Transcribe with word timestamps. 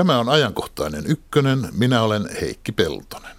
Tämä 0.00 0.18
on 0.18 0.28
ajankohtainen 0.28 1.06
ykkönen. 1.06 1.68
Minä 1.72 2.02
olen 2.02 2.28
Heikki 2.40 2.72
Peltonen. 2.72 3.36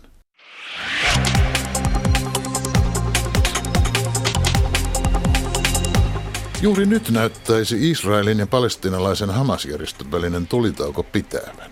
Juuri 6.62 6.86
nyt 6.86 7.10
näyttäisi 7.10 7.92
Israelin 7.92 8.39
ja 8.39 8.47
palestinalaisen 8.47 9.29
Hamas-järjestön 9.29 10.12
välinen 10.12 10.47
tulitauko 10.47 11.04
pitävän. 11.04 11.71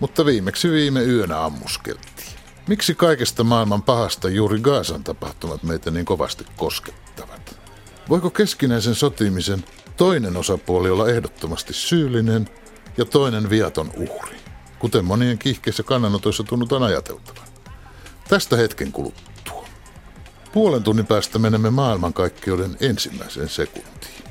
Mutta 0.00 0.26
viimeksi 0.26 0.70
viime 0.70 1.02
yönä 1.02 1.44
ammuskeltiin. 1.44 2.38
Miksi 2.68 2.94
kaikesta 2.94 3.44
maailman 3.44 3.82
pahasta 3.82 4.28
juuri 4.28 4.60
Gaasan 4.60 5.04
tapahtumat 5.04 5.62
meitä 5.62 5.90
niin 5.90 6.06
kovasti 6.06 6.44
koskettavat? 6.56 7.56
Voiko 8.08 8.30
keskinäisen 8.30 8.94
sotimisen 8.94 9.64
toinen 9.96 10.36
osapuoli 10.36 10.90
olla 10.90 11.08
ehdottomasti 11.08 11.72
syyllinen 11.72 12.48
ja 12.96 13.04
toinen 13.04 13.50
viaton 13.50 13.90
uhri, 13.96 14.36
kuten 14.78 15.04
monien 15.04 15.38
kiihkeissä 15.38 15.82
kannanotoissa 15.82 16.42
tunnutaan 16.42 16.82
ajateltavan? 16.82 17.48
Tästä 18.28 18.56
hetken 18.56 18.92
kuluttua. 18.92 19.66
Puolen 20.52 20.82
tunnin 20.82 21.06
päästä 21.06 21.38
menemme 21.38 21.70
maailmankaikkeuden 21.70 22.76
ensimmäiseen 22.80 23.48
sekuntiin. 23.48 24.24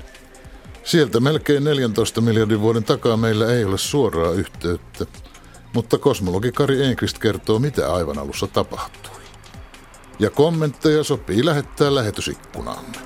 Sieltä 0.83 1.19
melkein 1.19 1.63
14 1.63 2.21
miljardin 2.21 2.61
vuoden 2.61 2.83
takaa 2.83 3.17
meillä 3.17 3.53
ei 3.53 3.65
ole 3.65 3.77
suoraa 3.77 4.31
yhteyttä, 4.31 5.05
mutta 5.73 5.97
kosmologi 5.97 6.51
Kari 6.51 6.85
Enkrist 6.85 7.19
kertoo, 7.19 7.59
mitä 7.59 7.93
aivan 7.93 8.17
alussa 8.17 8.47
tapahtui. 8.47 9.21
Ja 10.19 10.29
kommentteja 10.29 11.03
sopii 11.03 11.45
lähettää 11.45 11.95
lähetysikkunaamme. 11.95 12.97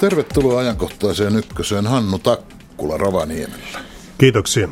Tervetuloa 0.00 0.60
ajankohtaiseen 0.60 1.36
ykköseen 1.36 1.86
Hannu 1.86 2.18
Takkula 2.18 2.96
Ravaniemellä. 2.96 3.78
Kiitoksia. 4.18 4.68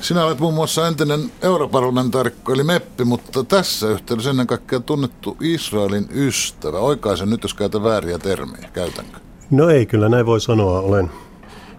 Sinä 0.00 0.24
olet 0.24 0.38
muun 0.38 0.54
muassa 0.54 0.88
entinen 0.88 1.20
europarlamentaarikko 1.42 2.52
eli 2.52 2.62
Meppi, 2.62 3.04
mutta 3.04 3.44
tässä 3.44 3.88
yhteydessä 3.88 4.30
ennen 4.30 4.46
kaikkea 4.46 4.80
tunnettu 4.80 5.36
Israelin 5.40 6.08
ystävä. 6.14 6.78
Oikaisen 6.78 7.30
nyt, 7.30 7.42
jos 7.42 7.54
käytä 7.54 7.82
vääriä 7.82 8.18
termejä. 8.18 8.68
Käytänkö? 8.72 9.18
No 9.50 9.70
ei, 9.70 9.86
kyllä 9.86 10.08
näin 10.08 10.26
voi 10.26 10.40
sanoa. 10.40 10.80
Olen 10.80 11.10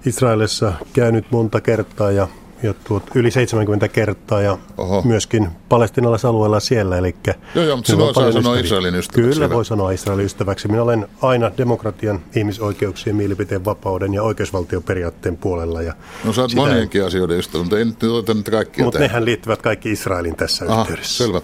Israelissa 0.06 0.73
käynyt 0.94 1.26
monta 1.31 1.62
kertaa 1.62 2.12
ja 2.12 2.28
ja 2.66 2.74
tuot 2.74 3.04
yli 3.16 3.32
70 3.32 3.88
kertaa 3.88 4.42
ja 4.42 4.58
Oho. 4.78 5.02
myöskin 5.02 5.50
palestinalaisalueella 5.70 6.60
siellä. 6.60 6.98
Eli 6.98 7.16
joo, 7.56 7.66
joo, 7.66 7.76
mutta 7.76 7.92
sinua 7.92 8.14
saa 8.14 8.32
sanoa 8.32 8.60
Israelin 8.60 8.96
ystäväksi. 8.96 9.34
Kyllä 9.34 9.50
voi 9.50 9.66
sanoa 9.66 9.92
Israelin 9.92 10.26
ystäväksi. 10.26 10.68
Minä 10.68 10.84
olen 10.84 11.08
aina 11.22 11.52
demokratian, 11.58 12.20
ihmisoikeuksien, 12.36 13.16
mielipiteen 13.16 13.66
vapauden 13.66 14.14
ja 14.14 14.24
oikeusvaltioperiaatteen 14.24 15.38
puolella. 15.38 15.82
Ja 15.82 15.94
no 16.24 16.34
sä 16.34 16.42
oot 16.42 16.56
monienkin 16.56 17.02
ei... 17.02 17.08
asioiden 17.08 17.38
ystävä, 17.38 17.64
mutta 17.64 17.78
ei 17.78 17.86
nyt 17.86 18.00
nyt 18.34 18.50
kaikkia 18.50 18.86
Mutta 18.86 19.00
nehän 19.00 19.26
liittyvät 19.26 19.62
kaikki 19.62 19.92
Israelin 19.92 20.36
tässä 20.36 20.66
Aha, 20.68 20.82
yhteydessä. 20.82 21.24
Selvä. 21.24 21.42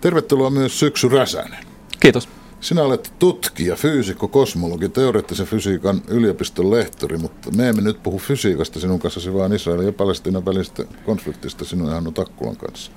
Tervetuloa 0.00 0.50
myös 0.50 0.80
Syksy 0.80 1.08
Räsänen. 1.08 1.64
Kiitos. 2.00 2.28
Sinä 2.64 2.82
olet 2.82 3.12
tutkija, 3.18 3.76
fyysikko, 3.76 4.28
kosmologi, 4.28 4.88
teoreettisen 4.88 5.46
fysiikan 5.46 6.02
yliopiston 6.08 6.70
lehtori, 6.70 7.18
mutta 7.18 7.50
me 7.50 7.68
emme 7.68 7.82
nyt 7.82 8.02
puhu 8.02 8.18
fysiikasta 8.18 8.80
sinun 8.80 8.98
kanssasi, 8.98 9.34
vaan 9.34 9.52
Israelin 9.52 9.86
ja 9.86 9.92
Palestinan 9.92 10.44
välistä 10.44 10.84
konfliktista 11.04 11.64
sinun 11.64 11.88
ja 11.88 11.94
Hannu 11.94 12.12
Takkulan 12.12 12.56
kanssa. 12.56 12.92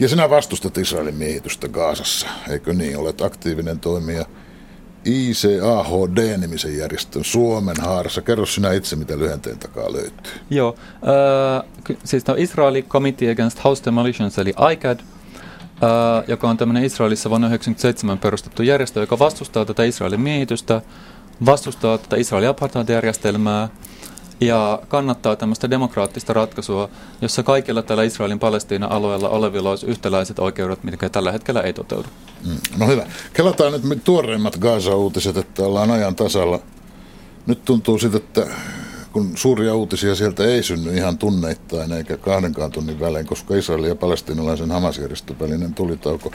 Ja 0.00 0.08
sinä 0.08 0.30
vastustat 0.30 0.78
Israelin 0.78 1.14
miehitystä 1.14 1.68
Gaasassa, 1.68 2.26
eikö 2.48 2.72
niin? 2.72 2.96
Olet 2.96 3.20
aktiivinen 3.20 3.80
toimija 3.80 4.24
ICAHD-nimisen 5.04 6.76
järjestön 6.76 7.24
Suomen 7.24 7.76
haarassa. 7.80 8.22
Kerro 8.22 8.46
sinä 8.46 8.72
itse, 8.72 8.96
mitä 8.96 9.18
lyhenteen 9.18 9.58
takaa 9.58 9.92
löytyy. 9.92 10.32
Joo, 10.50 10.74
äh, 10.94 11.96
siis 12.04 12.24
tämä 12.24 12.38
Israeli 12.38 12.82
Committee 12.82 13.32
Against 13.32 13.64
House 13.64 13.84
Demolitions, 13.84 14.38
eli 14.38 14.54
ICAD, 14.72 15.00
ää, 15.80 16.24
joka 16.28 16.50
on 16.50 16.56
tämmöinen 16.56 16.84
Israelissa 16.84 17.30
vuonna 17.30 17.46
1997 17.46 18.18
perustettu 18.18 18.62
järjestö, 18.62 19.00
joka 19.00 19.18
vastustaa 19.18 19.64
tätä 19.64 19.84
Israelin 19.84 20.20
miehitystä, 20.20 20.82
vastustaa 21.46 21.98
tätä 21.98 22.16
Israelin 22.16 22.48
apartheid-järjestelmää 22.48 23.68
ja 24.40 24.82
kannattaa 24.88 25.36
tämmöistä 25.36 25.70
demokraattista 25.70 26.32
ratkaisua, 26.32 26.88
jossa 27.22 27.42
kaikilla 27.42 27.82
tällä 27.82 28.02
Israelin 28.02 28.38
Palestiina 28.38 28.86
alueella 28.90 29.28
olevilla 29.28 29.70
olisi 29.70 29.86
yhtäläiset 29.86 30.38
oikeudet, 30.38 30.84
mitkä 30.84 31.08
tällä 31.08 31.32
hetkellä 31.32 31.60
ei 31.60 31.72
toteudu. 31.72 32.08
Mm, 32.46 32.56
no 32.78 32.86
hyvä. 32.86 33.06
Kelataan 33.32 33.72
nyt 33.72 34.04
tuoreimmat 34.04 34.56
Gaza-uutiset, 34.56 35.36
että 35.36 35.62
ollaan 35.62 35.90
ajan 35.90 36.16
tasalla. 36.16 36.58
Nyt 37.46 37.64
tuntuu 37.64 37.98
siltä, 37.98 38.16
että 38.16 38.46
kun 39.12 39.32
suuria 39.34 39.74
uutisia 39.74 40.14
sieltä 40.14 40.44
ei 40.44 40.62
synny 40.62 40.96
ihan 40.96 41.18
tunneittain 41.18 41.92
eikä 41.92 42.16
kahdenkaan 42.16 42.70
tunnin 42.70 43.00
välein, 43.00 43.26
koska 43.26 43.56
Israelin 43.56 43.88
ja 43.88 43.94
palestinalaisen 43.96 44.70
Hamasjärjestön 44.70 45.40
välinen 45.40 45.74
tulitauko 45.74 46.32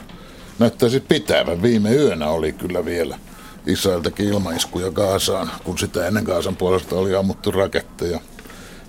näyttäisi 0.58 1.00
pitävän. 1.00 1.62
Viime 1.62 1.94
yönä 1.94 2.28
oli 2.28 2.52
kyllä 2.52 2.84
vielä 2.84 3.18
Israel 3.66 4.00
teki 4.00 4.24
ilmaiskuja 4.24 4.90
Gaasaan, 4.90 5.50
kun 5.64 5.78
sitä 5.78 6.06
ennen 6.06 6.24
Gaasan 6.24 6.56
puolesta 6.56 6.96
oli 6.96 7.14
ammuttu 7.14 7.50
raketteja. 7.50 8.20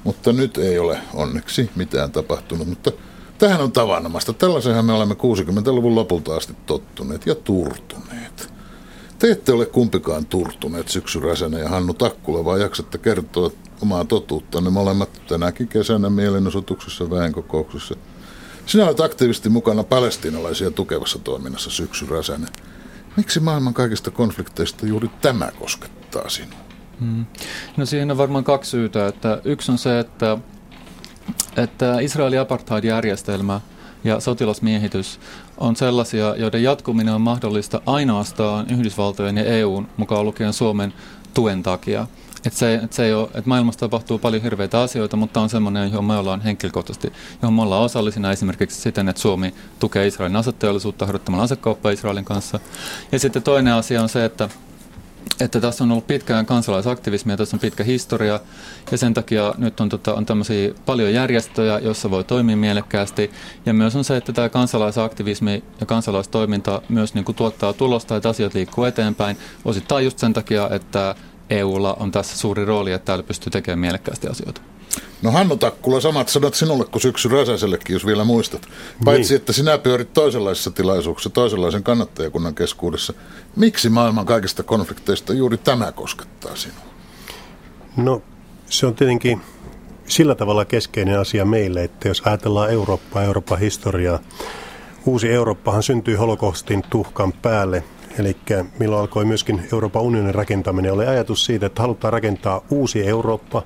Mutta 0.04 0.34
nyt 0.34 0.58
ei 0.58 0.80
ole 0.80 1.00
onneksi 1.14 1.70
mitään 1.76 2.12
tapahtunut, 2.12 2.68
mutta 2.68 2.92
tähän 3.38 3.62
on 3.62 3.72
tavanomaista. 3.72 4.34
Tällaisenhan 4.34 4.86
me 4.86 4.94
olemme 4.94 5.14
60-luvun 5.14 5.96
lopulta 5.96 6.36
asti 6.36 6.54
tottuneet 6.66 7.26
ja 7.26 7.36
turtuneet. 7.36 8.54
Te 9.20 9.32
ette 9.32 9.52
ole 9.54 9.66
kumpikaan 9.66 10.26
turtuneet 10.26 10.88
Syksy 10.88 11.20
ja 11.62 11.70
Hannu 11.70 11.94
Takkula, 11.94 12.46
vaan 12.46 12.62
jaksatte 12.62 12.98
kertoa 12.98 13.52
omaa 13.82 14.06
totuuttanne 14.06 14.70
molemmat 14.70 15.22
tänäkin 15.28 15.68
kesänä 15.68 16.10
mielenosoituksessa 16.10 17.10
väenkokouksessa. 17.10 17.96
Sinä 18.66 18.86
olet 18.86 19.00
aktiivisesti 19.00 19.50
mukana 19.50 19.84
palestiinalaisia 19.84 20.72
tukevassa 20.72 21.20
toiminnassa 21.20 21.70
Syksy 21.70 22.06
Räsänen. 22.10 22.50
Miksi 23.18 23.40
maailman 23.40 23.74
kaikista 23.74 24.12
konflikteista 24.12 24.86
juuri 24.86 25.10
tämä 25.22 25.52
koskettaa 25.60 26.30
sinua? 26.30 26.60
Hmm. 27.00 27.26
No 27.78 27.86
siihen 27.86 28.12
on 28.12 28.18
varmaan 28.18 28.44
kaksi 28.44 28.72
syytä. 28.72 29.08
Että 29.08 29.42
yksi 29.46 29.72
on 29.72 29.78
se, 29.78 30.00
että, 30.00 30.38
että 31.58 32.00
Israelin 32.00 32.40
apartheid-järjestelmä 32.40 33.62
ja 34.04 34.20
sotilasmiehitys 34.20 35.20
on 35.58 35.76
sellaisia, 35.76 36.36
joiden 36.36 36.64
jatkuminen 36.64 37.14
on 37.14 37.22
mahdollista 37.22 37.82
ainoastaan 37.86 38.66
Yhdysvaltojen 38.72 39.38
ja 39.38 39.44
EUn 39.44 39.88
mukaan 39.98 40.26
lukien 40.26 40.54
Suomen 40.54 40.94
tuen 41.34 41.64
takia. 41.64 42.08
Että 42.48 42.60
se, 42.60 42.76
et 42.76 42.94
se 42.94 43.06
ei 43.06 43.14
ole, 43.14 43.26
että 43.26 43.42
maailmassa 43.46 43.80
tapahtuu 43.80 44.20
paljon 44.20 44.44
hirveitä 44.44 44.82
asioita, 44.82 45.18
mutta 45.18 45.42
on 45.42 45.50
semmoinen, 45.50 45.92
johon 45.92 46.06
me 46.06 46.18
ollaan 46.18 46.42
henkilökohtaisesti, 46.42 47.14
johon 47.42 47.54
me 47.54 47.62
ollaan 47.62 47.84
osallisina 47.84 48.32
esimerkiksi 48.32 48.82
siten, 48.82 49.10
että 49.10 49.22
Suomi 49.22 49.54
tukee 49.80 50.08
Israelin 50.08 50.36
aseteollisuutta 50.36 51.06
harjoittamalla 51.06 51.44
asekauppaa 51.44 51.92
Israelin 51.92 52.26
kanssa. 52.26 52.60
Ja 53.12 53.20
sitten 53.20 53.44
toinen 53.44 53.74
asia 53.74 54.02
on 54.02 54.10
se, 54.10 54.26
että 54.26 54.50
että 55.40 55.62
tässä 55.62 55.84
on 55.84 55.92
ollut 55.92 56.08
pitkään 56.08 56.46
kansalaisaktivismia, 56.46 57.38
tässä 57.38 57.56
on 57.56 57.60
pitkä 57.60 57.84
historia. 57.84 58.40
Ja 58.92 58.98
sen 58.98 59.14
takia 59.14 59.54
nyt 59.58 59.80
on, 59.80 59.90
tota, 59.90 60.14
on 60.14 60.26
tämmöisiä 60.26 60.74
paljon 60.86 61.14
järjestöjä, 61.14 61.80
joissa 61.80 62.12
voi 62.12 62.24
toimia 62.24 62.58
mielekkäästi. 62.58 63.32
Ja 63.66 63.74
myös 63.74 63.96
on 63.96 64.04
se, 64.04 64.18
että 64.18 64.34
tämä 64.34 64.50
kansalaisaktivismi 64.50 65.64
ja 65.80 65.86
kansalaistoiminta 65.86 66.82
myös 66.90 67.14
niin 67.14 67.26
kuin 67.26 67.36
tuottaa 67.36 67.74
tulosta, 67.74 68.16
että 68.16 68.30
asiat 68.30 68.54
liikkuu 68.54 68.84
eteenpäin. 68.84 69.38
Osittain 69.66 70.06
just 70.06 70.20
sen 70.20 70.34
takia, 70.34 70.70
että 70.72 71.16
EUlla 71.50 71.94
on 72.00 72.12
tässä 72.12 72.38
suuri 72.38 72.66
rooli, 72.66 72.92
että 72.92 73.06
täällä 73.06 73.24
pystyy 73.24 73.52
tekemään 73.52 73.80
mielekkäästi 73.80 74.28
asioita. 74.28 74.62
No 75.22 75.32
Hannu 75.32 75.58
Takkula, 75.58 76.00
samat 76.00 76.30
sanat 76.30 76.54
sinulle 76.54 76.86
kuin 76.86 77.02
syksy 77.02 77.30
Räsäsellekin, 77.30 77.94
jos 77.94 78.06
vielä 78.06 78.24
muistat. 78.24 78.68
Paitsi, 79.06 79.34
niin. 79.34 79.40
että 79.40 79.54
sinä 79.54 79.78
pyörit 79.78 80.14
toisenlaisessa 80.14 80.72
tilaisuuksessa, 80.72 81.30
toisenlaisen 81.30 81.84
kannattajakunnan 81.84 82.56
keskuudessa. 82.56 83.14
Miksi 83.56 83.90
maailman 83.90 84.26
kaikista 84.26 84.64
konflikteista 84.64 85.34
juuri 85.34 85.58
tämä 85.58 85.92
koskettaa 85.92 86.56
sinua? 86.56 86.86
No, 87.98 88.22
se 88.70 88.86
on 88.86 88.96
tietenkin 88.96 89.42
sillä 90.08 90.36
tavalla 90.36 90.66
keskeinen 90.66 91.20
asia 91.20 91.46
meille, 91.46 91.84
että 91.84 92.08
jos 92.08 92.22
ajatellaan 92.26 92.72
Eurooppaa, 92.72 93.24
Euroopan 93.24 93.60
historiaa, 93.60 94.20
uusi 95.06 95.30
Eurooppahan 95.30 95.84
syntyi 95.84 96.16
holokaustin 96.16 96.84
tuhkan 96.90 97.34
päälle– 97.34 97.84
Eli 98.20 98.38
milloin 98.80 99.02
alkoi 99.02 99.26
myöskin 99.26 99.68
Euroopan 99.74 100.02
unionin 100.02 100.36
rakentaminen, 100.36 100.94
oli 100.94 101.08
ajatus 101.08 101.46
siitä, 101.46 101.66
että 101.66 101.82
halutaan 101.82 102.14
rakentaa 102.14 102.62
uusi 102.70 103.08
Eurooppa, 103.08 103.64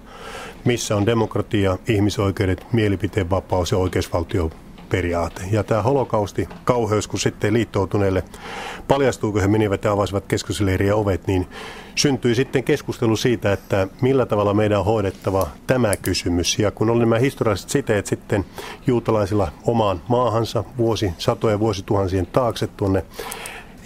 missä 0.65 0.95
on 0.95 1.06
demokratia, 1.06 1.77
ihmisoikeudet, 1.88 2.65
mielipiteenvapaus 2.74 3.71
ja 3.71 3.77
oikeusvaltioperiaate. 3.77 5.42
Ja 5.51 5.63
tämä 5.63 5.81
holokausti, 5.81 6.50
kauheus, 6.63 7.07
kun 7.07 7.19
sitten 7.19 7.53
liittoutuneille 7.53 8.24
paljastuu, 8.88 9.31
kun 9.31 9.42
he 9.42 9.48
menivät 9.48 9.83
ja 9.83 9.92
avasivat 9.92 10.25
keskusleirien 10.27 10.95
ovet, 10.95 11.27
niin 11.27 11.47
syntyi 11.95 12.36
sitten 12.36 12.63
keskustelu 12.63 13.15
siitä, 13.15 13.54
että 13.54 13.88
millä 14.01 14.25
tavalla 14.25 14.54
meidän 14.54 14.80
on 14.80 14.86
hoidettava 14.86 15.47
tämä 15.68 15.95
kysymys. 15.95 16.59
Ja 16.59 16.71
kun 16.71 16.89
oli 16.89 17.00
nämä 17.00 17.18
historialliset 17.18 17.69
siteet 17.69 18.06
sitten 18.06 18.45
juutalaisilla 18.88 19.51
omaan 19.65 20.01
maahansa 20.07 20.63
vuosi, 20.77 21.13
satoja 21.18 21.59
vuosituhansien 21.59 22.25
taakse 22.25 22.68
tuonne 22.68 23.04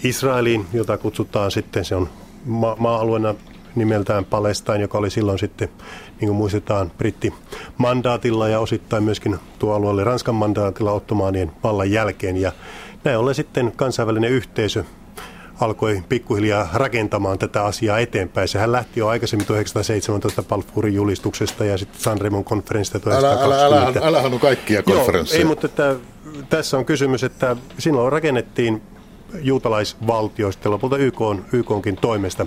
Israeliin, 0.04 0.66
jota 0.72 0.98
kutsutaan 0.98 1.50
sitten, 1.50 1.84
se 1.84 1.94
on 1.94 2.08
ma- 2.44 2.76
maa-alueena 2.78 3.34
nimeltään 3.74 4.24
Palestain, 4.24 4.80
joka 4.80 4.98
oli 4.98 5.10
silloin 5.10 5.38
sitten, 5.38 5.68
niin 6.20 6.28
kuin 6.28 6.36
muistetaan, 6.36 6.92
britti 6.98 7.34
mandaatilla 7.78 8.48
ja 8.48 8.60
osittain 8.60 9.04
myöskin 9.04 9.38
tuo 9.58 9.74
alue 9.74 9.90
oli 9.90 10.04
Ranskan 10.04 10.34
mandaatilla 10.34 10.92
ottomaanien 10.92 11.52
vallan 11.64 11.90
jälkeen. 11.90 12.36
Ja 12.36 12.52
näin 13.04 13.18
ollen 13.18 13.34
sitten 13.34 13.72
kansainvälinen 13.76 14.30
yhteisö 14.30 14.84
alkoi 15.60 16.02
pikkuhiljaa 16.08 16.68
rakentamaan 16.72 17.38
tätä 17.38 17.64
asiaa 17.64 17.98
eteenpäin. 17.98 18.48
Sehän 18.48 18.72
lähti 18.72 19.00
jo 19.00 19.08
aikaisemmin 19.08 19.46
1917 19.46 20.42
Balfourin 20.42 20.94
julistuksesta 20.94 21.64
ja 21.64 21.78
sitten 21.78 22.00
Sanremon 22.00 22.44
konferenssista 22.44 23.00
1920. 23.00 24.00
Älä, 24.00 24.06
älä, 24.06 24.18
älä, 24.18 24.28
älä 24.28 24.38
kaikkia 24.38 24.82
konferensseja. 24.82 25.38
Joo, 25.38 25.42
ei, 25.42 25.48
mutta 25.48 25.66
että, 25.66 25.96
tässä 26.48 26.78
on 26.78 26.84
kysymys, 26.84 27.24
että 27.24 27.56
silloin 27.78 28.12
rakennettiin 28.12 28.82
juutalaisvaltioista 29.42 30.70
lopulta 30.70 30.96
YK 30.96 31.20
on, 31.20 31.44
YKonkin 31.52 31.96
toimesta. 31.96 32.46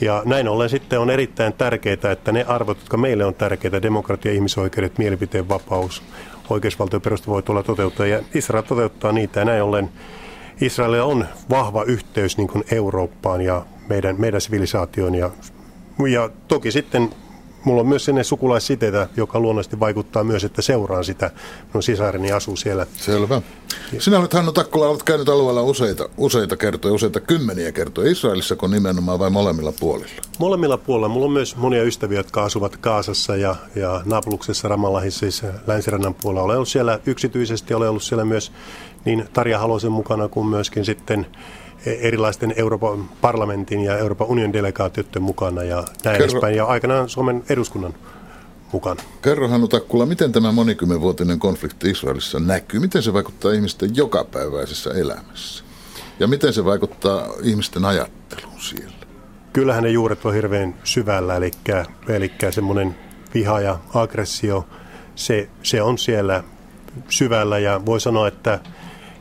Ja 0.00 0.22
näin 0.24 0.48
ollen 0.48 0.68
sitten 0.68 1.00
on 1.00 1.10
erittäin 1.10 1.52
tärkeää, 1.52 2.12
että 2.12 2.32
ne 2.32 2.44
arvot, 2.48 2.78
jotka 2.78 2.96
meille 2.96 3.24
on 3.24 3.34
tärkeitä, 3.34 3.82
demokratia, 3.82 4.32
ihmisoikeudet, 4.32 4.98
mielipiteen 4.98 5.48
vapaus, 5.48 6.02
oikeusvaltioperusta 6.50 7.30
voi 7.30 7.42
tulla 7.42 7.62
toteuttaa 7.62 8.06
ja 8.06 8.22
Israel 8.34 8.62
toteuttaa 8.62 9.12
niitä 9.12 9.40
ja 9.40 9.44
näin 9.44 9.62
ollen 9.62 9.90
Israelilla 10.60 11.04
on 11.04 11.26
vahva 11.50 11.82
yhteys 11.82 12.36
niin 12.36 12.48
kuin 12.48 12.64
Eurooppaan 12.70 13.40
ja 13.40 13.66
meidän, 13.88 14.20
meidän 14.20 14.40
sivilisaatioon 14.40 15.14
ja, 15.14 15.30
ja 16.10 16.30
toki 16.48 16.70
sitten 16.72 17.10
mulla 17.68 17.80
on 17.80 17.88
myös 17.88 18.04
sinne 18.04 18.24
sukulaissiteitä, 18.24 19.08
joka 19.16 19.40
luonnollisesti 19.40 19.80
vaikuttaa 19.80 20.24
myös, 20.24 20.44
että 20.44 20.62
seuraan 20.62 21.04
sitä. 21.04 21.30
Minun 21.72 21.82
sisareni 21.82 22.32
asuu 22.32 22.56
siellä. 22.56 22.86
Selvä. 22.96 23.42
Sinä 23.98 24.18
olet 24.18 24.32
Hannu 24.32 24.52
Takkula, 24.52 24.88
olet 24.88 25.02
käynyt 25.02 25.28
alueella 25.28 25.62
useita, 25.62 26.08
useita 26.16 26.56
kertoja, 26.56 26.94
useita 26.94 27.20
kymmeniä 27.20 27.72
kertoja. 27.72 28.10
Israelissa 28.10 28.56
kun 28.56 28.70
nimenomaan 28.70 29.18
vai 29.18 29.30
molemmilla 29.30 29.72
puolilla? 29.80 30.12
Molemmilla 30.38 30.76
puolilla. 30.76 31.08
Mulla 31.08 31.26
on 31.26 31.32
myös 31.32 31.56
monia 31.56 31.82
ystäviä, 31.82 32.18
jotka 32.18 32.44
asuvat 32.44 32.76
Kaasassa 32.76 33.36
ja, 33.36 33.56
ja 33.74 34.00
Napluksessa, 34.04 34.68
Ramallahissa, 34.68 35.18
siis 35.18 35.42
länsirannan 35.66 36.14
puolella. 36.14 36.44
Olen 36.44 36.56
ollut 36.56 36.68
siellä 36.68 37.00
yksityisesti, 37.06 37.74
olen 37.74 37.90
ollut 37.90 38.02
siellä 38.02 38.24
myös 38.24 38.52
niin 39.04 39.28
Tarja 39.32 39.58
Halosen 39.58 39.92
mukana 39.92 40.28
kuin 40.28 40.46
myöskin 40.46 40.84
sitten 40.84 41.26
erilaisten 41.86 42.54
Euroopan 42.56 43.08
parlamentin 43.20 43.80
ja 43.80 43.98
Euroopan 43.98 44.26
unionin 44.26 44.52
delegaatioiden 44.52 45.22
mukana 45.22 45.62
ja 45.62 45.76
näin 45.76 46.18
Kerro, 46.18 46.24
edespäin. 46.24 46.56
Ja 46.56 46.64
aikanaan 46.64 47.08
Suomen 47.08 47.44
eduskunnan 47.48 47.94
mukana. 48.72 49.02
Kerro 49.22 49.48
Hannu 49.48 49.68
Takkula, 49.68 50.06
miten 50.06 50.32
tämä 50.32 50.52
monikymmenvuotinen 50.52 51.38
konflikti 51.38 51.90
Israelissa 51.90 52.40
näkyy? 52.40 52.80
Miten 52.80 53.02
se 53.02 53.12
vaikuttaa 53.12 53.52
ihmisten 53.52 53.96
jokapäiväisessä 53.96 54.90
elämässä? 54.90 55.64
Ja 56.20 56.26
miten 56.26 56.52
se 56.52 56.64
vaikuttaa 56.64 57.28
ihmisten 57.42 57.84
ajatteluun 57.84 58.60
siellä? 58.60 58.98
Kyllähän 59.52 59.84
ne 59.84 59.90
juuret 59.90 60.24
on 60.24 60.34
hirveän 60.34 60.74
syvällä, 60.84 61.36
eli, 61.36 61.50
eli 62.08 62.32
semmoinen 62.50 62.96
viha 63.34 63.60
ja 63.60 63.78
aggressio, 63.94 64.66
se, 65.14 65.48
se 65.62 65.82
on 65.82 65.98
siellä 65.98 66.44
syvällä 67.08 67.58
ja 67.58 67.80
voi 67.86 68.00
sanoa, 68.00 68.28
että 68.28 68.60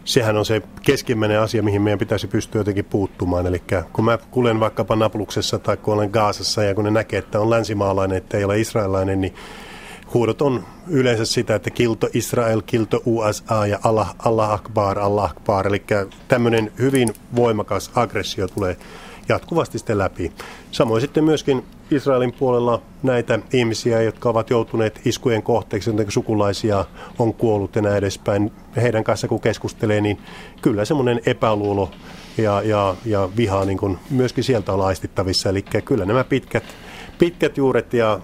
sehän 0.07 0.37
on 0.37 0.45
se 0.45 0.61
keskimmäinen 0.81 1.39
asia, 1.39 1.63
mihin 1.63 1.81
meidän 1.81 1.99
pitäisi 1.99 2.27
pystyä 2.27 2.59
jotenkin 2.59 2.85
puuttumaan. 2.85 3.47
Eli 3.47 3.61
kun 3.93 4.05
mä 4.05 4.17
kulen 4.31 4.59
vaikkapa 4.59 4.95
Napluksessa 4.95 5.59
tai 5.59 5.77
kun 5.77 5.93
olen 5.93 6.09
Gaasassa 6.09 6.63
ja 6.63 6.75
kun 6.75 6.83
ne 6.83 6.91
näkee, 6.91 7.19
että 7.19 7.39
on 7.39 7.49
länsimaalainen, 7.49 8.17
että 8.17 8.37
ei 8.37 8.43
ole 8.43 8.59
israelainen, 8.59 9.21
niin 9.21 9.35
huudot 10.13 10.41
on 10.41 10.63
yleensä 10.87 11.25
sitä, 11.25 11.55
että 11.55 11.69
kilto 11.69 12.09
Israel, 12.13 12.61
kilto 12.65 13.01
USA 13.05 13.67
ja 13.67 13.79
Allah, 13.83 14.15
Allah 14.19 14.51
Akbar, 14.51 14.99
Allah 14.99 15.29
Akbar. 15.31 15.67
Eli 15.67 15.83
tämmöinen 16.27 16.71
hyvin 16.79 17.13
voimakas 17.35 17.91
aggressio 17.95 18.47
tulee 18.47 18.77
jatkuvasti 19.29 19.77
sitten 19.77 19.97
läpi. 19.97 20.31
Samoin 20.71 21.01
sitten 21.01 21.23
myöskin 21.23 21.63
Israelin 21.91 22.33
puolella 22.33 22.81
näitä 23.03 23.39
ihmisiä, 23.53 24.01
jotka 24.01 24.29
ovat 24.29 24.49
joutuneet 24.49 25.01
iskujen 25.05 25.43
kohteeksi, 25.43 25.89
joten 25.89 26.11
sukulaisia 26.11 26.85
on 27.19 27.33
kuollut 27.33 27.75
ja 27.75 27.81
näin 27.81 27.95
edespäin. 27.95 28.51
Heidän 28.75 29.03
kanssa 29.03 29.27
kun 29.27 29.39
keskustelee, 29.39 30.01
niin 30.01 30.17
kyllä 30.61 30.85
semmoinen 30.85 31.21
epäluulo 31.25 31.91
ja, 32.37 32.61
ja, 32.61 32.95
ja 33.05 33.29
viha 33.37 33.65
niin 33.65 33.77
kuin 33.77 33.99
myöskin 34.09 34.43
sieltä 34.43 34.73
on 34.73 34.79
laistittavissa. 34.79 35.49
Eli 35.49 35.61
kyllä 35.61 36.05
nämä 36.05 36.23
pitkät, 36.23 36.63
pitkät 37.19 37.57
juuret 37.57 37.93
ja 37.93 38.19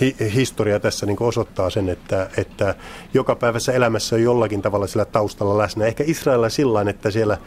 hi- 0.00 0.16
historia 0.34 0.80
tässä 0.80 1.06
niin 1.06 1.16
osoittaa 1.22 1.70
sen, 1.70 1.88
että, 1.88 2.30
että 2.36 2.74
joka 3.14 3.34
päivässä 3.34 3.72
elämässä 3.72 4.16
on 4.16 4.22
jollakin 4.22 4.62
tavalla 4.62 4.86
sillä 4.86 5.04
taustalla 5.04 5.58
läsnä. 5.58 5.86
Ehkä 5.86 6.04
Israelilla 6.06 6.48
sillä 6.48 6.84
että 6.90 7.10
siellä 7.10 7.38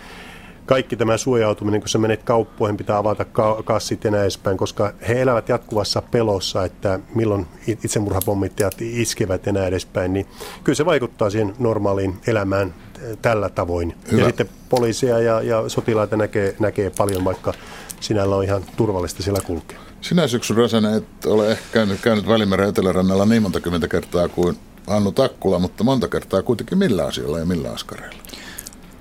kaikki 0.65 0.95
tämä 0.95 1.17
suojautuminen, 1.17 1.81
kun 1.81 1.89
sä 1.89 1.97
menet 1.97 2.23
kauppoihin, 2.23 2.77
pitää 2.77 2.97
avata 2.97 3.25
ka- 3.25 3.63
kassit 3.65 4.03
ja 4.03 4.11
näin 4.11 4.21
edespäin, 4.21 4.57
koska 4.57 4.93
he 5.07 5.21
elävät 5.21 5.49
jatkuvassa 5.49 6.01
pelossa, 6.01 6.65
että 6.65 6.99
milloin 7.15 7.47
itsemurhapommittajat 7.67 8.81
iskevät 8.81 9.45
ja 9.45 9.51
näin 9.51 9.67
edespäin, 9.67 10.13
niin 10.13 10.25
kyllä 10.63 10.75
se 10.75 10.85
vaikuttaa 10.85 11.29
siihen 11.29 11.53
normaaliin 11.59 12.19
elämään 12.27 12.73
tällä 13.21 13.49
tavoin. 13.49 13.95
Hyvä. 14.11 14.21
Ja 14.21 14.27
sitten 14.27 14.49
poliisia 14.69 15.19
ja, 15.19 15.41
ja 15.41 15.69
sotilaita 15.69 16.17
näkee, 16.17 16.55
näkee 16.59 16.91
paljon, 16.97 17.25
vaikka 17.25 17.53
sinällä 17.99 18.35
on 18.35 18.43
ihan 18.43 18.63
turvallista 18.77 19.23
siellä 19.23 19.41
kulkea. 19.41 19.79
Sinä 20.01 20.27
syksyn 20.27 20.57
Räsänen 20.57 20.93
et 20.93 21.25
ole 21.25 21.51
ehkä 21.51 21.65
käynyt, 21.71 22.01
käynyt 22.01 22.27
Välimeren 22.27 22.69
etelärannalla 22.69 23.25
niin 23.25 23.41
monta 23.41 23.59
kymmentä 23.59 23.87
kertaa 23.87 24.27
kuin 24.27 24.57
Annu 24.87 25.11
Takkula, 25.11 25.59
mutta 25.59 25.83
monta 25.83 26.07
kertaa 26.07 26.41
kuitenkin 26.41 26.77
millä 26.77 27.05
asialla 27.05 27.39
ja 27.39 27.45
millä 27.45 27.71
askareilla? 27.71 28.17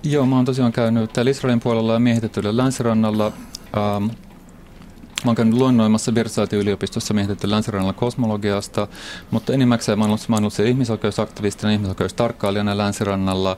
Joo, 0.05 0.27
mä 0.27 0.37
oon 0.37 0.45
tosiaan 0.45 0.73
käynyt 0.73 1.12
täällä 1.12 1.31
Israelin 1.31 1.61
puolella 1.61 1.93
ja 1.93 1.99
miehitetyllä 1.99 2.56
länsirannalla. 2.56 3.33
Ähm, 3.77 4.05
Mä 5.25 5.29
oon 5.29 5.37
käynyt 5.37 5.59
luennoimassa 5.59 6.15
Versailles-yliopistossa 6.15 7.15
miehitetty 7.15 7.51
länsirannalla 7.51 7.93
kosmologiasta, 7.93 8.89
mutta 9.31 9.53
enimmäkseen 9.53 9.99
mä 9.99 10.05
oon 10.05 10.11
ollut, 10.11 10.29
mä 10.29 10.37
oon 10.37 10.43
ollut 10.43 10.59
ihmisoikeusaktivistina, 10.59 11.73
ihmisoikeustarkkailijana 11.73 12.79
länsirannalla. 12.79 13.56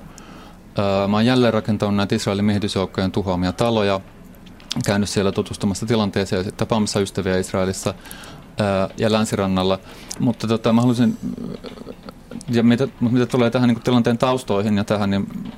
Äh, 0.78 1.08
mä 1.08 1.16
oon 1.16 1.26
jälleen 1.26 1.52
rakentanut 1.52 1.96
näitä 1.96 2.14
Israelin 2.14 2.44
miehitysjoukkojen 2.44 3.12
tuhoamia 3.12 3.52
taloja, 3.52 4.00
käynyt 4.84 5.08
siellä 5.08 5.32
tutustumassa 5.32 5.87
tilanteeseen 5.87 6.46
ja 6.46 6.52
tapaamassa 6.52 7.00
ystäviä 7.00 7.38
Israelissa 7.38 7.94
ää, 8.58 8.88
ja 8.96 9.12
länsirannalla. 9.12 9.78
Mutta 10.20 10.48
tota, 10.48 10.72
mä 10.72 10.81
haluaisin, 10.81 11.19
ja 12.48 12.62
mitä, 12.62 12.88
mitä 13.00 13.26
tulee 13.26 13.50
tähän 13.50 13.69
niin 13.69 13.82
tilanteen 13.82 14.19
taustoihin 14.19 14.76
ja 14.76 14.84
tähän, 14.84 15.10
niin 15.10 15.52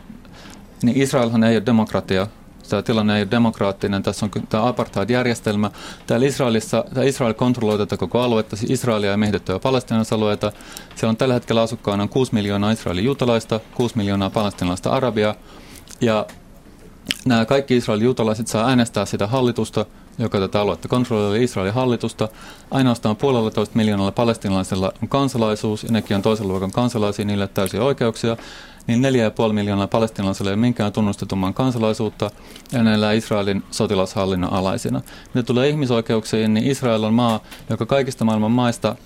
niin 0.82 1.02
Israelhan 1.02 1.44
ei 1.44 1.56
ole 1.56 1.66
demokratia. 1.66 2.26
Tämä 2.69 2.82
tilanne 2.82 3.16
ei 3.16 3.22
ole 3.22 3.30
demokraattinen. 3.30 4.02
Tässä 4.02 4.26
on 4.26 4.30
tämä 4.48 4.69
apartheid-järjestelmä. 4.69 5.70
Täällä 6.06 6.26
Israelissa, 6.26 6.84
tämä 6.94 7.06
Israel 7.06 7.34
kontrolloi 7.34 7.78
tätä 7.78 7.96
koko 7.96 8.20
aluetta, 8.20 8.56
siis 8.56 8.70
Israelia 8.70 9.10
ja 9.10 9.16
miehitettyjä 9.16 9.58
palestinaisalueita. 9.58 10.52
Siellä 10.94 11.11
on 11.11 11.16
tällä 11.16 11.35
hetkellä 11.35 11.62
asukkaana 11.62 12.08
6 12.08 12.35
miljoonaa 12.35 12.70
Israelin 12.70 13.04
juutalaista, 13.04 13.61
6 13.75 13.97
miljoonaa 13.97 14.30
palestinalaista 14.30 14.90
arabia. 14.90 15.35
Ja 16.00 16.26
nämä 17.25 17.44
kaikki 17.44 17.76
Israelin 17.76 18.04
juutalaiset 18.04 18.47
saa 18.47 18.68
äänestää 18.68 19.06
sitä 19.06 19.26
hallitusta, 19.26 19.87
joka 20.18 20.38
tätä 20.40 20.61
aluetta 20.61 20.88
kontrolloi 20.88 21.42
Israelin 21.42 21.75
hallitusta. 21.75 22.28
Ainoastaan 22.70 23.16
puolella 23.16 23.50
toista 23.50 23.76
miljoonalla 23.76 24.12
palestinalaisella 24.12 24.92
on 25.02 25.08
kansalaisuus, 25.08 25.82
ja 25.82 25.88
nekin 25.92 26.16
on 26.16 26.23
toisen 26.23 26.49
luokan 26.49 26.73
kansalaisia, 26.73 27.25
niille 27.25 27.49
täysiä 27.49 27.82
oikeuksia 27.82 28.37
niin 28.88 29.02
4,5 29.02 29.52
miljoonaa 29.52 29.87
palestinalaisilla 29.87 30.50
ei 30.50 30.54
ole 30.54 30.61
minkään 30.61 30.92
tunnustetumman 30.92 31.54
kansalaisuutta 31.54 32.30
ja 32.73 32.83
näillä 32.83 33.12
Israelin 33.12 33.62
sotilashallinnon 33.71 34.52
alaisina. 34.52 35.00
Mitä 35.35 35.47
tulee 35.47 35.68
ihmisoikeuksiin, 35.68 36.54
niin 36.54 36.66
Israel 36.66 37.04
on 37.04 37.14
maa, 37.14 37.40
joka 37.71 37.87
kaikista 37.87 38.25
maailman 38.25 38.52
maista 38.52 38.97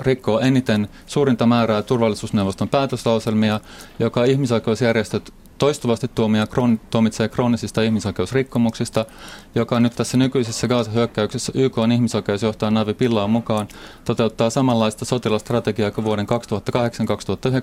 rikkoo 0.00 0.40
eniten 0.40 0.88
suurinta 1.06 1.46
määrää 1.46 1.82
turvallisuusneuvoston 1.82 2.68
päätöslauselmia, 2.68 3.60
joka 3.98 4.24
ihmisoikeusjärjestöt 4.24 5.32
toistuvasti 5.60 6.08
tuomia, 6.08 6.46
kroon, 6.46 6.80
tuomitsee 6.90 7.28
kroonisista 7.28 7.82
ihmisoikeusrikkomuksista, 7.82 9.06
joka 9.54 9.80
nyt 9.80 9.96
tässä 9.96 10.16
nykyisessä 10.16 10.68
Gaza-hyökkäyksessä 10.68 11.52
YK 11.54 11.78
on 11.78 11.92
ihmisoikeusjohtaja 11.92 12.70
Navi 12.70 12.94
Pillaan 12.94 13.30
mukaan 13.30 13.68
toteuttaa 14.04 14.50
samanlaista 14.50 15.04
sotilastrategiaa 15.04 15.90
kuin 15.90 16.04
vuoden 16.04 16.26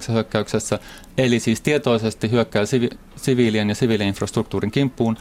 2008-2009 0.10 0.13
hyökkäyksessä, 0.13 0.80
eli 1.18 1.39
siis 1.39 1.62
tietoisesti 1.62 2.32
hyökkää 2.32 2.66
sivi- 2.66 2.98
siviilien 3.16 3.70
ja 3.70 3.75
siviiliinfrastruktuurin 3.75 4.72
kimppuun, 4.72 5.18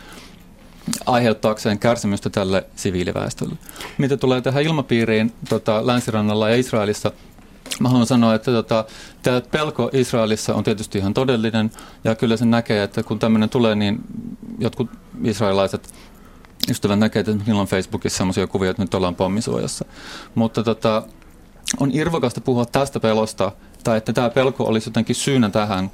aiheuttaakseen 1.06 1.78
kärsimystä 1.78 2.30
tälle 2.30 2.66
siviiliväestölle. 2.76 3.56
Mitä 3.98 4.16
tulee 4.16 4.40
tähän 4.40 4.62
ilmapiiriin 4.62 5.32
tota, 5.48 5.86
länsirannalla 5.86 6.48
ja 6.48 6.56
Israelissa– 6.56 7.12
Mä 7.80 7.88
haluan 7.88 8.06
sanoa, 8.06 8.34
että 8.34 8.50
tota, 8.50 8.84
tämä 9.22 9.40
pelko 9.40 9.90
Israelissa 9.92 10.54
on 10.54 10.64
tietysti 10.64 10.98
ihan 10.98 11.14
todellinen 11.14 11.70
ja 12.04 12.14
kyllä 12.14 12.36
se 12.36 12.44
näkee, 12.44 12.82
että 12.82 13.02
kun 13.02 13.18
tämmöinen 13.18 13.48
tulee, 13.48 13.74
niin 13.74 13.98
jotkut 14.58 14.90
israelaiset 15.24 15.94
ystävät 16.70 16.98
näkee, 16.98 17.20
että 17.20 17.32
niillä 17.46 17.60
on 17.60 17.66
Facebookissa 17.66 18.18
sellaisia 18.18 18.46
kuvia, 18.46 18.70
että 18.70 18.82
nyt 18.82 18.94
ollaan 18.94 19.14
pommisuojassa. 19.14 19.84
Mutta 20.34 20.62
tota, 20.62 21.02
on 21.80 21.90
irvokasta 21.92 22.40
puhua 22.40 22.66
tästä 22.66 23.00
pelosta 23.00 23.52
tai 23.84 23.98
että 23.98 24.12
tämä 24.12 24.30
pelko 24.30 24.64
olisi 24.64 24.88
jotenkin 24.88 25.16
syynä 25.16 25.50
tähän, 25.50 25.90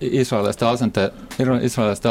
israelilaisten, 0.00 0.68
asente, 0.68 1.12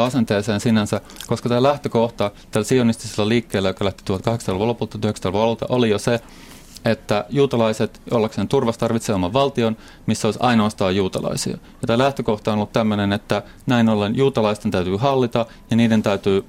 asenteeseen 0.00 0.60
sinänsä, 0.60 1.00
koska 1.26 1.48
tämä 1.48 1.62
lähtökohta 1.62 2.30
tällä 2.50 2.64
sionistisella 2.64 3.28
liikkeellä, 3.28 3.68
joka 3.68 3.84
lähti 3.84 4.12
1800-luvun 4.12 4.68
lopulta 4.68 4.98
1900-luvun 4.98 5.56
oli 5.68 5.90
jo 5.90 5.98
se, 5.98 6.20
että 6.84 7.24
juutalaiset 7.30 8.00
ollakseen 8.10 8.48
turvassa 8.48 8.80
tarvitsevat 8.80 9.16
oman 9.16 9.32
valtion, 9.32 9.76
missä 10.06 10.28
olisi 10.28 10.40
ainoastaan 10.42 10.96
juutalaisia. 10.96 11.52
Ja 11.52 11.86
tämä 11.86 11.98
lähtökohta 11.98 12.52
on 12.52 12.58
ollut 12.58 12.72
tämmöinen, 12.72 13.12
että 13.12 13.42
näin 13.66 13.88
ollen 13.88 14.16
juutalaisten 14.16 14.70
täytyy 14.70 14.96
hallita 14.96 15.46
ja 15.70 15.76
niiden 15.76 16.02
täytyy 16.02 16.44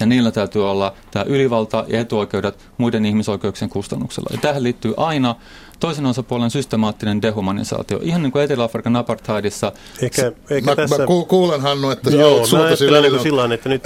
ja 0.00 0.06
niillä 0.06 0.30
täytyy 0.30 0.70
olla 0.70 0.94
tämä 1.10 1.24
ylivalta 1.28 1.84
ja 1.88 2.00
etuoikeudet 2.00 2.68
muiden 2.78 3.06
ihmisoikeuksien 3.06 3.68
kustannuksella. 3.70 4.30
Ja 4.32 4.38
tähän 4.38 4.62
liittyy 4.62 4.94
aina 4.96 5.34
toisen 5.80 6.06
osapuolen 6.06 6.50
systemaattinen 6.50 7.22
dehumanisaatio. 7.22 8.00
Ihan 8.02 8.22
niin 8.22 8.32
kuin 8.32 8.44
Etelä-Afrikan 8.44 8.96
apartheidissa. 8.96 9.72
Eikä, 10.02 10.32
eikä 10.50 10.70
mä, 10.70 10.76
tässä... 10.76 10.98
mä 10.98 11.06
kuulen 11.28 11.60
Hannu, 11.60 11.90
että 11.90 12.10
Joo, 12.10 12.46
mä 12.52 12.62
ajattelen 12.62 13.02
niin 13.02 13.22
sillä 13.22 13.54
että 13.54 13.68
nyt 13.68 13.82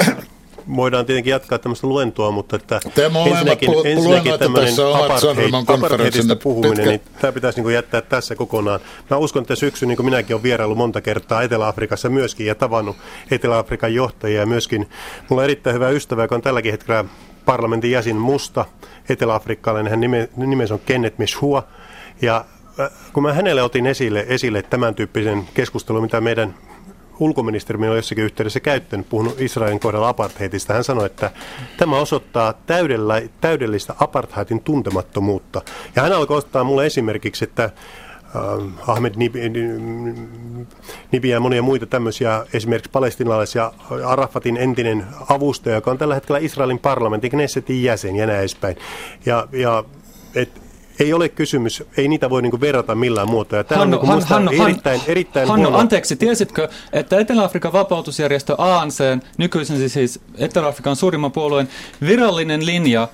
voidaan 0.76 1.06
tietenkin 1.06 1.30
jatkaa 1.30 1.58
tämmöistä 1.58 1.86
luentoa, 1.86 2.30
mutta 2.30 2.56
että 2.56 2.80
Te 2.94 3.04
ensinnäkin, 3.04 3.70
ensinnäkin 3.84 4.38
tämmöinen 4.38 4.74
apartheid, 4.94 5.54
apartheidista 5.66 6.36
puhuminen, 6.36 6.88
niin 6.88 7.00
tämä 7.20 7.32
pitäisi 7.32 7.62
niin 7.62 7.74
jättää 7.74 8.00
tässä 8.00 8.34
kokonaan. 8.34 8.80
Mä 9.10 9.16
uskon, 9.16 9.42
että 9.42 9.56
syksy, 9.56 9.86
niin 9.86 9.96
kuin 9.96 10.06
minäkin 10.06 10.34
olen 10.34 10.42
vierailu 10.42 10.74
monta 10.74 11.00
kertaa 11.00 11.42
Etelä-Afrikassa 11.42 12.08
myöskin 12.08 12.46
ja 12.46 12.54
tavannut 12.54 12.96
Etelä-Afrikan 13.30 13.94
johtajia 13.94 14.40
ja 14.40 14.46
myöskin 14.46 14.88
mulla 15.28 15.40
on 15.40 15.44
erittäin 15.44 15.74
hyvä 15.74 15.88
ystävä, 15.88 16.22
joka 16.22 16.34
on 16.34 16.42
tälläkin 16.42 16.72
hetkellä 16.72 17.04
parlamentin 17.44 17.90
jäsen 17.90 18.16
Musta, 18.16 18.64
etelä-afrikkalainen, 19.08 19.90
hän 19.90 20.00
nime, 20.00 20.28
nimensä 20.36 20.74
on 20.74 20.80
Kenneth 20.86 21.18
Meshua, 21.18 21.66
ja 22.22 22.44
äh, 22.80 22.90
kun 23.12 23.22
mä 23.22 23.32
hänelle 23.32 23.62
otin 23.62 23.86
esille, 23.86 24.24
esille 24.28 24.62
tämän 24.62 24.94
tyyppisen 24.94 25.48
keskustelun, 25.54 26.02
mitä 26.02 26.20
meidän 26.20 26.54
ulkoministeri 27.20 27.88
on 27.88 27.96
jossakin 27.96 28.24
yhteydessä 28.24 28.60
käyttänyt, 28.60 29.08
puhunut 29.08 29.40
Israelin 29.40 29.80
kohdalla 29.80 30.08
apartheidista. 30.08 30.74
Hän 30.74 30.84
sanoi, 30.84 31.06
että 31.06 31.30
tämä 31.76 31.98
osoittaa 31.98 32.52
täydellä, 32.52 33.22
täydellistä 33.40 33.94
apartheidin 34.00 34.60
tuntemattomuutta. 34.60 35.62
Ja 35.96 36.02
hän 36.02 36.12
alkoi 36.12 36.38
ottaa 36.38 36.64
mulle 36.64 36.86
esimerkiksi, 36.86 37.44
että 37.44 37.64
äh, 37.64 37.72
Ahmed 38.86 39.12
Nibi, 39.16 39.40
Nibi 41.12 41.28
ja 41.28 41.40
monia 41.40 41.62
muita 41.62 41.86
tämmöisiä, 41.86 42.46
esimerkiksi 42.52 42.90
palestinalaisia, 42.90 43.72
Arafatin 44.06 44.56
entinen 44.56 45.06
avustaja, 45.28 45.74
joka 45.74 45.90
on 45.90 45.98
tällä 45.98 46.14
hetkellä 46.14 46.38
Israelin 46.38 46.78
parlamentin 46.78 47.30
Knessetin 47.30 47.82
jäsen 47.82 48.16
ja 48.16 48.26
näin 48.26 48.40
edespäin. 48.40 48.76
Ja, 49.26 49.48
ja 49.52 49.84
et, 50.34 50.63
ei 51.00 51.12
ole 51.12 51.28
kysymys, 51.28 51.82
ei 51.96 52.08
niitä 52.08 52.30
voi 52.30 52.42
niinku 52.42 52.60
verrata 52.60 52.94
millään 52.94 53.28
muotoa. 53.28 53.64
Tämä 53.64 53.78
Hannu, 53.78 53.98
on 54.00 54.08
niinku 54.08 54.26
Hannu, 54.28 54.50
erittäin, 54.62 55.00
erittäin 55.06 55.48
Hannu, 55.48 55.64
huono... 55.64 55.78
anteeksi, 55.78 56.16
tiesitkö, 56.16 56.68
että 56.92 57.18
Etelä-Afrikan 57.18 57.72
vapautusjärjestö 57.72 58.54
ANC, 58.58 59.00
nykyisin 59.38 59.90
siis 59.90 60.20
Etelä-Afrikan 60.38 60.96
suurimman 60.96 61.32
puolueen 61.32 61.68
virallinen 62.00 62.66
linja 62.66 63.08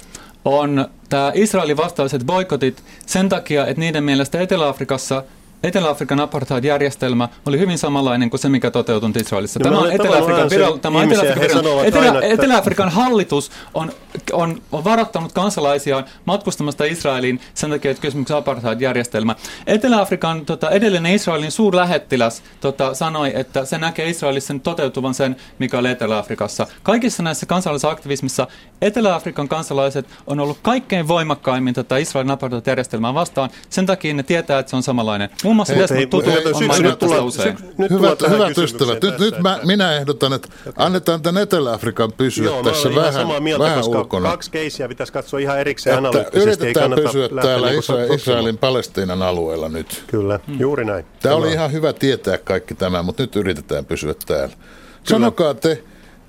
on 0.45 0.89
tämä 1.09 1.33
Israelin 1.35 1.77
vastaiset 1.77 2.25
boikotit 2.27 2.83
sen 3.07 3.29
takia, 3.29 3.67
että 3.67 3.81
niiden 3.81 4.05
mielestä 4.05 4.41
Etelä-Afrikassa 4.41 5.25
Etelä-Afrikan 5.63 6.21
apartheid-järjestelmä 6.21 7.29
oli 7.47 7.59
hyvin 7.59 7.79
samanlainen 7.79 8.31
kuin 8.31 8.41
se, 8.41 8.49
mikä 8.49 8.71
toteutui 8.71 9.11
Israelissa. 9.21 9.61
Tämä 9.61 9.79
on 9.79 9.93
Etelä-Afrikan, 9.93 10.51
viral, 10.51 10.77
tämä 10.77 11.03
Etelä-Afrikan, 11.03 11.85
Etelä, 11.85 12.21
Etelä-Afrikan 12.23 12.89
hallitus 12.89 13.51
on, 13.75 13.93
on, 14.33 14.63
varoittanut 14.73 15.33
kansalaisiaan 15.33 16.05
matkustamasta 16.25 16.85
Israeliin 16.85 17.41
sen 17.55 17.71
takia, 17.71 17.91
että 17.91 18.01
kysymyksessä 18.01 18.37
apartheid-järjestelmä. 18.37 19.35
Etelä-Afrikan 19.67 20.47
tota, 20.47 20.71
edellinen 20.71 21.15
Israelin 21.15 21.51
suurlähettiläs 21.51 22.43
tota, 22.61 22.95
sanoi, 22.95 23.33
että 23.35 23.65
se 23.65 23.79
näkee 23.79 24.09
Israelissa 24.09 24.55
toteutuvan 24.63 25.15
sen, 25.15 25.37
mikä 25.59 25.79
oli 25.79 25.91
Etelä-Afrikassa. 25.91 26.67
Kaikissa 26.83 27.23
näissä 27.23 27.47
kansallisaktivismissa 27.47 28.47
Etelä-Afrikan 28.83 29.49
kansalaiset 29.49 30.07
on 30.27 30.41
ollut 30.41 30.59
kaikkein 30.63 31.09
voimakkaimmin 31.09 31.75
tätä 31.75 31.97
Israelin 31.97 32.31
apartheid-järjestelmää 32.31 33.15
vastaan. 33.15 33.51
Sen 33.71 33.87
takia 33.87 34.15
ne 34.15 34.23
tietää, 34.23 34.59
että 34.59 34.71
se 34.71 34.77
on 34.77 34.83
samanlainen. 34.83 35.31
Muun 35.45 35.57
muassa 35.57 35.75
Desmond 35.75 36.07
Tutu 36.07 36.31
on 36.55 36.67
maininnut 36.67 37.03
usein. 37.03 37.59
Hyvät, 37.91 38.21
hyvät 38.31 38.59
ystävät, 38.59 39.03
nyt, 39.03 39.19
nyt 39.19 39.39
mä, 39.39 39.59
minä 39.65 39.93
ehdotan, 39.93 40.33
että 40.33 40.49
annetaan 40.77 41.23
tämän 41.23 41.43
Etelä-Afrikan 41.43 42.13
pysyä 42.13 42.45
Joo, 42.45 42.63
tässä 42.63 42.95
vähän, 42.95 43.13
samaa 43.13 43.41
mieltä, 43.41 43.65
vähän 43.65 43.79
koska 43.79 44.00
ulkona. 44.01 44.31
Kaksi 44.31 44.51
keisiä 44.51 44.89
pitäisi 44.89 45.13
katsoa 45.13 45.41
ihan 45.41 45.61
erikseen 45.61 45.95
että 45.95 46.09
analyyttisesti. 46.09 46.65
Yritetään 46.65 46.91
pysyä 46.91 47.29
täällä 47.43 47.71
Isra- 47.71 48.15
Israelin 48.15 48.59
Palestiinan 48.59 49.23
alueella 49.23 49.69
nyt. 49.69 50.05
Kyllä, 50.07 50.41
hmm. 50.47 50.61
juuri 50.61 50.85
näin. 50.85 51.05
Tämä 51.23 51.35
oli 51.35 51.53
ihan 51.53 51.73
hyvä 51.73 51.93
tietää 51.93 52.39
kaikki 52.39 52.75
tämä, 52.75 53.03
mutta 53.03 53.23
nyt 53.23 53.37
yritetään 53.37 53.85
pysyä 53.85 54.15
täällä. 54.27 54.55
Sanokaa 55.05 55.55
te, 55.55 55.83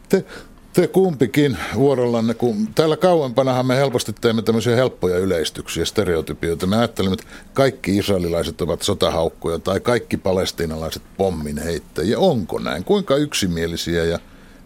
te 0.09 0.25
te 0.73 0.87
kumpikin 0.87 1.57
vuorollanne, 1.75 2.33
kun 2.33 2.67
täällä 2.75 2.97
kauempanahan 2.97 3.65
me 3.65 3.75
helposti 3.75 4.13
teemme 4.21 4.41
tämmöisiä 4.41 4.75
helppoja 4.75 5.17
yleistyksiä, 5.17 5.85
stereotypioita. 5.85 6.67
Me 6.67 6.77
ajattelimme, 6.77 7.13
että 7.13 7.25
kaikki 7.53 7.97
israelilaiset 7.97 8.61
ovat 8.61 8.81
sotahaukkoja 8.81 9.59
tai 9.59 9.79
kaikki 9.79 10.17
palestiinalaiset 10.17 11.01
pommin 11.17 11.57
heittäjiä. 11.57 12.19
Onko 12.19 12.59
näin? 12.59 12.83
Kuinka 12.83 13.15
yksimielisiä 13.15 14.03
ja 14.03 14.19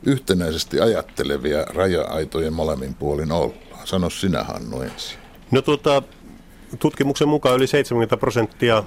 yhtenäisesti 0.05 0.79
ajattelevia 0.79 1.63
raja-aitojen 1.63 2.53
molemmin 2.53 2.93
puolin 2.93 3.31
ollaan? 3.31 3.59
Sano 3.83 4.09
sinä 4.09 4.43
Hannu 4.43 4.81
ensin. 4.81 5.19
No 5.51 5.61
tuota, 5.61 6.01
tutkimuksen 6.79 7.27
mukaan 7.27 7.55
yli 7.55 7.67
70 7.67 8.17
prosenttia 8.17 8.83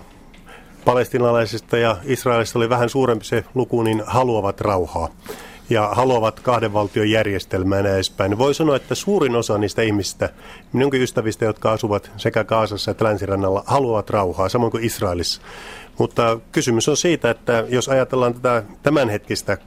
palestinalaisista 0.85 1.79
ja 1.79 1.97
Israelista 2.05 2.59
oli 2.59 2.69
vähän 2.69 2.89
suurempi 2.89 3.25
se 3.25 3.45
luku, 3.55 3.83
niin 3.83 4.03
haluavat 4.07 4.61
rauhaa 4.61 5.09
ja 5.71 5.89
haluavat 5.93 6.41
kahden 6.41 6.73
valtion 6.73 7.11
järjestelmää 7.11 7.81
ja 7.81 7.95
edespäin. 7.95 8.39
Voi 8.39 8.55
sanoa, 8.55 8.77
että 8.77 8.95
suurin 8.95 9.37
osa 9.37 9.59
niistä 9.59 9.83
ihmistä, 9.83 10.31
minunkin 10.73 11.03
ystävistä, 11.03 11.45
jotka 11.45 11.73
asuvat 11.73 12.11
sekä 12.17 12.45
Kaasassa 12.45 12.91
että 12.91 13.05
Länsirannalla, 13.05 13.65
haluavat 13.67 14.11
rauhaa, 14.11 14.49
samoin 14.49 14.71
kuin 14.73 14.85
Israelissa. 14.85 15.43
Mutta 15.99 16.41
kysymys 16.53 16.89
on 16.89 16.97
siitä, 16.97 17.31
että 17.31 17.65
jos 17.69 17.89
ajatellaan 17.89 18.35
tätä 18.35 18.63
tämänhetkistä 18.83 19.59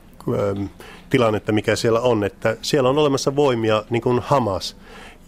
tilannetta, 1.09 1.51
mikä 1.51 1.75
siellä 1.75 1.99
on, 1.99 2.23
että 2.23 2.57
siellä 2.61 2.89
on 2.89 2.97
olemassa 2.97 3.35
voimia 3.35 3.83
niin 3.89 4.01
kuin 4.01 4.19
Hamas– 4.19 4.75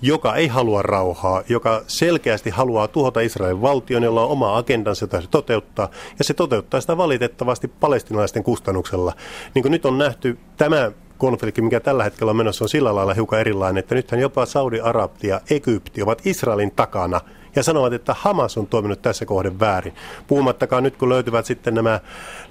joka 0.04 0.36
ei 0.36 0.48
halua 0.48 0.82
rauhaa, 0.82 1.44
joka 1.50 1.84
selkeästi 1.88 2.50
haluaa 2.50 2.88
tuhota 2.88 3.20
Israelin 3.20 3.62
valtion, 3.62 4.04
jolla 4.04 4.24
on 4.24 4.30
oma 4.30 4.58
agendansa, 4.58 5.04
jota 5.04 5.22
se 5.22 5.28
toteuttaa, 5.28 5.90
ja 6.18 6.24
se 6.24 6.34
toteuttaa 6.34 6.82
sitä 6.82 6.98
valitettavasti 6.98 7.68
palestinalaisten 7.68 8.44
kustannuksella. 8.44 9.14
Niin 9.54 9.64
kuin 9.64 9.72
nyt 9.72 9.86
on 9.86 9.98
nähty, 9.98 10.38
tämä 10.58 10.92
konflikti, 11.18 11.62
mikä 11.62 11.80
tällä 11.80 12.04
hetkellä 12.04 12.30
on 12.30 12.36
menossa, 12.36 12.66
on 12.66 12.70
sillä 12.70 12.96
lailla 12.96 13.14
hiukan 13.14 13.40
erilainen, 13.40 13.80
että 13.80 13.96
nythän 13.96 14.22
jopa 14.22 14.46
Saudi-Arabia 14.46 15.36
ja 15.36 15.42
Egypti 15.50 16.02
ovat 16.02 16.26
Israelin 16.26 16.72
takana– 16.72 17.22
ja 17.56 17.64
sanovat, 17.64 17.94
että 17.94 18.16
Hamas 18.18 18.58
on 18.58 18.68
toiminut 18.68 19.02
tässä 19.02 19.26
kohden 19.26 19.60
väärin. 19.60 19.94
Puhumattakaan 20.28 20.84
nyt, 20.84 20.98
kun 20.98 21.10
löytyvät 21.10 21.46
sitten 21.46 21.74
nämä, 21.74 22.00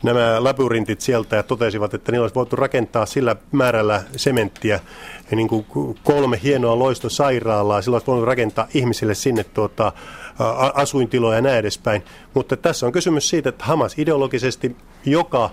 nämä 0.02 0.44
labyrintit 0.44 1.00
sieltä 1.00 1.36
ja 1.36 1.42
totesivat, 1.42 1.94
että 1.94 2.12
niillä 2.12 2.24
olisi 2.24 2.34
voitu 2.34 2.56
rakentaa 2.56 3.06
sillä 3.06 3.36
määrällä 3.52 4.02
sementtiä 4.16 4.80
niin 5.30 5.48
kuin 5.48 5.66
kolme 6.04 6.40
hienoa 6.42 6.78
loistosairaalaa, 6.78 7.82
sillä 7.82 7.94
olisi 7.94 8.06
voinut 8.06 8.26
rakentaa 8.26 8.66
ihmisille 8.74 9.14
sinne 9.14 9.44
tuota, 9.44 9.92
asuintiloja 10.74 11.38
ja 11.38 11.42
näin 11.42 11.58
edespäin. 11.58 12.02
Mutta 12.34 12.56
tässä 12.56 12.86
on 12.86 12.92
kysymys 12.92 13.28
siitä, 13.28 13.48
että 13.48 13.64
Hamas 13.64 13.98
ideologisesti, 13.98 14.76
joka 15.04 15.50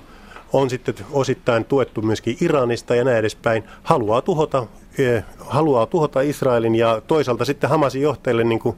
on 0.54 0.70
sitten 0.70 0.96
osittain 1.12 1.66
tuettu 1.66 2.02
myöskin 2.02 2.38
Iranista 2.42 2.96
ja 2.96 3.04
näin 3.04 3.18
edespäin, 3.18 3.64
haluaa 3.84 4.22
tuhota, 4.22 4.68
eh, 4.98 5.24
haluaa 5.40 5.86
tuhota 5.86 6.22
Israelin 6.22 6.76
ja 6.76 7.02
toisaalta 7.08 7.46
sitten 7.46 7.70
Hamasin 7.70 8.02
johtajille 8.02 8.44
niin 8.44 8.60
kuin 8.60 8.78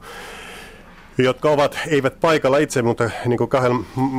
jotka 1.18 1.50
ovat, 1.50 1.78
eivät 1.88 2.20
paikalla 2.20 2.58
itse, 2.58 2.82
mutta 2.82 3.10
niin 3.26 3.38
kuin 3.38 3.50
Kahel 3.50 3.72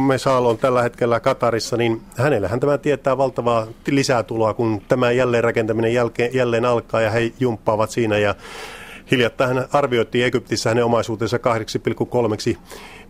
Mesal 0.07 0.45
on 0.45 0.57
tällä 0.57 0.81
hetkellä 0.81 1.19
Katarissa, 1.19 1.77
niin 1.77 2.01
hänellähän 2.17 2.59
tämä 2.59 2.77
tietää 2.77 3.17
valtavaa 3.17 3.67
lisätuloa, 3.87 4.53
kun 4.53 4.81
tämä 4.87 5.11
jälleenrakentaminen 5.11 5.93
jälkeen, 5.93 6.33
jälleen 6.33 6.65
alkaa 6.65 7.01
ja 7.01 7.11
he 7.11 7.31
jumppaavat 7.39 7.89
siinä. 7.89 8.17
Ja 8.17 8.35
hiljattain 9.11 9.55
hän 9.55 9.67
arvioitiin 9.73 10.25
Egyptissä 10.25 10.69
hänen 10.69 10.85
omaisuutensa 10.85 11.37
8,3 11.37 11.43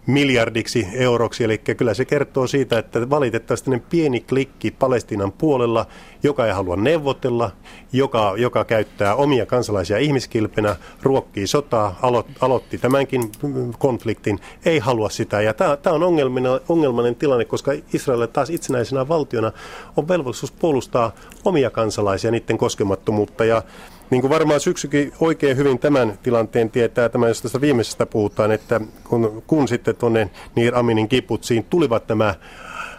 miljardiksi 0.05 0.87
euroksi. 0.93 1.43
Eli 1.43 1.57
kyllä 1.57 1.93
se 1.93 2.05
kertoo 2.05 2.47
siitä, 2.47 2.77
että 2.79 3.09
valitettavasti 3.09 3.71
pieni 3.89 4.19
klikki 4.19 4.71
Palestinan 4.71 5.31
puolella, 5.31 5.85
joka 6.23 6.45
ei 6.45 6.53
halua 6.53 6.75
neuvotella, 6.75 7.51
joka, 7.93 8.33
joka 8.37 8.65
käyttää 8.65 9.15
omia 9.15 9.45
kansalaisia 9.45 9.97
ihmiskilpenä, 9.97 10.75
ruokkii 11.01 11.47
sotaa, 11.47 11.99
alo, 12.01 12.25
aloitti 12.41 12.77
tämänkin 12.77 13.31
konfliktin, 13.79 14.39
ei 14.65 14.79
halua 14.79 15.09
sitä. 15.09 15.41
Ja 15.41 15.53
tämä 15.53 15.95
on 15.95 16.03
ongelminen, 16.03 16.51
ongelmainen 16.69 17.15
tilanne, 17.15 17.45
koska 17.45 17.71
Israel 17.93 18.25
taas 18.25 18.49
itsenäisenä 18.49 19.07
valtiona 19.07 19.51
on 19.97 20.07
velvollisuus 20.07 20.51
puolustaa 20.51 21.11
omia 21.45 21.69
kansalaisia, 21.69 22.31
niiden 22.31 22.57
koskemattomuutta. 22.57 23.45
Ja 23.45 23.61
niin 24.09 24.21
kuin 24.21 24.31
varmaan 24.31 24.59
syksykin 24.59 25.13
oikein 25.19 25.57
hyvin 25.57 25.79
tämän 25.79 26.19
tilanteen 26.23 26.69
tietää, 26.71 27.09
tämä 27.09 27.27
jos 27.27 27.41
tästä 27.41 27.61
viimeisestä 27.61 28.05
puhutaan, 28.05 28.51
että 28.51 28.81
kun, 29.03 29.43
kun 29.47 29.67
sitten 29.67 29.95
tuonne 29.95 30.29
Niir 30.55 30.75
Aminin 30.75 31.09
kiputsiin 31.09 31.63
tulivat 31.63 32.07
nämä 32.07 32.35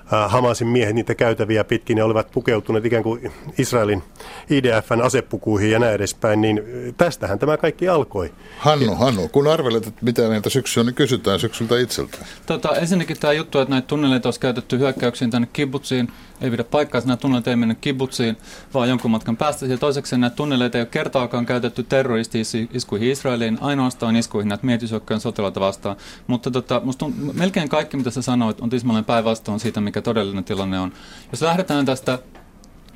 Hamasin 0.06 0.68
miehet 0.68 0.94
niitä 0.94 1.14
käytäviä 1.14 1.64
pitkin 1.64 1.98
ja 1.98 2.04
olivat 2.04 2.30
pukeutuneet 2.30 2.84
ikään 2.84 3.02
kuin 3.02 3.32
Israelin 3.58 4.02
IDFn 4.50 5.00
asepukuihin 5.02 5.70
ja 5.70 5.78
näin 5.78 5.94
edespäin, 5.94 6.40
niin 6.40 6.62
tästähän 6.96 7.38
tämä 7.38 7.56
kaikki 7.56 7.88
alkoi. 7.88 8.32
Hannu, 8.58 8.94
Hannu, 8.94 9.28
kun 9.28 9.48
arvelet, 9.48 9.86
että 9.86 10.04
mitä 10.04 10.28
näitä 10.28 10.50
syksyä 10.50 10.80
on, 10.80 10.86
niin 10.86 10.94
kysytään 10.94 11.40
syksyltä 11.40 11.78
itseltä. 11.78 12.18
Tota, 12.46 12.76
ensinnäkin 12.76 13.20
tämä 13.20 13.32
juttu, 13.32 13.58
että 13.58 13.70
näitä 13.70 13.86
tunneleita 13.86 14.26
olisi 14.26 14.40
käytetty 14.40 14.78
hyökkäyksiin 14.78 15.30
tänne 15.30 15.48
kibbutsiin, 15.52 16.08
ei 16.40 16.50
pidä 16.50 16.64
paikkaa, 16.64 17.00
nämä 17.04 17.16
tunnelit 17.16 17.48
ei 17.48 17.56
mennyt 17.56 17.78
kibbutsiin, 17.80 18.36
vaan 18.74 18.88
jonkun 18.88 19.10
matkan 19.10 19.36
päästä. 19.36 19.66
Ja 19.66 19.78
toiseksi 19.78 20.18
näitä 20.18 20.36
tunneleita 20.36 20.78
ei 20.78 20.82
ole 20.82 20.88
kertaakaan 20.90 21.46
käytetty 21.46 21.82
terroristi-iskuihin 21.82 23.10
Israeliin, 23.10 23.58
ainoastaan 23.60 24.16
iskuihin 24.16 24.48
näitä 24.48 24.66
miehitysjoukkojen 24.66 25.20
sotilaita 25.20 25.60
vastaan. 25.60 25.96
Mutta 26.26 26.50
tota, 26.50 26.80
musta 26.84 27.04
on, 27.04 27.14
melkein 27.32 27.68
kaikki, 27.68 27.96
mitä 27.96 28.10
sä 28.10 28.22
sanoit, 28.22 28.60
on 28.60 28.70
tismalleen 28.70 29.04
päinvastoin 29.04 29.60
siitä, 29.60 29.80
mikä 29.80 29.93
todellinen 30.02 30.44
tilanne 30.44 30.80
on. 30.80 30.92
Jos 31.32 31.42
lähdetään 31.42 31.86
tästä 31.86 32.18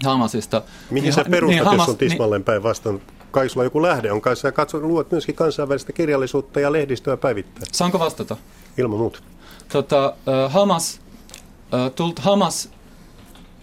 Hamasista. 0.04 0.62
Mihin 0.90 1.02
niin, 1.02 1.12
sä 1.12 1.24
perustat, 1.30 1.56
niin, 1.56 1.64
Hamas, 1.64 1.78
jos 1.78 1.88
on 1.88 1.98
tismalleen 1.98 2.40
niin, 2.40 2.44
päinvastoin? 2.44 3.02
Kai 3.30 3.48
sulla 3.48 3.64
joku 3.64 3.82
lähde 3.82 4.12
on 4.12 4.20
kanssa 4.20 4.48
ja 4.48 4.52
katsot, 4.52 4.82
luot 4.82 5.10
myöskin 5.10 5.34
kansainvälistä 5.34 5.92
kirjallisuutta 5.92 6.60
ja 6.60 6.72
lehdistöä 6.72 7.16
päivittää. 7.16 7.64
Saanko 7.72 7.98
vastata? 7.98 8.36
Ilman 8.78 8.98
muuta. 8.98 9.18
Tota, 9.72 10.14
Hamas, 10.48 11.00
tult, 11.94 12.18
Hamas 12.18 12.70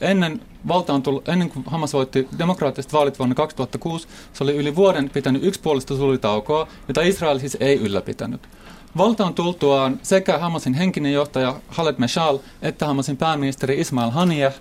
ennen 0.02 0.42
valtaan 0.68 1.04
tullut, 1.04 1.30
ennen 1.30 1.50
kuin 1.50 1.66
Hamas 1.68 1.94
voitti 1.94 2.28
demokraattiset 2.38 2.94
vaalit 2.94 3.20
vuonna 3.20 3.36
2006, 3.36 4.08
se 4.34 4.44
oli 4.44 4.56
yli 4.56 4.76
vuoden 4.76 5.10
pitänyt 5.10 5.44
yksipuolista 5.44 5.96
sulitaukoa, 5.96 6.68
jota 6.88 7.02
Israel 7.02 7.40
siis 7.40 7.58
ei 7.60 7.80
ylläpitänyt. 7.80 8.42
Valtaan 8.98 9.34
tultuaan 9.34 10.00
sekä 10.04 10.38
Hamasin 10.38 10.74
henkinen 10.74 11.14
johtaja 11.14 11.60
Khaled 11.74 11.96
Meshal 11.98 12.40
että 12.62 12.86
Hamasin 12.86 13.18
pääministeri 13.18 13.80
Ismail 13.80 14.10
Haniyeh 14.10 14.54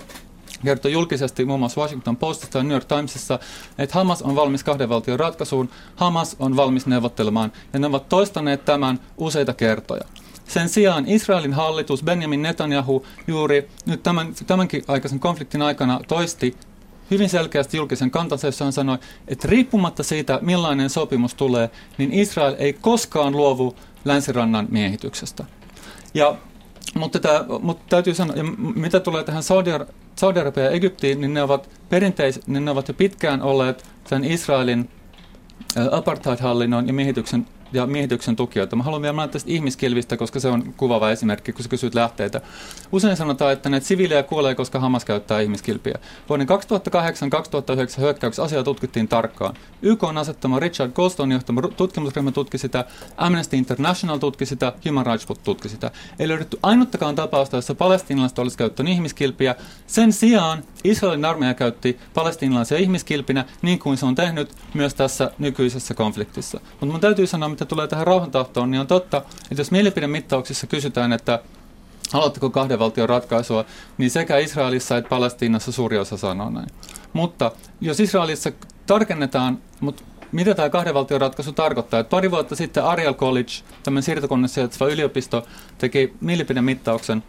kertoi 0.65 0.93
julkisesti 0.93 1.45
muun 1.45 1.61
muassa 1.61 1.81
Washington 1.81 2.17
Postissa 2.17 2.59
ja 2.59 2.63
New 2.63 2.73
York 2.73 2.85
Timesissa, 2.85 3.39
että 3.79 3.95
Hamas 3.99 4.23
on 4.23 4.37
valmis 4.37 4.65
kahden 4.65 4.89
valtion 4.89 5.21
ratkaisuun, 5.21 5.69
Hamas 5.97 6.37
on 6.39 6.57
valmis 6.57 6.87
neuvottelemaan, 6.87 7.53
ja 7.73 7.79
ne 7.79 7.87
ovat 7.87 8.09
toistaneet 8.09 8.65
tämän 8.65 9.01
useita 9.17 9.53
kertoja. 9.53 10.05
Sen 10.49 10.69
sijaan 10.69 11.05
Israelin 11.09 11.53
hallitus, 11.53 12.03
Benjamin 12.03 12.43
Netanyahu, 12.43 13.07
juuri 13.27 13.69
nyt 13.87 14.03
tämän, 14.03 14.35
tämänkin 14.47 14.85
aikaisen 14.89 15.21
konfliktin 15.21 15.63
aikana 15.63 16.01
toisti 16.09 16.57
hyvin 17.11 17.29
selkeästi 17.29 17.77
julkisen 17.77 18.11
kantansa, 18.11 18.47
jossa 18.47 18.65
hän 18.65 18.73
sanoi, 18.73 18.99
että 19.29 19.49
riippumatta 19.49 20.03
siitä, 20.03 20.39
millainen 20.43 20.91
sopimus 20.91 21.35
tulee, 21.35 21.71
niin 21.99 22.13
Israel 22.13 22.55
ei 22.59 22.73
koskaan 22.73 23.33
luovu 23.33 23.77
länsirannan 24.05 24.69
miehityksestä. 24.71 25.45
Ja, 26.15 26.37
mutta, 26.95 27.21
tämä, 27.21 27.45
mutta 27.61 27.85
täytyy 27.89 28.15
sanoa, 28.15 28.37
ja 28.37 28.45
mitä 28.75 29.01
tulee 29.01 29.25
tähän 29.25 29.43
Saudi-Arabia 30.17 30.65
ja 30.65 30.71
Egyptiin, 30.71 31.21
niin 31.21 31.35
ne 31.35 31.43
ovat 31.43 31.71
perinteis, 31.89 32.47
niin 32.47 32.65
ne 32.65 32.71
ovat 32.71 32.89
jo 32.89 32.95
pitkään 32.95 33.43
olleet 33.43 33.85
sen 34.05 34.25
Israelin 34.25 34.91
apartheid-hallinnon 35.91 36.87
ja 36.87 36.93
miehityksen 36.93 37.47
ja 37.75 37.87
miehityksen 37.87 38.37
tukijoita. 38.37 38.77
Mä 38.77 38.83
haluan 38.83 39.03
vielä 39.03 39.13
mainita 39.13 39.33
tästä 39.33 39.51
ihmiskilvistä, 39.51 40.17
koska 40.17 40.41
se 40.41 40.49
on 40.49 40.75
kuvaava 40.77 41.11
esimerkki, 41.11 41.53
kun 41.53 41.63
sä 41.63 41.69
kysyt 41.69 41.95
lähteitä. 41.95 42.41
Usein 42.93 43.17
sanotaan, 43.17 43.53
että 43.53 43.69
näitä 43.69 43.87
siviilejä 43.87 44.23
kuolee, 44.23 44.55
koska 44.55 44.81
Hamas 44.81 45.05
käyttää 45.05 45.41
ihmiskilpiä. 45.41 45.95
Vuoden 46.29 46.47
2008-2009 46.49 48.01
hyökkäyksessä 48.01 48.43
asiaa 48.43 48.63
tutkittiin 48.63 49.09
tarkkaan. 49.09 49.55
YK 49.83 50.05
on 50.05 50.19
asettama 50.19 50.61
Richard 50.61 50.93
Goldstone 50.93 51.35
johtama 51.35 51.63
tutkimusryhmä 51.63 52.33
tutki 52.33 52.59
sitä, 52.59 52.85
Amnesty 53.17 53.57
International 53.57 54.19
tutki 54.19 54.47
sitä, 54.47 54.73
Human 54.89 55.07
Rights 55.07 55.29
Watch 55.29 55.45
tutki 55.45 55.69
sitä. 55.69 55.91
Ei 56.19 56.29
löydetty 56.29 56.59
ainuttakaan 56.63 57.15
tapausta, 57.15 57.57
jossa 57.57 57.75
palestinalaiset 57.75 58.39
olisi 58.39 58.59
käyttänyt 58.59 58.93
ihmiskilpiä. 58.93 59.55
Sen 59.87 60.13
sijaan 60.13 60.65
Israelin 60.85 61.25
armeija 61.25 61.55
käytti 61.55 61.99
palestinalaisia 62.15 62.79
ihmiskilpinä, 62.79 63.45
niin 63.63 63.79
kuin 63.79 63.97
se 63.97 64.07
on 64.07 64.15
tehnyt 64.15 64.51
myös 64.75 64.95
tässä 64.95 65.31
nykyisessä 65.39 65.95
konfliktissa. 65.95 66.61
Mutta 66.71 66.87
mun 66.87 67.01
täytyy 67.01 67.27
sanoa, 67.27 67.49
mitä 67.49 67.64
tulee 67.67 67.87
tähän 67.87 68.07
rauhantahtoon, 68.07 68.71
niin 68.71 68.81
on 68.81 68.87
totta, 68.87 69.17
että 69.51 69.61
jos 69.61 69.71
mielipidemittauksissa 69.71 70.67
kysytään, 70.67 71.13
että 71.13 71.39
haluatteko 72.13 72.51
kahden 72.51 72.79
valtion 72.79 73.09
ratkaisua, 73.09 73.65
niin 73.99 74.11
sekä 74.11 74.39
Israelissa 74.39 74.97
että 74.97 75.09
Palestiinassa 75.09 75.73
suuri 75.73 75.99
osa 75.99 76.17
sanoo 76.17 76.51
näin. 76.51 76.69
Mutta 77.13 77.53
jos 77.81 78.01
Israelissa 78.01 78.53
tarkennetaan, 78.87 79.59
mutta 79.81 80.03
mitä 80.33 80.55
tämä 80.55 80.71
kahden 80.71 80.95
valtion 80.95 81.21
ratkaisu 81.21 81.53
tarkoittaa? 81.53 82.01
Että 82.01 82.11
pari 82.11 82.31
vuotta 82.31 82.57
sitten 82.57 82.85
Ariel 82.85 83.15
College, 83.15 83.53
tämmöinen 83.83 84.03
siirtokunnassa 84.03 84.61
yliopisto, 84.93 85.47
teki 85.79 86.15
mielipidemittauksen, 86.21 87.23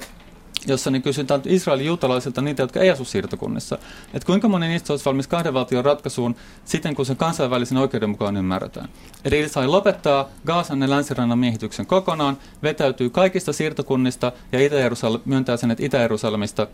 jossa 0.67 0.91
niin 0.91 1.01
kysytään 1.01 1.41
Israelin 1.45 1.85
juutalaisilta 1.85 2.41
niitä, 2.41 2.63
jotka 2.63 2.79
ei 2.79 2.89
asu 2.89 3.05
siirtokunnissa. 3.05 3.77
Että 4.13 4.25
kuinka 4.25 4.47
moni 4.47 4.67
niistä 4.67 4.93
olisi 4.93 5.05
valmis 5.05 5.27
kahden 5.27 5.53
valtion 5.53 5.85
ratkaisuun 5.85 6.35
siten, 6.65 6.95
kun 6.95 7.05
se 7.05 7.15
kansainvälisen 7.15 7.77
oikeuden 7.77 8.09
mukaan 8.09 8.37
ymmärretään. 8.37 8.89
Eli 9.25 9.39
Israel 9.39 9.71
lopettaa 9.71 10.29
Gaasan 10.45 10.81
ja 10.81 10.89
länsirannan 10.89 11.39
miehityksen 11.39 11.85
kokonaan, 11.85 12.37
vetäytyy 12.63 13.09
kaikista 13.09 13.53
siirtokunnista 13.53 14.31
ja 14.51 14.59
Itä-Jerusal- 14.59 15.21
myöntää 15.25 15.57
sen, 15.57 15.71
että 15.71 15.85
Itä-Jerusalemista 15.85 16.67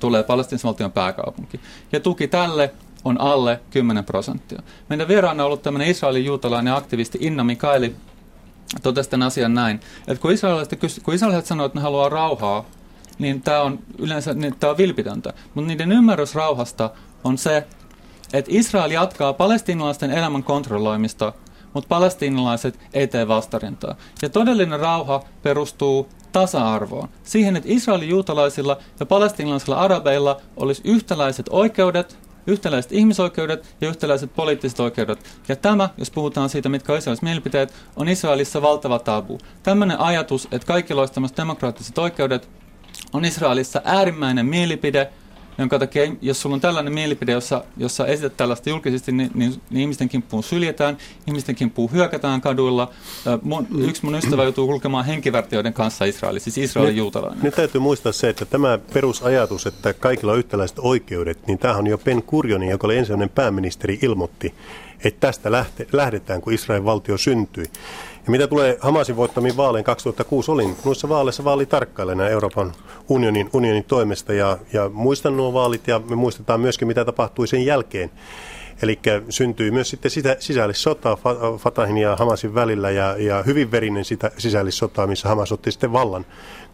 tulee 0.00 0.22
palestinvaltion 0.22 0.92
pääkaupunki. 0.92 1.60
Ja 1.92 2.00
tuki 2.00 2.28
tälle 2.28 2.74
on 3.04 3.20
alle 3.20 3.60
10 3.70 4.04
prosenttia. 4.04 4.62
Meidän 4.88 5.08
vieraana 5.08 5.42
on 5.42 5.46
ollut 5.46 5.62
tämmöinen 5.62 5.88
Israelin 5.88 6.24
juutalainen 6.24 6.74
aktivisti 6.74 7.18
Inna 7.20 7.44
Mikaeli, 7.44 7.96
totesi 8.82 9.10
tämän 9.10 9.26
asian 9.26 9.54
näin, 9.54 9.80
että 10.08 10.22
kun 10.22 10.32
israelilaiset, 10.32 11.02
kun 11.02 11.14
israelilaiset 11.14 11.48
sanoo, 11.48 11.66
että 11.66 11.78
ne 11.78 11.82
haluaa 11.82 12.08
rauhaa, 12.08 12.64
niin 13.18 13.42
tämä 13.42 13.62
on 13.62 13.78
yleensä 13.98 14.34
niin 14.34 14.56
tämä 14.60 14.70
on 14.70 14.76
vilpitöntä. 14.76 15.32
Mutta 15.54 15.68
niiden 15.68 15.92
ymmärrys 15.92 16.34
rauhasta 16.34 16.90
on 17.24 17.38
se, 17.38 17.66
että 18.32 18.50
Israel 18.54 18.90
jatkaa 18.90 19.32
palestiinalaisten 19.32 20.10
elämän 20.10 20.42
kontrolloimista, 20.42 21.32
mutta 21.72 21.88
palestiinalaiset 21.88 22.78
ei 22.94 23.06
tee 23.06 23.28
vastarintaa. 23.28 23.96
Ja 24.22 24.28
todellinen 24.28 24.80
rauha 24.80 25.22
perustuu 25.42 26.08
tasa-arvoon. 26.32 27.08
Siihen, 27.22 27.56
että 27.56 27.68
Israelin 27.72 28.08
juutalaisilla 28.08 28.76
ja 29.00 29.06
palestiinalaisilla 29.06 29.76
arabeilla 29.76 30.40
olisi 30.56 30.82
yhtäläiset 30.84 31.46
oikeudet, 31.50 32.18
yhtäläiset 32.46 32.92
ihmisoikeudet 32.92 33.76
ja 33.80 33.88
yhtäläiset 33.88 34.34
poliittiset 34.34 34.80
oikeudet. 34.80 35.18
Ja 35.48 35.56
tämä, 35.56 35.88
jos 35.98 36.10
puhutaan 36.10 36.48
siitä, 36.48 36.68
mitkä 36.68 36.92
on 36.92 36.98
Israelissa 36.98 37.24
mielipiteet, 37.24 37.72
on 37.96 38.08
Israelissa 38.08 38.62
valtava 38.62 38.98
tabu. 38.98 39.38
Tämmöinen 39.62 40.00
ajatus, 40.00 40.48
että 40.52 40.66
kaikilla 40.66 41.02
olisi 41.02 41.36
demokraattiset 41.36 41.98
oikeudet, 41.98 42.48
on 43.12 43.24
Israelissa 43.24 43.82
äärimmäinen 43.84 44.46
mielipide, 44.46 45.08
jonka 45.58 45.78
takia, 45.78 46.12
jos 46.22 46.42
sulla 46.42 46.54
on 46.54 46.60
tällainen 46.60 46.92
mielipide, 46.92 47.32
jossa, 47.32 47.64
jossa 47.76 48.06
esität 48.06 48.36
tällaista 48.36 48.70
julkisesti, 48.70 49.12
niin, 49.12 49.30
niin, 49.34 49.62
niin 49.70 49.80
ihmisten 49.80 50.08
kimppuun 50.08 50.42
syljetään, 50.42 50.98
ihmisten 51.26 51.54
kimppuun 51.54 51.92
hyökätään 51.92 52.40
kaduilla. 52.40 52.90
Mun, 53.42 53.66
yksi 53.78 54.04
mun 54.04 54.14
ystävä 54.14 54.42
joutuu 54.42 54.66
kulkemaan 54.66 55.04
henkivärtiöiden 55.04 55.72
kanssa 55.72 56.04
Israelissa, 56.04 56.50
siis 56.50 56.70
Israelin 56.70 56.90
nyt, 56.90 56.98
juutalainen. 56.98 57.44
Nyt 57.44 57.54
täytyy 57.54 57.80
muistaa 57.80 58.12
se, 58.12 58.28
että 58.28 58.44
tämä 58.44 58.78
perusajatus, 58.92 59.66
että 59.66 59.94
kaikilla 59.94 60.32
on 60.32 60.38
yhtäläiset 60.38 60.78
oikeudet, 60.80 61.46
niin 61.46 61.58
tämähän 61.58 61.80
on 61.80 61.86
jo 61.86 61.98
Ben 61.98 62.22
Kurjonin, 62.22 62.68
joka 62.68 62.86
oli 62.86 62.96
ensimmäinen 62.96 63.28
pääministeri, 63.28 63.98
ilmoitti, 64.02 64.54
että 65.04 65.20
tästä 65.20 65.52
lähte, 65.52 65.86
lähdetään, 65.92 66.40
kun 66.40 66.52
Israelin 66.52 66.84
valtio 66.84 67.18
syntyi. 67.18 67.64
Ja 68.26 68.30
mitä 68.30 68.46
tulee 68.46 68.78
Hamasin 68.80 69.16
voittamiin 69.16 69.56
vaaleihin 69.56 69.84
2006, 69.84 70.50
olin 70.50 70.76
noissa 70.84 71.08
vaaleissa 71.08 71.44
vaalitarkkailijana 71.44 72.28
Euroopan 72.28 72.72
unionin, 73.08 73.50
unionin 73.52 73.84
toimesta 73.84 74.32
ja, 74.32 74.58
ja 74.72 74.88
muistan 74.88 75.36
nuo 75.36 75.52
vaalit 75.52 75.88
ja 75.88 75.98
me 75.98 76.16
muistetaan 76.16 76.60
myöskin 76.60 76.88
mitä 76.88 77.04
tapahtui 77.04 77.46
sen 77.46 77.64
jälkeen. 77.64 78.10
Eli 78.82 78.98
syntyi 79.28 79.70
myös 79.70 79.90
sitten 79.90 80.10
sitä, 80.10 80.36
sisällissota 80.38 81.18
Fatahin 81.58 81.98
ja 81.98 82.16
Hamasin 82.16 82.54
välillä 82.54 82.90
ja, 82.90 83.16
ja 83.18 83.42
hyvin 83.42 83.70
verinen 83.70 84.04
sitä 84.04 84.30
sisällissota, 84.38 85.06
missä 85.06 85.28
Hamas 85.28 85.52
otti 85.52 85.72
sitten 85.72 85.92
vallan 85.92 86.26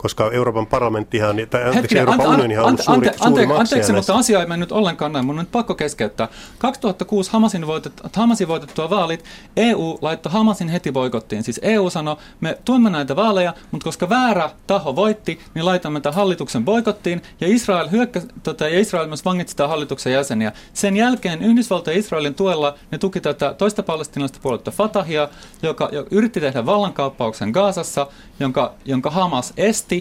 koska 0.02 0.30
Euroopan 0.30 0.66
parlamenttihan, 0.66 1.36
tai 1.50 1.64
anteeksi, 1.64 1.98
Euroopan 1.98 2.26
ante, 2.26 2.34
unionihan 2.34 2.64
on 2.64 2.70
ante, 2.70 2.82
suuri, 2.82 3.08
ante, 3.08 3.18
suuri 3.18 3.42
ante, 3.42 3.54
Anteeksi, 3.54 3.92
mutta 3.92 4.14
asia 4.14 4.40
ei 4.40 4.46
mennyt 4.46 4.72
ollenkaan 4.72 5.12
näin. 5.12 5.26
Mun 5.26 5.38
on 5.38 5.44
nyt 5.44 5.52
pakko 5.52 5.74
keskeyttää. 5.74 6.28
2006 6.58 7.30
Hamasin, 7.32 7.66
voitet, 7.66 7.92
Hamasin 8.16 8.48
voitettua 8.48 8.90
vaalit, 8.90 9.24
EU 9.56 9.98
laittoi 10.00 10.32
Hamasin 10.32 10.68
heti 10.68 10.92
boikottiin. 10.92 11.42
Siis 11.42 11.60
EU 11.62 11.90
sanoi, 11.90 12.16
me 12.40 12.58
tuemme 12.64 12.90
näitä 12.90 13.16
vaaleja, 13.16 13.54
mutta 13.70 13.84
koska 13.84 14.08
väärä 14.08 14.50
taho 14.66 14.96
voitti, 14.96 15.40
niin 15.54 15.64
laitamme 15.64 16.00
tämän 16.00 16.16
hallituksen 16.16 16.64
boikottiin. 16.64 17.22
Ja 17.40 17.48
Israel, 17.48 17.90
hyökkä, 17.90 18.22
tota, 18.42 18.68
ja 18.68 18.80
Israel 18.80 19.06
myös 19.06 19.24
vangitsi 19.24 19.56
tämän 19.56 19.70
hallituksen 19.70 20.12
jäseniä. 20.12 20.52
Sen 20.72 20.96
jälkeen 20.96 21.42
Yhdysvaltojen 21.42 21.96
ja 21.96 22.00
Israelin 22.00 22.34
tuella 22.34 22.74
ne 22.90 22.98
tuki 22.98 23.20
tätä 23.20 23.54
toista 23.58 23.82
palestinalaista 23.82 24.38
puoletta 24.42 24.70
Fatahia, 24.70 25.28
joka, 25.62 25.88
joka 25.92 26.08
yritti 26.10 26.40
tehdä 26.40 26.66
vallankaappauksen 26.66 27.50
Gaasassa, 27.50 28.06
jonka, 28.40 28.74
jonka 28.84 29.10
Hamas 29.10 29.52
esti 29.56 29.91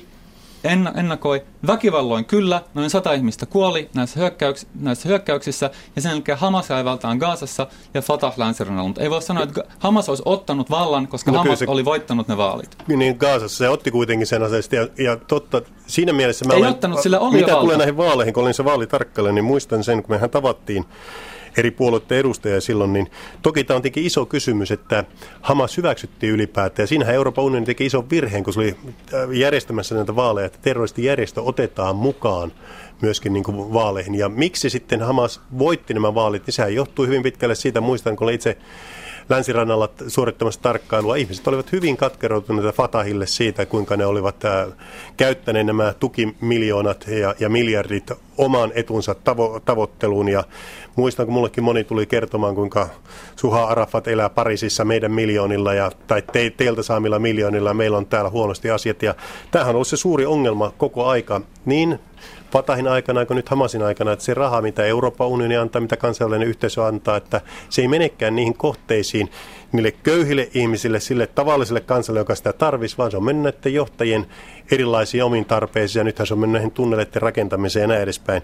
ennakoi. 0.64 1.44
Väkivalloin 1.68 2.26
kyllä, 2.26 2.62
noin 2.74 2.90
sata 2.90 3.14
ihmistä 3.14 3.46
kuoli 3.46 3.90
näissä, 3.96 4.20
hyökkäyks, 4.20 4.68
näissä 4.80 5.10
hyökkäyksissä, 5.10 5.70
ja 5.96 6.02
sen 6.02 6.12
jälkeen 6.12 6.38
Hamas 6.38 6.70
valtaan 6.70 7.18
Gaasassa 7.18 7.68
ja 7.94 8.02
Fatah 8.02 8.34
länsirannalla. 8.38 8.88
Mutta 8.88 9.02
ei 9.02 9.10
voi 9.10 9.22
sanoa, 9.22 9.44
että 9.44 9.64
Hamas 9.80 10.10
olisi 10.10 10.24
ottanut 10.26 10.70
vallan, 10.70 11.08
koska 11.08 11.32
no, 11.32 11.38
Hamas 11.38 11.60
se, 11.60 11.66
oli 11.68 11.86
voittanut 11.86 12.28
ne 12.28 12.38
vaalit. 12.38 12.78
Niin 12.88 13.16
Gaasassa 13.20 13.58
se 13.58 13.70
otti 13.70 13.92
kuitenkin 13.92 14.28
sen 14.28 14.44
aseesti, 14.44 14.76
ja, 14.76 14.88
ja 14.98 15.18
totta, 15.18 15.62
siinä 15.88 16.14
mielessä 16.14 16.46
mä 16.46 16.54
ei 16.54 16.60
olen, 16.60 16.72
ottanut, 16.72 17.02
sillä 17.02 17.20
oli 17.20 17.38
mitä 17.38 17.56
tulee 17.56 17.78
näihin 17.78 17.98
vaaleihin, 17.98 18.34
kun 18.34 18.44
olin 18.44 18.54
se 18.54 18.66
vaalitarkkailija, 18.66 19.34
niin 19.34 19.46
muistan 19.46 19.84
sen, 19.84 20.04
kun 20.04 20.16
mehän 20.16 20.30
tavattiin 20.30 20.86
eri 21.58 21.72
puolueiden 21.72 22.18
edustajia 22.18 22.62
silloin, 22.62 22.94
niin 22.94 23.12
toki 23.42 23.64
tämä 23.64 23.76
on 23.76 23.82
tietenkin 23.82 24.06
iso 24.06 24.26
kysymys, 24.26 24.72
että 24.72 25.04
Hamas 25.42 25.78
hyväksyttiin 25.78 26.34
ylipäätään. 26.34 26.88
Siinähän 26.88 27.16
Euroopan 27.16 27.46
unioni 27.46 27.66
teki 27.66 27.86
ison 27.86 28.10
virheen, 28.10 28.44
kun 28.44 28.54
se 28.54 28.60
oli 28.60 28.76
äh, 29.14 29.32
järjestämässä 29.32 29.96
näitä 29.96 30.16
vaaleja, 30.16 30.46
että 30.46 30.60
terroristijärjestö 30.62 31.42
otetaan 31.42 31.96
mukaan 31.96 32.52
myöskin 33.02 33.34
niin 33.34 33.44
kuin 33.44 33.74
vaaleihin. 33.74 34.16
Ja 34.16 34.30
miksi 34.30 34.70
sitten 34.70 35.02
Hamas 35.02 35.42
voitti 35.60 35.94
nämä 35.94 36.16
vaalit, 36.16 36.46
niin 36.46 36.54
sehän 36.54 36.76
johtuu 36.76 37.06
hyvin 37.06 37.24
pitkälle 37.24 37.56
siitä, 37.56 37.82
muistan 37.82 38.16
kun 38.16 38.32
itse 38.32 38.58
länsirannalla 39.32 39.90
suorittamassa 40.08 40.62
tarkkailua. 40.62 41.16
Ihmiset 41.16 41.48
olivat 41.48 41.72
hyvin 41.72 41.98
katkeroituneita 41.98 42.72
Fatahille 42.72 43.28
siitä, 43.28 43.66
kuinka 43.66 43.98
ne 43.98 44.06
olivat 44.06 44.46
äh, 44.46 44.68
käyttäneet 45.18 45.66
nämä 45.66 45.94
tukimiljoonat 46.00 47.06
ja, 47.08 47.36
ja 47.40 47.50
miljardit 47.50 48.12
oman 48.38 48.72
etunsa 48.76 49.14
tavo- 49.14 49.60
tavoitteluun. 49.66 50.30
Ja 50.30 50.44
muistan, 50.96 51.26
kun 51.26 51.34
mullekin 51.34 51.64
moni 51.64 51.84
tuli 51.84 52.06
kertomaan, 52.06 52.56
kuinka 52.56 52.90
Suha 53.36 53.64
Arafat 53.64 54.08
elää 54.08 54.30
Pariisissa 54.30 54.86
meidän 54.86 55.12
miljoonilla 55.12 55.74
ja, 55.74 55.92
tai 56.08 56.22
te, 56.22 56.50
teiltä 56.58 56.84
saamilla 56.84 57.20
miljoonilla 57.20 57.74
meillä 57.74 57.98
on 57.98 58.06
täällä 58.06 58.30
huonosti 58.30 58.72
asiat. 58.72 59.04
Ja 59.04 59.16
tämähän 59.52 59.70
on 59.70 59.76
ollut 59.76 59.88
se 59.88 59.98
suuri 59.98 60.26
ongelma 60.26 60.72
koko 60.78 61.06
aika 61.06 61.42
niin 61.66 62.00
Fatahin 62.52 62.88
aikana 62.88 63.26
kuin 63.26 63.36
nyt 63.36 63.50
Hamasin 63.50 63.84
aikana, 63.84 64.12
että 64.12 64.26
se 64.26 64.34
raha, 64.34 64.62
mitä 64.62 64.84
Euroopan 64.86 65.28
unioni 65.28 65.58
antaa, 65.58 65.82
mitä 65.82 65.98
kansainvälinen 65.98 66.48
yhteisö 66.48 66.86
antaa, 66.86 67.18
että 67.18 67.42
se 67.70 67.82
ei 67.82 67.88
menekään 67.88 68.36
niihin 68.36 68.58
kohteisiin, 68.58 69.32
niille 69.72 69.92
köyhille 69.92 70.50
ihmisille, 70.54 71.00
sille 71.00 71.28
tavalliselle 71.28 71.82
kansalle, 71.82 72.20
joka 72.20 72.36
sitä 72.36 72.54
tarvitsisi, 72.54 72.98
vaan 72.98 73.12
se 73.12 73.18
on 73.18 73.24
mennyt 73.24 73.44
näiden 73.44 73.74
johtajien 73.74 74.26
erilaisiin 74.72 75.24
omiin 75.24 75.46
tarpeisiin, 75.46 76.00
ja 76.00 76.04
nythän 76.04 76.28
se 76.28 76.34
on 76.34 76.40
mennyt 76.40 76.54
näihin 76.54 76.72
tunneleiden 76.72 77.22
rakentamiseen 77.22 77.82
ja 77.82 77.88
näin 77.88 78.02
edespäin. 78.02 78.42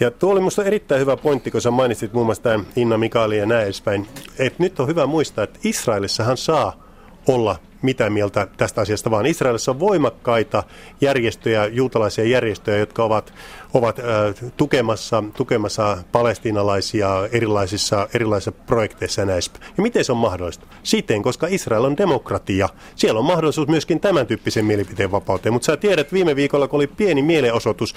Ja 0.00 0.10
tuo 0.10 0.32
oli 0.32 0.40
minusta 0.40 0.64
erittäin 0.64 1.00
hyvä 1.00 1.16
pointti, 1.16 1.50
kun 1.50 1.60
sä 1.60 1.70
mainitsit 1.70 2.12
muun 2.12 2.26
muassa 2.26 2.42
tämän 2.42 2.66
Inna 2.76 2.98
Mikaali 2.98 3.38
ja 3.38 3.46
näin 3.46 3.64
edespäin, 3.64 4.08
että 4.38 4.62
nyt 4.62 4.80
on 4.80 4.88
hyvä 4.88 5.06
muistaa, 5.06 5.44
että 5.44 5.58
Israelissahan 5.64 6.36
saa 6.36 6.84
olla 7.28 7.56
mitä 7.82 8.10
mieltä 8.10 8.46
tästä 8.56 8.80
asiasta, 8.80 9.10
vaan 9.10 9.26
Israelissa 9.26 9.70
on 9.70 9.80
voimakkaita 9.80 10.62
järjestöjä, 11.00 11.66
juutalaisia 11.66 12.24
järjestöjä, 12.24 12.78
jotka 12.78 13.04
ovat, 13.04 13.32
ovat 13.74 13.98
äh, 13.98 14.50
tukemassa, 14.56 15.24
tukemassa 15.36 15.98
palestiinalaisia 16.12 17.28
erilaisissa, 17.32 18.08
erilaisissa 18.14 18.52
projekteissa 18.52 19.24
näissä. 19.24 19.52
Ja 19.76 19.82
miten 19.82 20.04
se 20.04 20.12
on 20.12 20.18
mahdollista? 20.18 20.66
Siten, 20.82 21.22
koska 21.22 21.46
Israel 21.50 21.84
on 21.84 21.96
demokratia. 21.96 22.68
Siellä 22.96 23.18
on 23.18 23.26
mahdollisuus 23.26 23.68
myöskin 23.68 24.00
tämän 24.00 24.26
tyyppisen 24.26 24.64
mielipiteen 24.64 25.12
vapauteen. 25.12 25.52
Mutta 25.52 25.66
sä 25.66 25.76
tiedät, 25.76 26.12
viime 26.12 26.36
viikolla, 26.36 26.68
kun 26.68 26.76
oli 26.76 26.86
pieni 26.86 27.22
mielenosoitus 27.22 27.94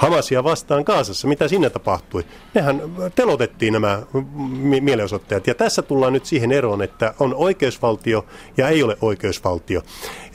Hamasia 0.00 0.44
vastaan 0.44 0.84
Kaasassa. 0.84 1.28
Mitä 1.28 1.48
sinne 1.48 1.70
tapahtui? 1.70 2.24
Nehän 2.54 2.82
telotettiin 3.14 3.72
nämä 3.72 4.02
mielenosoittajat. 4.80 5.46
Ja 5.46 5.54
tässä 5.54 5.82
tullaan 5.82 6.12
nyt 6.12 6.26
siihen 6.26 6.52
eroon, 6.52 6.82
että 6.82 7.14
on 7.18 7.34
oikeusvaltio 7.34 8.26
ja 8.56 8.68
ei 8.68 8.82
ole 8.82 8.96
oikeusvaltio. 9.00 9.82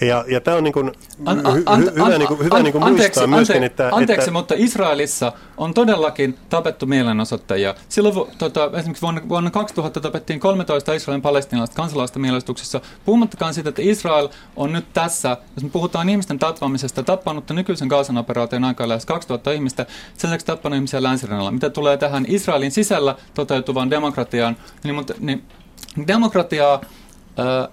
Ja, 0.02 0.26
ja 0.28 0.42
tämä 0.42 0.58
on 0.58 0.64
niin 0.64 0.74
kuin 0.74 0.92
an, 1.26 1.42
an, 1.46 1.54
hy, 1.56 1.92
hyvä, 1.96 2.18
niin 2.18 2.28
kuin, 2.28 2.44
hyvä 2.44 2.56
an, 2.56 2.64
niin 2.64 2.72
kuin 2.72 2.84
muistaa 2.84 3.24
anteeksi, 3.24 3.28
myöskin, 3.28 3.64
että... 3.64 3.90
Anteeksi, 3.92 4.24
että, 4.24 4.32
mutta 4.32 4.54
Israelissa 4.58 5.32
on 5.58 5.74
todellakin 5.74 6.38
tapettu 6.50 6.86
mielenosoittajia. 6.86 7.76
Silloin 7.90 8.16
tota, 8.38 8.72
esimerkiksi 8.74 9.02
vuonna, 9.02 9.22
vuonna 9.30 9.52
2000 9.52 10.00
tapettiin 10.00 10.40
13 10.40 10.94
Israelin 10.94 11.22
palestinalaista 11.22 11.76
kansalaista 11.76 12.20
mielenosoituksessa. 12.20 12.82
Puhumattakaan 13.06 13.54
siitä, 13.54 13.70
että 13.70 13.82
Israel 13.82 14.30
on 14.56 14.74
nyt 14.74 14.86
tässä, 14.94 15.38
jos 15.56 15.64
me 15.64 15.70
puhutaan 15.70 16.10
ihmisten 16.10 16.40
tappamisesta, 16.40 17.04
tappanut 17.04 17.50
nykyisen 17.50 17.88
Gaasan 17.88 18.18
operaation 18.18 18.64
aikaa 18.64 18.88
lähes 18.88 19.06
2000 19.06 19.55
ihmistä, 19.56 19.86
sen 20.18 20.30
lisäksi 20.30 20.46
tappanut 20.46 20.76
ihmisiä 20.76 21.04
länsirannalla. 21.04 21.52
Mitä 21.52 21.70
tulee 21.70 21.98
tähän 21.98 22.26
Israelin 22.28 22.72
sisällä 22.72 23.16
toteutuvaan 23.34 23.90
demokratiaan, 23.90 24.58
niin, 24.84 24.96
mutta, 24.96 25.14
niin 25.20 25.44
demokratiaa... 26.08 26.82
Ää, 27.38 27.70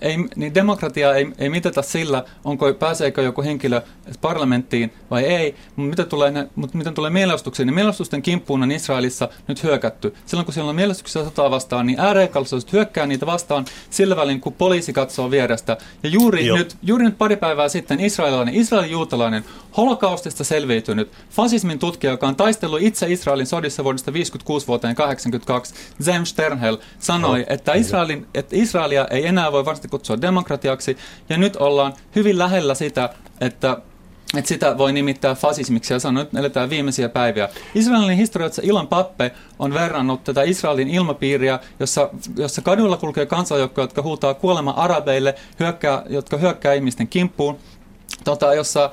ei, 0.00 0.16
niin 0.36 0.54
demokratia 0.54 1.14
ei, 1.14 1.32
ei 1.38 1.48
mitata 1.48 1.82
sillä, 1.82 2.24
onko, 2.44 2.74
pääseekö 2.74 3.22
joku 3.22 3.42
henkilö 3.42 3.82
parlamenttiin 4.20 4.92
vai 5.10 5.24
ei, 5.24 5.54
mutta 5.76 5.90
mitä 5.90 6.04
tulee, 6.04 6.32
mutta 6.54 6.78
mitä 6.78 6.92
tulee 6.92 7.10
mielenostuksiin, 7.10 7.66
niin 7.66 7.74
mielenostusten 7.74 8.22
kimppuun 8.22 8.62
on 8.62 8.72
Israelissa 8.72 9.28
nyt 9.48 9.62
hyökätty. 9.62 10.14
Silloin 10.26 10.44
kun 10.44 10.54
siellä 10.54 10.68
on 10.68 10.76
mielenostuksessa 10.76 11.24
sotaa 11.24 11.50
vastaan, 11.50 11.86
niin 11.86 12.00
ääriaikallisuudet 12.00 12.72
hyökkää 12.72 13.06
niitä 13.06 13.26
vastaan 13.26 13.64
sillä 13.90 14.16
välin, 14.16 14.40
kun 14.40 14.52
poliisi 14.52 14.92
katsoo 14.92 15.30
vierestä. 15.30 15.76
Ja 16.02 16.08
juuri 16.08 16.52
nyt, 16.52 16.76
juuri 16.82 17.04
nyt 17.04 17.18
pari 17.18 17.36
päivää 17.36 17.68
sitten 17.68 18.00
israelilainen, 18.00 18.54
israelin 18.54 18.90
juutalainen, 18.90 19.44
holokaustista 19.76 20.44
selviytynyt, 20.44 21.12
fasismin 21.30 21.78
tutkija, 21.78 22.12
joka 22.12 22.28
on 22.28 22.36
taistellut 22.36 22.82
itse 22.82 23.12
Israelin 23.12 23.46
sodissa 23.46 23.84
vuodesta 23.84 24.12
56 24.12 24.66
vuoteen 24.66 24.94
82, 24.94 25.74
Zem 26.02 26.24
Sternhell, 26.24 26.76
sanoi, 26.98 27.38
no, 27.38 27.44
että, 27.48 27.74
Israelin, 27.74 28.26
että 28.34 28.56
Israelia 28.56 29.06
ei 29.10 29.26
enää 29.26 29.52
voi 29.52 29.64
varmasti 29.64 29.88
kutsua 29.90 30.20
demokratiaksi, 30.20 30.96
ja 31.28 31.38
nyt 31.38 31.56
ollaan 31.56 31.92
hyvin 32.16 32.38
lähellä 32.38 32.74
sitä, 32.74 33.10
että 33.40 33.76
että 34.36 34.48
sitä 34.48 34.78
voi 34.78 34.92
nimittää 34.92 35.34
fasismiksi. 35.34 35.92
Ja 35.92 35.98
sanoa, 35.98 36.22
että 36.22 36.38
eletään 36.38 36.70
viimeisiä 36.70 37.08
päiviä. 37.08 37.48
Israelin 37.74 38.16
historiassa 38.16 38.62
Ilan 38.64 38.86
Pappe 38.86 39.32
on 39.58 39.74
verrannut 39.74 40.24
tätä 40.24 40.42
Israelin 40.42 40.88
ilmapiiriä, 40.88 41.58
jossa, 41.80 42.10
jossa 42.36 42.62
kaduilla 42.62 42.96
kulkee 42.96 43.26
kansanjoukkoja, 43.26 43.82
jotka 43.82 44.02
huutaa 44.02 44.34
kuolema 44.34 44.70
arabeille, 44.70 45.34
hyökkää, 45.60 46.02
jotka 46.08 46.36
hyökkää 46.36 46.74
ihmisten 46.74 47.08
kimppuun, 47.08 47.58
tota, 48.24 48.54
jossa 48.54 48.90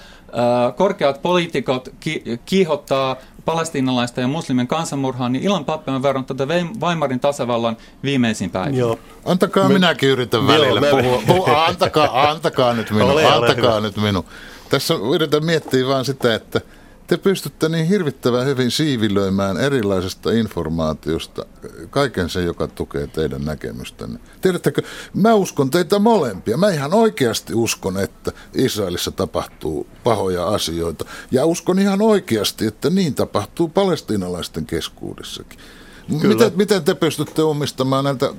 korkeat 0.75 1.21
poliitikot 1.21 1.89
ki, 1.99 2.23
kiihottaa 2.45 3.15
palestiinalaista 3.45 4.21
ja 4.21 4.27
muslimin 4.27 4.67
kansanmurhaa, 4.67 5.29
niin 5.29 5.43
Ilan 5.43 5.65
Pappe 5.65 5.91
on 5.91 6.03
verrannut 6.03 6.27
tätä 6.27 6.47
Weimarin 6.81 7.19
tasavallan 7.19 7.77
viimeisiin 8.03 8.49
päiviin. 8.49 8.79
Joo. 8.79 8.99
Antakaa 9.25 9.67
Me... 9.67 9.73
minäkin 9.73 10.09
yritän 10.09 10.47
välillä 10.47 10.87
Joo, 10.87 10.97
puhua. 10.97 11.21
puhua. 11.27 11.65
Antakaa, 11.65 12.29
antakaa 12.29 12.73
nyt 12.73 12.91
minun. 12.91 13.11
Ole, 13.11 13.25
antakaa 13.25 13.73
ole 13.75 13.81
nyt 13.81 13.97
minun. 13.97 14.25
Tässä 14.69 14.93
yritän 15.13 15.45
miettiä 15.45 15.87
vaan 15.87 16.05
sitä, 16.05 16.35
että 16.35 16.61
te 17.07 17.17
pystytte 17.17 17.69
niin 17.69 17.87
hirvittävän 17.87 18.45
hyvin 18.45 18.71
siivilöimään 18.71 19.57
erilaisesta 19.57 20.31
informaatiosta 20.31 21.45
kaiken 21.89 22.29
sen, 22.29 22.45
joka 22.45 22.67
tukee 22.67 23.07
teidän 23.07 23.45
näkemystänne. 23.45 24.19
Tiedättekö, 24.41 24.81
mä 25.13 25.33
uskon 25.33 25.69
teitä 25.69 25.99
molempia. 25.99 26.57
Mä 26.57 26.69
ihan 26.69 26.93
oikeasti 26.93 27.53
uskon, 27.53 27.99
että 27.99 28.31
Israelissa 28.53 29.11
tapahtuu 29.11 29.87
pahoja 30.03 30.47
asioita. 30.47 31.05
Ja 31.31 31.45
uskon 31.45 31.79
ihan 31.79 32.01
oikeasti, 32.01 32.67
että 32.67 32.89
niin 32.89 33.15
tapahtuu 33.15 33.67
palestiinalaisten 33.69 34.65
keskuudessakin. 34.65 35.59
Miten, 36.07 36.51
miten 36.55 36.83
te 36.83 36.95
pystytte 36.95 37.41
omistamaan 37.41 38.03
näiltä 38.03 38.33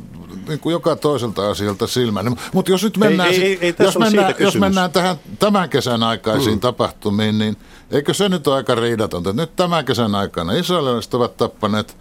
niin 0.49 0.61
kuin 0.61 0.73
joka 0.73 0.97
toiselta 0.97 1.51
asialta 1.51 1.87
silmän? 1.87 2.37
Mutta 2.53 2.71
jos 2.71 2.83
nyt 2.83 2.97
mennään, 2.97 3.29
ei, 3.29 3.43
ei, 3.43 3.59
ei, 3.61 3.75
jos, 3.79 3.99
mennään, 3.99 4.35
jos 4.39 4.57
mennään 4.57 4.93
tähän 4.93 5.17
tämän 5.39 5.69
kesän 5.69 6.03
aikaisiin 6.03 6.57
mm. 6.57 6.61
tapahtumiin, 6.61 7.39
niin 7.39 7.57
eikö 7.91 8.15
se 8.15 8.29
nyt 8.29 8.47
ole 8.47 8.57
aika 8.57 8.75
riidatonta? 8.75 9.33
Nyt 9.33 9.57
tämän 9.57 9.85
kesän 9.85 10.15
aikana 10.15 10.53
israelilaiset 10.53 11.15
ovat 11.15 11.37
tappaneet 11.37 11.97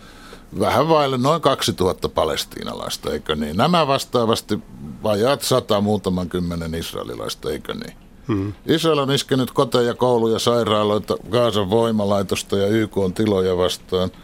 vähän 0.60 0.90
vaille 0.90 1.18
noin 1.18 1.42
2000 1.42 2.10
palestiinalaista, 2.10 3.14
eikö 3.14 3.36
niin? 3.36 3.58
Nämä 3.58 3.88
vastaavasti 3.88 4.60
vajaat 5.04 5.42
sata 5.42 5.82
muutaman 5.82 6.30
kymmenen 6.30 6.76
israelilaista, 6.76 7.52
eikö 7.52 7.74
niin? 7.74 7.94
Hmm. 8.28 8.54
Israel 8.66 8.98
on 8.98 9.12
iskenyt 9.12 9.52
koteja, 9.52 9.94
kouluja, 9.94 10.40
sairaaloita, 10.40 11.18
Gaasan 11.32 11.70
voimalaitosta 11.70 12.58
ja 12.58 12.68
YK 12.68 12.98
on 12.98 13.14
tiloja 13.14 13.58
vastaan– 13.58 14.12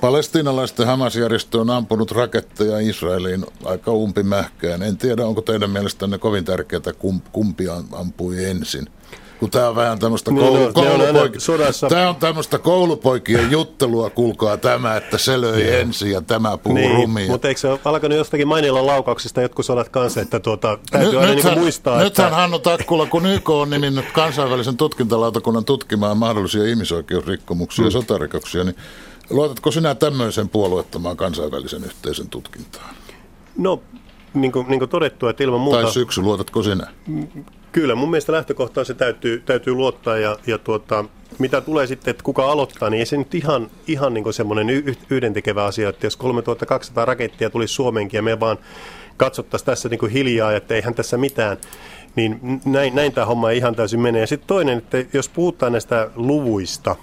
Palestiinalaisten 0.00 0.86
Hamas-järjestö 0.86 1.60
on 1.60 1.70
ampunut 1.70 2.10
raketteja 2.10 2.78
Israeliin 2.78 3.46
aika 3.64 3.92
umpimähkään. 3.92 4.82
En 4.82 4.96
tiedä, 4.96 5.26
onko 5.26 5.42
teidän 5.42 5.70
mielestänne 5.70 6.18
kovin 6.18 6.44
tärkeää, 6.44 6.92
kumpi 7.32 7.64
ampui 7.92 8.44
ensin. 8.44 8.86
Kun 9.40 9.50
tämä 9.50 9.68
on 9.68 9.76
vähän 9.76 9.98
tämmöistä 9.98 10.30
niin, 10.30 10.46
koulu, 10.46 10.68
koulupoik- 10.68 11.88
tämä 11.88 12.08
on 12.08 12.16
tämmöistä 12.16 12.58
koulupoikien 12.58 13.50
juttelua, 13.50 14.10
kuulkaa 14.10 14.56
tämä, 14.56 14.96
että 14.96 15.18
se 15.18 15.40
löi 15.40 15.62
yeah. 15.62 15.80
ensin 15.80 16.10
ja 16.10 16.20
tämä 16.20 16.58
puu 16.58 16.74
niin, 16.74 16.94
rumia. 16.94 17.30
Mutta 17.30 17.48
eikö 17.48 17.60
se 17.60 17.68
ole 17.68 17.80
alkanut 17.84 18.18
jostakin 18.18 18.48
mainilla 18.48 18.86
laukauksista 18.86 19.42
jotkut 19.42 19.66
sodat 19.66 19.88
kanssa, 19.88 20.20
että 20.20 20.40
tuota, 20.40 20.78
täytyy 20.90 21.10
Nyt, 21.10 21.20
aina 21.20 21.34
nythän, 21.34 21.52
niin 21.52 21.62
muistaa. 21.62 22.02
Nythän 22.02 22.26
että... 22.26 22.36
Hannu 22.36 22.58
Takkula, 22.58 23.06
kun 23.06 23.26
YK 23.26 23.50
on 23.50 23.70
niminnyt 23.70 24.12
kansainvälisen 24.12 24.76
tutkintalautakunnan 24.76 25.64
tutkimaan 25.64 26.16
mahdollisia 26.16 26.64
ihmisoikeusrikkomuksia 26.64 27.82
mm. 27.82 27.86
ja 27.86 27.90
sotarikoksia, 27.90 28.64
niin 28.64 28.76
Luotatko 29.30 29.70
sinä 29.70 29.94
tämmöisen 29.94 30.48
puolueettomaan 30.48 31.16
kansainvälisen 31.16 31.84
yhteisön 31.84 32.28
tutkintaan? 32.28 32.94
No 33.58 33.82
niin 34.40 34.52
kuin, 34.52 34.66
niin 34.68 34.78
kuin 34.78 34.88
todettu, 34.88 35.28
että 35.28 35.44
ilman 35.44 35.60
muuta... 35.60 35.82
Tai 35.82 35.92
syksy, 35.92 36.22
luotatko 36.22 36.62
sinä? 36.62 36.86
Kyllä, 37.72 37.94
mun 37.94 38.10
mielestä 38.10 38.32
lähtökohtaa 38.32 38.84
se 38.84 38.94
täytyy, 38.94 39.42
täytyy 39.46 39.74
luottaa 39.74 40.16
ja, 40.16 40.36
ja 40.46 40.58
tuota, 40.58 41.04
mitä 41.38 41.60
tulee 41.60 41.86
sitten, 41.86 42.10
että 42.10 42.22
kuka 42.22 42.52
aloittaa, 42.52 42.90
niin 42.90 42.98
ei 42.98 43.06
se 43.06 43.16
nyt 43.16 43.34
ihan, 43.34 43.70
ihan 43.86 44.14
niin 44.14 44.34
semmoinen 44.34 44.70
yhdentekevä 45.10 45.64
asia, 45.64 45.88
että 45.88 46.06
jos 46.06 46.16
3200 46.16 47.04
rakettia 47.04 47.50
tulisi 47.50 47.74
Suomeenkin 47.74 48.18
ja 48.18 48.22
me 48.22 48.40
vaan 48.40 48.58
katsottaisiin 49.16 49.66
tässä 49.66 49.88
niin 49.88 49.98
kuin 49.98 50.12
hiljaa, 50.12 50.52
että 50.52 50.74
eihän 50.74 50.94
tässä 50.94 51.16
mitään, 51.18 51.56
niin 52.16 52.60
näin, 52.64 52.94
näin 52.94 53.12
tämä 53.12 53.26
homma 53.26 53.50
ei 53.50 53.58
ihan 53.58 53.74
täysin 53.74 54.00
mene. 54.00 54.20
Ja 54.20 54.26
sitten 54.26 54.48
toinen, 54.48 54.78
että 54.78 55.04
jos 55.12 55.28
puhutaan 55.28 55.72
näistä 55.72 56.10
luvuista, 56.16 56.96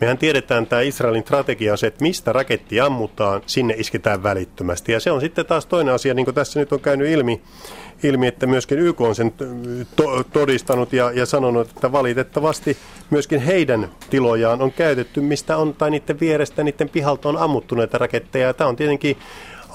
Mehän 0.00 0.18
tiedetään, 0.18 0.66
tämä 0.66 0.82
Israelin 0.82 1.22
strategia 1.22 1.72
on 1.72 1.78
se, 1.78 1.86
että 1.86 2.02
mistä 2.02 2.32
raketti 2.32 2.80
ammutaan, 2.80 3.42
sinne 3.46 3.74
isketään 3.76 4.22
välittömästi. 4.22 4.92
Ja 4.92 5.00
se 5.00 5.10
on 5.10 5.20
sitten 5.20 5.46
taas 5.46 5.66
toinen 5.66 5.94
asia, 5.94 6.14
niin 6.14 6.24
kuin 6.24 6.34
tässä 6.34 6.60
nyt 6.60 6.72
on 6.72 6.80
käynyt 6.80 7.08
ilmi, 7.08 7.42
ilmi 8.02 8.26
että 8.26 8.46
myöskin 8.46 8.78
YK 8.78 9.00
on 9.00 9.14
sen 9.14 9.32
to- 9.96 10.24
todistanut 10.24 10.92
ja, 10.92 11.12
ja 11.12 11.26
sanonut, 11.26 11.70
että 11.70 11.92
valitettavasti 11.92 12.76
myöskin 13.10 13.40
heidän 13.40 13.88
tilojaan 14.10 14.62
on 14.62 14.72
käytetty, 14.72 15.20
mistä 15.20 15.56
on, 15.56 15.74
tai 15.74 15.90
niiden 15.90 16.20
vierestä, 16.20 16.62
niiden 16.64 16.88
pihalta 16.88 17.28
on 17.28 17.36
ammuttu 17.36 17.74
näitä 17.74 17.98
raketteja. 17.98 18.46
Ja 18.46 18.54
tämä 18.54 18.68
on 18.68 18.76
tietenkin 18.76 19.16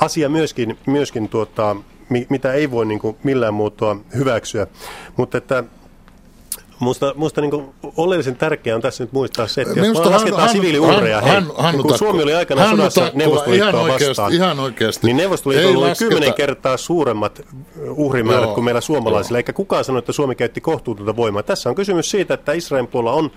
asia 0.02 0.30
myöskin, 0.30 0.78
myöskin 0.86 1.30
tuota, 1.30 1.76
mitä 2.30 2.54
ei 2.54 2.72
voi 2.72 2.86
niin 2.86 3.00
kuin 3.00 3.18
millään 3.24 3.54
muotoa 3.54 3.98
hyväksyä. 4.16 4.68
Mutta 5.18 5.38
että 5.38 5.64
Musta, 6.80 7.14
musta 7.18 7.42
niin 7.42 7.74
oleellisen 7.98 8.36
tärkeää 8.36 8.76
on 8.76 8.82
tässä 8.82 9.04
nyt 9.04 9.14
muistaa 9.14 9.48
se, 9.48 9.62
että 9.62 9.80
jos 9.80 9.98
lasketaan 9.98 10.50
siviiliuhreja, 10.50 11.22
hei, 11.22 11.42
hän, 11.60 11.78
kun 11.82 11.98
Suomi 11.98 12.24
oli 12.24 12.34
aikana 12.34 12.70
sodassa 12.70 13.12
Neuvostoliittoa 13.14 13.88
vastaan, 13.88 14.34
ihan 14.34 14.60
oikeasti. 14.60 15.08
niin 15.08 15.18
Neuvostoliitolla 15.18 15.86
oli 15.86 15.96
kymmenen 15.96 16.34
kertaa 16.34 16.78
suuremmat 16.78 17.42
uhrimäärät 17.90 18.54
kuin 18.54 18.66
meillä 18.66 18.82
suomalaisilla, 18.82 19.38
eikä 19.38 19.54
kukaan 19.54 19.84
sano, 19.84 20.00
että 20.00 20.12
Suomi 20.12 20.36
käytti 20.36 20.62
kohtuutonta 20.62 21.16
voimaa. 21.16 21.44
Tässä 21.44 21.70
on 21.70 21.76
kysymys 21.76 22.12
siitä, 22.12 22.34
että 22.34 22.54
Israelin 22.54 22.88
puolella 22.88 23.18
on 23.18 23.32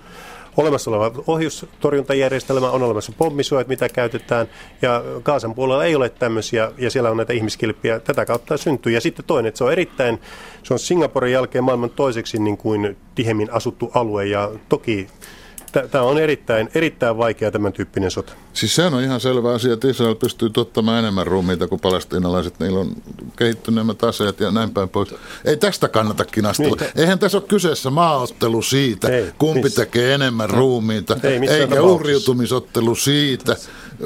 olemassa 0.57 0.91
oleva 0.91 1.11
ohjustorjuntajärjestelmä, 1.27 2.69
on 2.71 2.83
olemassa 2.83 3.11
pommisuojat, 3.17 3.67
mitä 3.67 3.89
käytetään, 3.89 4.47
ja 4.81 5.03
Kaasan 5.23 5.55
puolella 5.55 5.85
ei 5.85 5.95
ole 5.95 6.09
tämmöisiä, 6.09 6.71
ja 6.77 6.89
siellä 6.89 7.09
on 7.09 7.17
näitä 7.17 7.33
ihmiskilpiä, 7.33 7.99
tätä 7.99 8.25
kautta 8.25 8.57
syntyy. 8.57 8.93
Ja 8.93 9.01
sitten 9.01 9.25
toinen, 9.25 9.47
että 9.47 9.57
se 9.57 9.63
on 9.63 9.71
erittäin, 9.71 10.19
se 10.63 10.73
on 10.73 10.79
Singaporen 10.79 11.31
jälkeen 11.31 11.63
maailman 11.63 11.89
toiseksi 11.89 12.39
niin 12.39 12.57
kuin 12.57 12.97
tihemmin 13.15 13.53
asuttu 13.53 13.91
alue, 13.93 14.25
ja 14.25 14.51
toki 14.69 15.07
Tämä 15.91 16.03
on 16.03 16.17
erittäin, 16.17 16.69
erittäin 16.75 17.17
vaikea 17.17 17.51
tämän 17.51 17.73
tyyppinen 17.73 18.11
sota. 18.11 18.33
Siis 18.53 18.75
sehän 18.75 18.93
on 18.93 19.03
ihan 19.03 19.19
selvä 19.19 19.53
asia, 19.53 19.73
että 19.73 19.87
Israel 19.87 20.15
pystyy 20.15 20.49
tuottamaan 20.49 20.99
enemmän 20.99 21.27
ruumiita 21.27 21.67
kuin 21.67 21.81
palestiinalaiset. 21.81 22.59
Niillä 22.59 22.79
on 22.79 22.91
kehittyneemmät 23.35 24.03
aseet 24.03 24.39
ja 24.39 24.51
näin 24.51 24.69
päin 24.69 24.89
pois. 24.89 25.15
Ei 25.45 25.57
tästä 25.57 25.87
kannata 25.87 26.25
kinastella. 26.25 26.77
Niin. 26.79 26.91
Eihän 26.95 27.19
tässä 27.19 27.37
ole 27.37 27.45
kyseessä 27.47 27.89
maaottelu 27.89 28.61
siitä, 28.61 29.07
Ei, 29.07 29.31
kumpi 29.37 29.63
missä? 29.63 29.85
tekee 29.85 30.13
enemmän 30.13 30.49
ruumiita, 30.49 31.17
Ei, 31.23 31.49
eikä 31.49 31.81
uhriutumisottelu 31.81 32.95
siitä. 32.95 33.55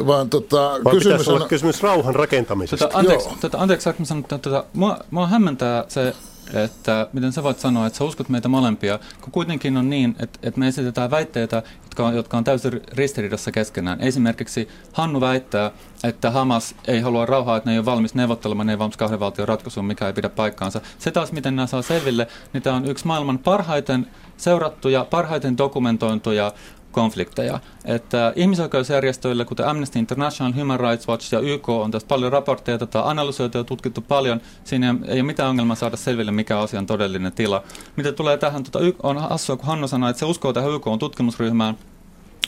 Vaan, 0.08 0.30
tota, 0.30 0.80
Vaan 0.84 0.96
kysymys 0.96 1.28
on... 1.28 1.48
kysymys 1.48 1.84
rauhan 1.84 2.16
rakentamisesta. 2.16 2.86
Tota, 2.86 2.98
anteeksi, 2.98 3.30
tota, 3.42 3.58
anteeksi, 3.58 3.84
saanko 3.84 4.06
sanoa, 4.06 4.20
että 4.20 4.38
tota, 4.38 4.66
mua, 4.74 4.98
mua 5.12 5.28
hämmentää 5.28 5.86
se 5.88 6.14
että 6.54 7.08
miten 7.14 7.32
sä 7.32 7.44
voit 7.44 7.60
sanoa, 7.60 7.88
että 7.88 7.98
sä 7.98 8.04
uskot 8.04 8.30
meitä 8.30 8.48
molempia, 8.48 9.00
kun 9.22 9.32
kuitenkin 9.32 9.78
on 9.78 9.90
niin, 9.90 10.16
että, 10.20 10.40
että 10.44 10.60
me 10.60 10.68
esitetään 10.68 11.12
väitteitä, 11.12 11.64
jotka 11.84 12.08
on, 12.08 12.16
jotka 12.16 12.38
on 12.38 12.44
täysin 12.44 12.82
ristiriidassa 12.92 13.52
keskenään. 13.52 14.02
Esimerkiksi 14.02 14.68
Hannu 14.94 15.22
väittää, 15.22 15.72
että 16.04 16.32
Hamas 16.32 16.76
ei 16.88 17.02
halua 17.02 17.26
rauhaa, 17.26 17.58
että 17.58 17.70
ne 17.70 17.74
ei 17.74 17.80
ole 17.80 17.86
valmis 17.86 18.16
neuvottelemaan, 18.16 18.68
ne 18.68 18.74
ei 18.74 18.80
valmis 18.80 18.98
kahden 18.98 19.20
valtion 19.20 19.48
ratkaisuun, 19.48 19.86
mikä 19.86 20.08
ei 20.08 20.14
pidä 20.14 20.30
paikkaansa. 20.30 20.82
Se 21.00 21.12
taas, 21.12 21.32
miten 21.32 21.56
nämä 21.56 21.68
saa 21.68 21.82
selville, 21.82 22.28
niin 22.54 22.64
tämä 22.64 22.76
on 22.76 22.86
yksi 22.86 23.08
maailman 23.08 23.40
parhaiten 23.40 24.08
seurattuja, 24.38 25.06
parhaiten 25.06 25.58
dokumentointuja 25.58 26.52
konflikteja. 26.94 27.60
Että 27.86 28.34
ihmisoikeusjärjestöille, 28.36 29.46
kuten 29.46 29.68
Amnesty 29.68 30.00
International, 30.00 30.54
Human 30.60 30.80
Rights 30.80 31.08
Watch 31.08 31.34
ja 31.34 31.40
YK, 31.40 31.70
on 31.70 31.92
tästä 31.92 32.08
paljon 32.08 32.32
raportteja, 32.32 32.78
tätä 32.78 33.10
analysoitu 33.10 33.58
ja 33.58 33.64
tutkittu 33.64 34.02
paljon. 34.02 34.42
Siinä 34.64 34.96
ei 35.08 35.14
ole 35.14 35.24
mitään 35.24 35.50
ongelmaa 35.50 35.76
saada 35.76 35.98
selville, 35.98 36.32
mikä 36.32 36.58
on 36.58 36.64
asian 36.64 36.86
todellinen 36.86 37.32
tila. 37.32 37.64
Mitä 37.96 38.12
tulee 38.12 38.38
tähän, 38.38 38.64
tota, 38.64 38.80
on 39.04 39.18
hassua, 39.18 39.58
kun 39.58 39.66
Hanno 39.66 39.88
sanoi, 39.88 40.10
että 40.10 40.20
se 40.20 40.26
uskoo 40.26 40.54
tähän 40.54 40.72
YK 40.72 40.88
on 40.88 41.00
tutkimusryhmään, 41.00 41.78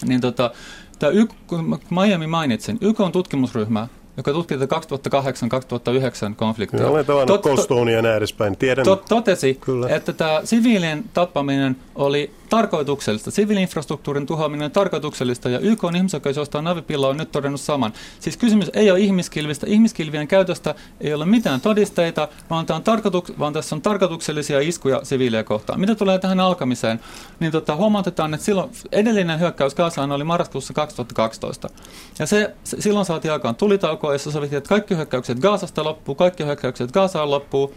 niin 0.06 0.22
tota, 0.22 0.52
tämä 1.00 1.12
YK, 1.12 1.32
Miami 1.90 2.28
mainitsin, 2.28 2.78
YK 2.82 3.00
on 3.00 3.12
tutkimusryhmä 3.12 3.88
joka 4.18 4.34
tutki 4.34 4.56
2008-2009 4.56 4.58
konfliktia. 6.36 6.88
Olen 6.88 7.06
tavannut 7.06 7.42
Tot, 7.42 7.70
ja 7.94 8.02
näin 8.02 8.18
edespäin. 8.18 8.58
Tiedän. 8.58 8.86
Tot, 8.86 9.06
totesi, 9.06 9.54
Kyllä. 9.54 9.90
että 9.90 10.14
tämä 10.14 10.42
siviilien 10.44 11.04
tappaminen 11.14 11.76
oli 11.96 12.32
tarkoituksellista. 12.50 13.32
Siviilinfrastruktuurin 13.32 14.26
tuhoaminen 14.26 14.66
on 14.66 14.72
tarkoituksellista 14.72 15.50
ja 15.50 15.60
YK 15.60 15.84
on 15.84 15.96
ihmisoikeusjohtaja 15.96 16.62
Navipilla 16.62 17.08
on 17.08 17.18
nyt 17.18 17.32
todennut 17.32 17.62
saman. 17.62 17.94
Siis 18.20 18.38
kysymys 18.38 18.72
ei 18.74 18.92
ole 18.92 19.00
ihmiskilvistä. 19.00 19.68
Ihmiskilvien 19.70 20.28
käytöstä 20.28 20.76
ei 21.02 21.14
ole 21.14 21.26
mitään 21.26 21.62
todisteita, 21.62 22.28
vaan, 22.50 22.66
tämä 22.66 22.78
on 22.78 22.84
tarkoituk- 22.84 23.40
vaan 23.40 23.54
tässä 23.54 23.76
on 23.76 23.82
tarkoituksellisia 23.82 24.60
iskuja 24.60 25.00
siviilejä 25.04 25.44
kohtaan. 25.44 25.80
Mitä 25.80 25.96
tulee 25.96 26.20
tähän 26.20 26.40
alkamiseen, 26.40 27.00
niin 27.40 27.52
tota, 27.52 27.76
huomautetaan, 27.76 28.34
että 28.34 28.46
silloin 28.46 28.72
edellinen 28.92 29.40
hyökkäys 29.40 29.76
Gaasaan 29.76 30.12
oli 30.12 30.24
marraskuussa 30.24 30.74
2012. 30.74 31.70
Ja 32.20 32.26
se, 32.26 32.56
se 32.64 32.82
silloin 32.82 33.06
saatiin 33.06 33.32
aikaan 33.32 33.56
tulitauko, 33.56 34.14
jossa 34.14 34.32
sovittiin, 34.32 34.58
että 34.58 34.70
kaikki 34.70 34.96
hyökkäykset 34.96 35.40
Gaasasta 35.40 35.84
loppuu, 35.84 36.16
kaikki 36.16 36.46
hyökkäykset 36.46 36.92
Gaasaan 36.92 37.32
loppuu, 37.32 37.74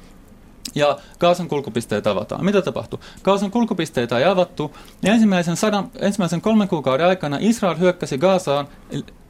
ja 0.75 0.97
Kaasan 1.19 1.49
kulkupisteitä 1.49 2.11
avataan. 2.11 2.45
Mitä 2.45 2.63
tapahtuu? 2.63 3.01
Kaasan 3.23 3.51
kulkupisteitä 3.51 4.19
ei 4.19 4.25
avattu, 4.25 4.77
ja 5.03 5.13
ensimmäisen, 5.13 5.57
sadan, 5.57 5.91
ensimmäisen 6.01 6.41
kolmen 6.41 6.69
kuukauden 6.69 7.07
aikana 7.07 7.37
Israel 7.41 7.79
hyökkäsi 7.79 8.19
Gaasaan 8.19 8.69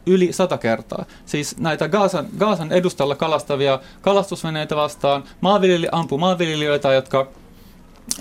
yli 0.06 0.32
sata 0.32 0.58
kertaa. 0.58 1.04
Siis 1.26 1.56
näitä 1.58 1.88
Gaasan, 1.88 2.26
Gaasan 2.38 2.72
edustalla 2.72 3.14
kalastavia 3.14 3.78
kalastusveneitä 4.00 4.76
vastaan, 4.76 5.24
maanviljeli, 5.40 5.88
ampuu 5.92 6.18
maanviljelijöitä, 6.18 6.92
jotka 6.92 7.26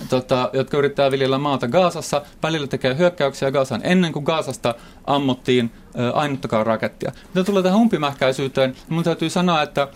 Tota, 0.08 0.50
jotka 0.52 0.78
yrittää 0.78 1.10
viljellä 1.10 1.38
maata 1.38 1.68
Gaasassa, 1.68 2.22
välillä 2.42 2.66
tekee 2.66 2.96
hyökkäyksiä 2.96 3.50
Gaasaan 3.50 3.80
ennen 3.84 4.12
kuin 4.12 4.22
Gaasasta 4.22 4.74
ammuttiin 5.06 5.70
ainuttakaan 6.14 6.66
rakettia. 6.66 7.12
Mitä 7.34 7.44
tulee 7.44 7.62
tähän 7.62 7.78
umpimähkäisyyteen, 7.78 8.76
mun 8.88 9.04
täytyy 9.04 9.30
sanoa, 9.30 9.62
että 9.62 9.88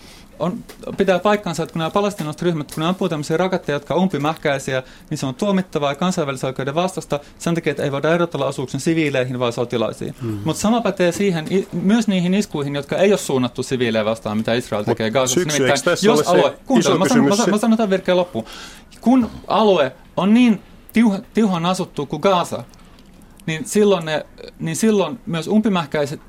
on, 0.43 0.65
pitää 0.97 1.19
paikkansa, 1.19 1.63
että 1.63 1.73
kun 1.73 1.79
nämä 1.79 1.91
palestinalaiset 1.91 2.43
ryhmät, 2.43 2.75
kun 2.75 2.83
ne 2.83 2.89
ampuu 2.89 3.09
tämmöisiä 3.09 3.37
raketteja, 3.37 3.77
jotka 3.77 3.95
on 3.95 4.01
umpimähkäisiä, 4.01 4.83
niin 5.11 5.19
se 5.19 5.27
on 5.27 5.35
tuomittavaa 5.35 5.91
ja 5.93 5.95
kansainvälisen 5.95 6.47
oikeuden 6.47 6.75
vastasta 6.75 7.21
sen 7.39 7.55
takia, 7.55 7.71
että 7.71 7.83
ei 7.83 7.93
voida 7.93 8.15
erotella 8.15 8.47
osuuksen 8.47 8.81
siviileihin 8.81 9.39
vai 9.39 9.53
sotilaisiin. 9.53 10.15
Mm. 10.23 10.39
Mutta 10.45 10.63
sama 10.63 10.81
pätee 10.81 11.13
siihen, 11.13 11.45
myös 11.73 12.09
niihin 12.09 12.35
iskuihin, 12.35 12.75
jotka 12.75 12.97
ei 12.97 13.13
ole 13.13 13.19
suunnattu 13.19 13.63
siviilejä 13.63 14.05
vastaan, 14.05 14.37
mitä 14.37 14.55
Israel 14.55 14.85
tekee 14.85 15.11
Gazassa. 15.11 15.41
Nimittäin, 15.41 15.97
jos 16.03 16.29
alue, 16.29 16.59
kuuntele, 16.67 16.99
mä, 16.99 17.09
sanon, 17.09 17.25
mä, 17.25 17.47
mä 17.51 17.59
sanon 17.59 17.77
tämän 17.77 17.91
virkkeen 17.91 18.17
loppuun. 18.17 18.45
Kun 19.01 19.31
alue 19.47 19.93
on 20.17 20.35
niin 20.35 20.63
tiuh, 20.93 21.21
tiuhan 21.35 21.67
asuttu 21.67 22.07
kuin 22.07 22.21
Gaza, 22.21 22.65
niin 23.47 23.65
silloin, 23.65 24.05
ne, 24.05 24.27
niin 24.59 24.77
silloin 24.77 25.21
myös 25.27 25.49
umpimähkäiset 25.49 26.21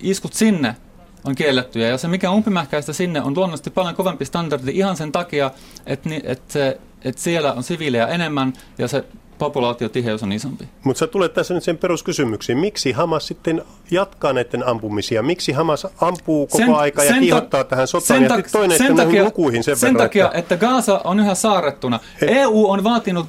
iskut 0.00 0.34
sinne 0.34 0.76
on 1.24 1.34
kiellettyjä. 1.34 1.88
Ja 1.88 1.98
se, 1.98 2.08
mikä 2.08 2.30
on 2.30 2.36
umpimähkäistä 2.36 2.92
sinne, 2.92 3.22
on 3.22 3.34
luonnollisesti 3.36 3.70
paljon 3.70 3.94
kovempi 3.94 4.24
standardi 4.24 4.72
ihan 4.74 4.96
sen 4.96 5.12
takia, 5.12 5.50
että, 5.86 6.10
että, 6.24 6.74
että 7.04 7.22
siellä 7.22 7.52
on 7.52 7.62
siviilejä 7.62 8.06
enemmän 8.06 8.52
ja 8.78 8.88
se 8.88 9.04
populaatiotiheys 9.38 10.22
on 10.22 10.32
isompi. 10.32 10.68
Mutta 10.84 10.98
sä 10.98 11.06
tulet 11.06 11.34
tässä 11.34 11.54
nyt 11.54 11.64
sen 11.64 11.78
peruskysymyksiin. 11.78 12.58
Miksi 12.58 12.92
Hamas 12.92 13.26
sitten 13.26 13.62
jatkaa 13.90 14.32
näiden 14.32 14.66
ampumisia? 14.66 15.22
Miksi 15.22 15.52
Hamas 15.52 15.86
ampuu 16.00 16.46
koko 16.46 16.58
sen, 16.58 16.74
aika 16.74 17.04
ja 17.04 17.12
kiihottaa 17.12 17.64
ta- 17.64 17.70
tähän 17.70 17.86
sotaan? 17.86 18.20
Sen, 18.20 18.28
ta- 18.28 18.36
ja 18.36 18.42
toinen 18.52 18.78
sen 18.78 18.96
takia, 18.96 19.24
lukuihin 19.24 19.64
sen, 19.64 19.76
sen 19.76 19.94
verran, 19.94 20.06
takia, 20.06 20.26
että... 20.26 20.38
että 20.38 20.56
Gaza 20.56 21.00
on 21.04 21.20
yhä 21.20 21.34
saarettuna. 21.34 22.00
He. 22.20 22.26
EU 22.30 22.70
on 22.70 22.84
vaatinut, 22.84 23.26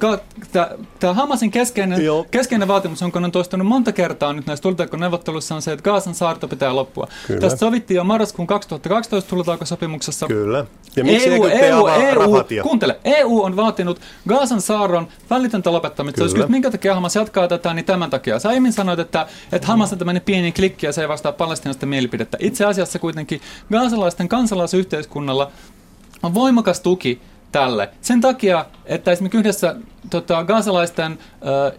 tämä 1.00 1.14
Hamasin 1.14 1.50
keskeinen, 1.50 2.00
keskeinen 2.30 2.68
vaatimus, 2.68 3.00
jonka 3.00 3.18
on 3.18 3.32
toistanut 3.32 3.66
monta 3.66 3.92
kertaa 3.92 4.32
nyt 4.32 4.46
näissä 4.46 4.62
tulitaukoneuvotteluissa, 4.62 5.54
on 5.54 5.62
se, 5.62 5.72
että 5.72 5.82
Gaasan 5.82 6.14
saarto 6.14 6.48
pitää 6.48 6.76
loppua. 6.76 7.08
Kyllä. 7.26 7.40
Tästä 7.40 7.58
sovittiin 7.58 7.96
jo 7.96 8.04
marraskuun 8.04 8.46
2012 8.46 9.30
tulitaukosopimuksessa. 9.30 10.26
Kyllä. 10.26 10.64
Ja 10.96 11.04
miksi 11.04 11.28
EU, 11.28 11.44
EU, 11.44 11.86
EU, 11.86 12.62
kuuntele, 12.62 12.98
EU 13.04 13.42
on 13.42 13.56
vaatinut 13.56 14.00
Gaasan 14.28 14.60
saaron 14.60 15.08
välitöntä 15.30 15.72
lopettamista. 15.72 15.95
Jos 15.98 16.34
kysyt, 16.34 16.48
minkä 16.48 16.70
takia 16.70 16.94
Hamas 16.94 17.16
jatkaa 17.16 17.48
tätä, 17.48 17.74
niin 17.74 17.84
tämän 17.84 18.10
takia. 18.10 18.38
Sä 18.38 18.48
aiemmin 18.48 18.72
sanoit, 18.72 18.98
että, 18.98 19.26
että 19.52 19.68
Hamas 19.68 19.92
on 19.92 19.98
tämmöinen 19.98 20.22
pieni 20.22 20.52
klikki 20.52 20.86
ja 20.86 20.92
se 20.92 21.00
ei 21.00 21.08
vastaa 21.08 21.32
palestinaisten 21.32 21.88
mielipidettä. 21.88 22.36
Itse 22.40 22.64
asiassa 22.64 22.98
kuitenkin 22.98 23.40
gaasalaisten 23.72 24.28
kansalaisyhteiskunnalla 24.28 25.50
on 26.22 26.34
voimakas 26.34 26.80
tuki 26.80 27.20
tälle. 27.52 27.90
Sen 28.00 28.20
takia, 28.20 28.66
että 28.84 29.12
esimerkiksi 29.12 29.38
yhdessä 29.38 29.76
tota, 30.10 30.44
gaasalaisten 30.44 31.12
äh, 31.12 31.18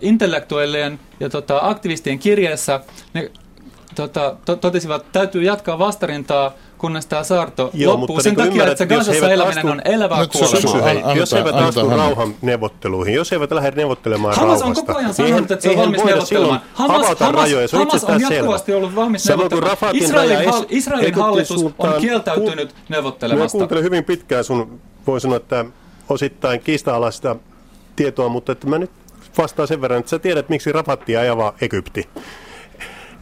intellektuellien 0.01 0.99
ja 1.19 1.29
tota, 1.29 1.59
aktivistien 1.61 2.19
kirjeessä 2.19 2.79
ne 3.13 3.31
tota, 3.97 4.35
to, 4.45 4.55
totesivat, 4.55 5.01
että 5.01 5.19
täytyy 5.19 5.43
jatkaa 5.43 5.79
vastarintaa 5.79 6.51
kunnes 6.77 7.05
tämä 7.05 7.23
saarto 7.23 7.69
Joo, 7.73 7.99
loppuu. 7.99 8.21
Sen 8.21 8.33
niin 8.33 8.47
takia, 8.47 8.63
että 8.63 8.77
se 8.77 8.85
Gazassa 8.85 9.29
eläminen 9.29 9.57
astu, 9.57 9.67
on 9.67 9.81
elävää 9.85 10.27
kuolemaa. 10.27 11.13
Jos 11.13 11.31
he 11.31 11.37
eivät 11.37 11.55
astu 11.55 11.89
rauhan 11.89 12.35
neuvotteluihin, 12.41 13.15
jos 13.15 13.31
he 13.31 13.35
eivät 13.35 13.51
lähde 13.51 13.71
neuvottelemaan 13.71 14.35
Hamas 14.35 14.61
rauhasta, 14.61 14.81
on 14.81 14.85
koko 14.87 14.99
ajan 14.99 15.13
niin 15.17 15.27
sanonut, 15.27 15.51
että 15.51 15.63
se 15.63 15.69
on 15.69 15.77
valmis 15.77 16.03
neuvottelemaan. 16.03 16.61
Hamas, 16.73 17.19
Hamas, 17.19 17.33
rajoja, 17.33 17.67
se 17.67 17.77
on 17.77 17.87
Hamas 17.87 18.03
on 18.03 18.21
jatkuvasti 18.21 18.73
ollut 18.73 18.95
valmis 18.95 19.27
neuvottelemaan. 19.27 19.77
Israelin, 19.93 20.49
hal, 20.49 20.65
Israelin 20.69 21.15
hallitus 21.15 21.63
on 21.79 21.93
kieltäytynyt 22.01 22.75
neuvottelemasta. 22.89 23.57
Mä 23.57 23.59
kuuntelin 23.59 23.83
hyvin 23.83 24.03
pitkään 24.03 24.43
sun, 24.43 24.79
voi 25.07 25.21
sanoa, 25.21 25.37
että 25.37 25.65
osittain 26.09 26.59
kiista-alaista 26.59 27.35
tietoa, 27.95 28.29
mutta 28.29 28.51
että 28.51 28.67
mä 28.67 28.77
nyt 28.77 28.91
vastaan 29.37 29.67
sen 29.67 29.81
verran, 29.81 29.99
että 29.99 30.09
sä 30.09 30.19
tiedät, 30.19 30.49
miksi 30.49 30.71
Rafattia 30.71 31.19
ajava 31.19 31.53
Egypti. 31.61 32.09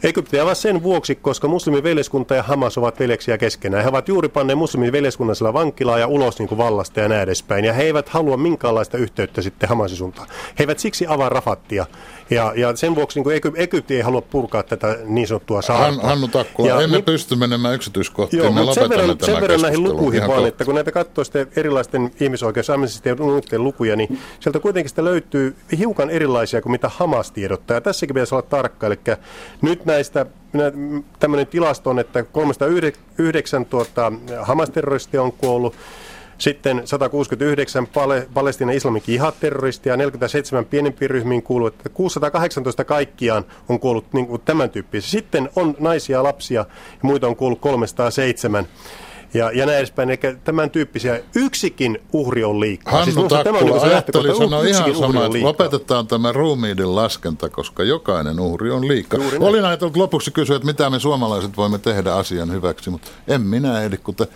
Egyptiä 0.06 0.44
vaan 0.44 0.56
sen 0.56 0.82
vuoksi, 0.82 1.14
koska 1.14 1.48
muslimiveljeskunta 1.48 2.34
ja 2.34 2.42
Hamas 2.42 2.78
ovat 2.78 3.00
veljeksiä 3.00 3.38
keskenään. 3.38 3.82
He 3.82 3.88
ovat 3.88 4.08
juuri 4.08 4.28
panneet 4.28 4.58
muslimiveljeskunnan 4.58 5.36
sillä 5.36 5.52
vankilaa 5.52 5.98
ja 5.98 6.06
ulos 6.06 6.38
niin 6.38 6.48
kuin 6.48 6.58
vallasta 6.58 7.00
ja 7.00 7.08
näin 7.08 7.22
edespäin. 7.22 7.64
Ja 7.64 7.72
he 7.72 7.82
eivät 7.82 8.08
halua 8.08 8.36
minkäänlaista 8.36 8.98
yhteyttä 8.98 9.42
sitten 9.42 9.68
Hamasin 9.68 9.96
suuntaan. 9.96 10.28
He 10.28 10.62
eivät 10.62 10.78
siksi 10.78 11.06
avaa 11.08 11.28
Rafattia. 11.28 11.86
Ja, 12.30 12.52
ja 12.56 12.76
sen 12.76 12.94
vuoksi 12.94 13.20
niin 13.20 13.32
Egypti, 13.32 13.62
Egypti 13.62 13.96
ei 13.96 14.00
halua 14.00 14.20
purkaa 14.20 14.62
tätä 14.62 14.98
niin 15.04 15.28
sanottua 15.28 15.62
saarta. 15.62 15.84
Han, 15.84 16.00
Hannu 16.00 16.28
Takkula, 16.28 16.68
ja, 16.68 16.80
emme 16.80 16.96
niin, 16.96 17.04
pysty 17.04 17.36
menemään 17.36 17.74
yksityiskohtiin. 17.74 18.42
Joo, 18.42 18.52
mutta 18.52 18.74
sen 18.74 18.88
verran, 18.88 19.16
sen 19.22 19.40
verran 19.40 19.60
näihin 19.60 19.82
lukuihin 19.82 20.20
vaan, 20.20 20.30
kohta. 20.30 20.48
että 20.48 20.64
kun 20.64 20.74
näitä 20.74 20.92
katsoo 20.92 21.24
erilaisten 21.56 22.10
ihmisoikeus- 22.20 22.68
ja 23.04 23.16
muiden 23.16 23.64
lukuja, 23.64 23.96
niin 23.96 24.18
sieltä 24.40 24.60
kuitenkin 24.60 24.88
sitä 24.88 25.04
löytyy 25.04 25.56
hiukan 25.78 26.10
erilaisia 26.10 26.62
kuin 26.62 26.72
mitä 26.72 26.90
Hamas 26.94 27.30
tiedottaa. 27.30 27.74
Ja 27.74 27.80
tässäkin 27.80 28.14
pitäisi 28.14 28.34
olla 28.34 28.42
tarkka. 28.42 28.86
Eli 28.86 28.98
nyt 29.62 29.84
näistä 29.96 30.26
tämmöinen 31.18 31.46
tilasto 31.46 31.90
on, 31.90 31.98
että 31.98 32.22
309 32.22 33.66
tuota, 33.66 34.12
Hamas-terroristia 34.42 35.22
on 35.22 35.32
kuollut, 35.32 35.74
sitten 36.38 36.82
169 36.84 37.86
Pale, 37.86 38.28
Palestinan 38.34 38.74
islamin 38.74 39.02
kihaterroristia 39.02 39.92
ja 39.92 39.96
47 39.96 40.64
pienempiin 40.64 41.10
ryhmiin 41.10 41.42
kuuluu, 41.42 41.66
että 41.66 41.88
618 41.88 42.84
kaikkiaan 42.84 43.44
on 43.68 43.80
kuollut 43.80 44.12
niin 44.12 44.26
kuin 44.26 44.42
tämän 44.44 44.70
tyyppisiä. 44.70 45.10
Sitten 45.10 45.50
on 45.56 45.74
naisia, 45.78 46.22
lapsia 46.22 46.60
ja 46.60 46.98
muita 47.02 47.26
on 47.26 47.36
kuollut 47.36 47.60
307 47.60 48.66
ja, 49.36 49.50
ja 49.54 49.66
näin 49.66 49.78
edespäin. 49.78 50.10
Eli 50.10 50.18
tämän 50.44 50.70
tyyppisiä 50.70 51.20
yksikin 51.34 51.98
uhri 52.12 52.44
on 52.44 52.60
liikaa. 52.60 52.92
Hannu 52.92 53.04
siis 53.04 53.16
Takkula 53.16 53.44
tämä 53.44 53.58
on 53.58 53.64
niin 53.64 53.92
ajatteli 53.92 54.36
sanoa 54.36 54.64
ihan 54.64 54.94
sama, 54.94 55.26
että 55.26 55.42
lopetetaan 55.42 56.06
tämä 56.06 56.32
ruumiiden 56.32 56.96
laskenta, 56.96 57.48
koska 57.48 57.84
jokainen 57.84 58.40
uhri 58.40 58.70
on 58.70 58.88
liikaa. 58.88 59.20
Olin 59.40 59.64
ajatellut 59.64 59.96
lopuksi 59.96 60.30
kysyä, 60.30 60.56
että 60.56 60.66
mitä 60.66 60.90
me 60.90 60.98
suomalaiset 60.98 61.56
voimme 61.56 61.78
tehdä 61.78 62.14
asian 62.14 62.52
hyväksi, 62.52 62.90
mutta 62.90 63.10
en 63.28 63.40
minä 63.40 63.82
ehdi, 63.82 63.96
kun 63.96 64.14
te 64.14 64.28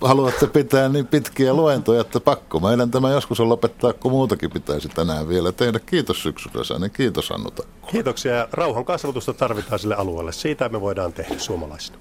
haluatte 0.00 0.46
pitää 0.46 0.88
niin 0.88 1.06
pitkiä 1.06 1.54
luentoja, 1.54 2.00
että 2.00 2.20
pakko 2.20 2.60
meidän 2.60 2.90
tämä 2.90 3.10
joskus 3.10 3.40
on 3.40 3.48
lopettaa, 3.48 3.92
kun 3.92 4.12
muutakin 4.12 4.50
pitäisi 4.50 4.88
tänään 4.88 5.28
vielä 5.28 5.52
tehdä. 5.52 5.78
Kiitos 5.78 6.22
syksyräsäinen, 6.22 6.90
kiitos 6.90 7.30
Annu 7.30 7.50
Takkula. 7.50 7.90
Kiitoksia. 7.90 8.48
Rauhan 8.52 8.84
kasvatusta 8.84 9.32
tarvitaan 9.32 9.78
sille 9.78 9.94
alueelle. 9.94 10.32
Siitä 10.32 10.68
me 10.68 10.80
voidaan 10.80 11.12
tehdä 11.12 11.38
suomalaisina. 11.38 11.98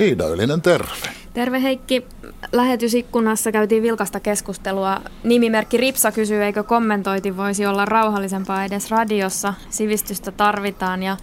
Iida 0.00 0.28
Ylinen, 0.32 0.60
terve. 0.60 1.09
Terve 1.34 1.62
Heikki. 1.62 2.06
Lähetysikkunassa 2.52 3.52
käytiin 3.52 3.82
vilkasta 3.82 4.20
keskustelua. 4.20 5.00
Nimimerkki 5.24 5.76
Ripsa 5.76 6.12
kysyy, 6.12 6.44
eikö 6.44 6.62
kommentointi 6.62 7.36
voisi 7.36 7.66
olla 7.66 7.84
rauhallisempaa 7.84 8.64
edes 8.64 8.90
radiossa. 8.90 9.54
Sivistystä 9.70 10.32
tarvitaan. 10.32 11.02
Ja 11.02 11.16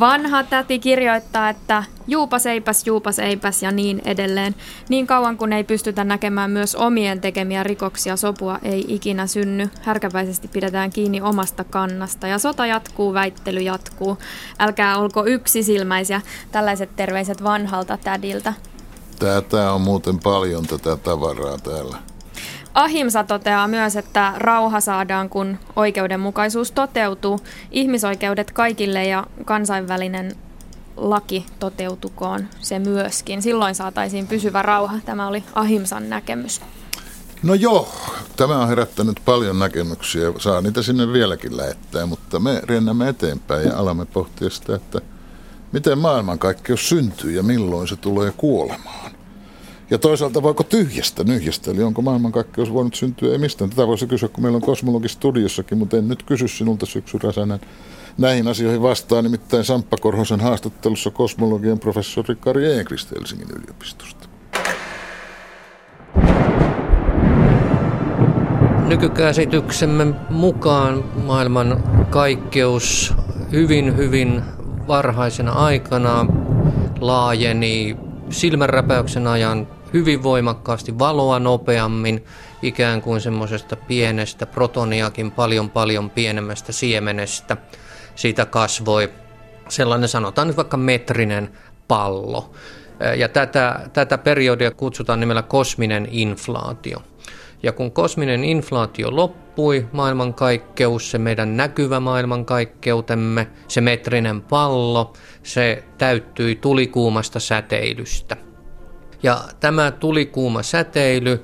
vanha 0.00 0.42
täti 0.42 0.78
kirjoittaa, 0.78 1.48
että 1.48 1.84
juupas 2.06 2.46
eipäs, 2.46 2.86
juupas 2.86 3.18
eipäs 3.18 3.62
ja 3.62 3.70
niin 3.70 4.02
edelleen. 4.04 4.54
Niin 4.88 5.06
kauan 5.06 5.36
kun 5.36 5.52
ei 5.52 5.64
pystytä 5.64 6.04
näkemään 6.04 6.50
myös 6.50 6.74
omien 6.74 7.20
tekemiä 7.20 7.62
rikoksia, 7.62 8.16
sopua 8.16 8.58
ei 8.62 8.84
ikinä 8.88 9.26
synny. 9.26 9.70
Härkäpäisesti 9.82 10.48
pidetään 10.48 10.90
kiinni 10.90 11.20
omasta 11.20 11.64
kannasta. 11.64 12.26
Ja 12.26 12.38
sota 12.38 12.66
jatkuu, 12.66 13.14
väittely 13.14 13.60
jatkuu. 13.60 14.18
Älkää 14.58 14.98
olko 14.98 15.26
yksisilmäisiä. 15.26 16.20
Tällaiset 16.52 16.90
terveiset 16.96 17.42
vanhalta 17.42 17.98
tädiltä. 18.04 18.52
Tätä 19.18 19.72
on 19.72 19.80
muuten 19.80 20.18
paljon 20.18 20.66
tätä 20.66 20.96
tavaraa 20.96 21.58
täällä. 21.58 21.96
Ahimsa 22.74 23.24
toteaa 23.24 23.68
myös, 23.68 23.96
että 23.96 24.32
rauha 24.36 24.80
saadaan, 24.80 25.28
kun 25.28 25.58
oikeudenmukaisuus 25.76 26.72
toteutuu, 26.72 27.40
ihmisoikeudet 27.70 28.50
kaikille 28.50 29.04
ja 29.04 29.26
kansainvälinen 29.44 30.36
laki 30.96 31.46
toteutukoon 31.58 32.48
se 32.60 32.78
myöskin. 32.78 33.42
Silloin 33.42 33.74
saataisiin 33.74 34.26
pysyvä 34.26 34.62
rauha. 34.62 34.98
Tämä 35.04 35.28
oli 35.28 35.44
Ahimsan 35.54 36.10
näkemys. 36.10 36.60
No 37.42 37.54
joo, 37.54 37.88
tämä 38.36 38.58
on 38.58 38.68
herättänyt 38.68 39.20
paljon 39.24 39.58
näkemyksiä. 39.58 40.32
Saa 40.38 40.60
niitä 40.60 40.82
sinne 40.82 41.12
vieläkin 41.12 41.56
lähettää, 41.56 42.06
mutta 42.06 42.40
me 42.40 42.60
riennämme 42.64 43.08
eteenpäin 43.08 43.68
ja 43.68 43.78
alamme 43.78 44.06
pohtia 44.06 44.50
sitä, 44.50 44.74
että– 44.74 45.00
miten 45.72 45.98
maailmankaikkeus 45.98 46.88
syntyy 46.88 47.30
ja 47.30 47.42
milloin 47.42 47.88
se 47.88 47.96
tulee 47.96 48.32
kuolemaan. 48.36 49.10
Ja 49.90 49.98
toisaalta 49.98 50.42
voiko 50.42 50.62
tyhjästä 50.62 51.24
nyhjästä, 51.24 51.70
eli 51.70 51.82
onko 51.82 52.02
maailmankaikkeus 52.02 52.72
voinut 52.72 52.94
syntyä 52.94 53.32
ei 53.32 53.38
mistään. 53.38 53.70
Tätä 53.70 53.86
voisi 53.86 54.06
kysyä, 54.06 54.28
kun 54.28 54.42
meillä 54.42 54.56
on 54.56 54.62
kosmologi 54.62 55.08
studiossakin, 55.08 55.78
mutta 55.78 55.96
en 55.96 56.08
nyt 56.08 56.22
kysy 56.22 56.48
sinulta 56.48 56.86
syksyräsänen 56.86 57.60
näihin 58.18 58.48
asioihin 58.48 58.82
vastaan. 58.82 59.24
Nimittäin 59.24 59.64
Samppa 59.64 59.96
Korhosen 59.96 60.40
haastattelussa 60.40 61.10
kosmologian 61.10 61.78
professori 61.78 62.36
Kari 62.36 62.72
Enkrist 62.72 63.10
Helsingin 63.10 63.48
yliopistosta. 63.50 64.28
Nykykäsityksemme 68.86 70.06
mukaan 70.30 71.04
maailman 71.24 71.84
kaikkeus 72.10 73.14
hyvin, 73.52 73.96
hyvin 73.96 74.42
varhaisena 74.88 75.52
aikana 75.52 76.26
laajeni 77.00 77.96
silmänräpäyksen 78.30 79.26
ajan 79.26 79.68
hyvin 79.92 80.22
voimakkaasti 80.22 80.98
valoa 80.98 81.38
nopeammin, 81.38 82.24
ikään 82.62 83.02
kuin 83.02 83.20
semmoisesta 83.20 83.76
pienestä 83.76 84.46
protoniakin 84.46 85.30
paljon 85.30 85.70
paljon 85.70 86.10
pienemmästä 86.10 86.72
siemenestä. 86.72 87.56
Siitä 88.14 88.46
kasvoi 88.46 89.12
sellainen 89.68 90.08
sanotaan 90.08 90.48
nyt 90.48 90.56
vaikka 90.56 90.76
metrinen 90.76 91.52
pallo. 91.88 92.50
Ja 93.16 93.28
tätä, 93.28 93.80
tätä 93.92 94.18
periodia 94.18 94.70
kutsutaan 94.70 95.20
nimellä 95.20 95.42
kosminen 95.42 96.08
inflaatio. 96.10 97.02
Ja 97.62 97.72
kun 97.72 97.92
kosminen 97.92 98.44
inflaatio 98.44 99.16
loppui, 99.16 99.88
maailmankaikkeus, 99.92 101.10
se 101.10 101.18
meidän 101.18 101.56
näkyvä 101.56 102.00
maailmankaikkeutemme, 102.00 103.46
se 103.68 103.80
metrinen 103.80 104.42
pallo, 104.42 105.12
se 105.42 105.84
täyttyi 105.98 106.54
tulikuumasta 106.54 107.40
säteilystä. 107.40 108.36
Ja 109.22 109.40
tämä 109.60 109.90
tulikuuma 109.90 110.62
säteily 110.62 111.42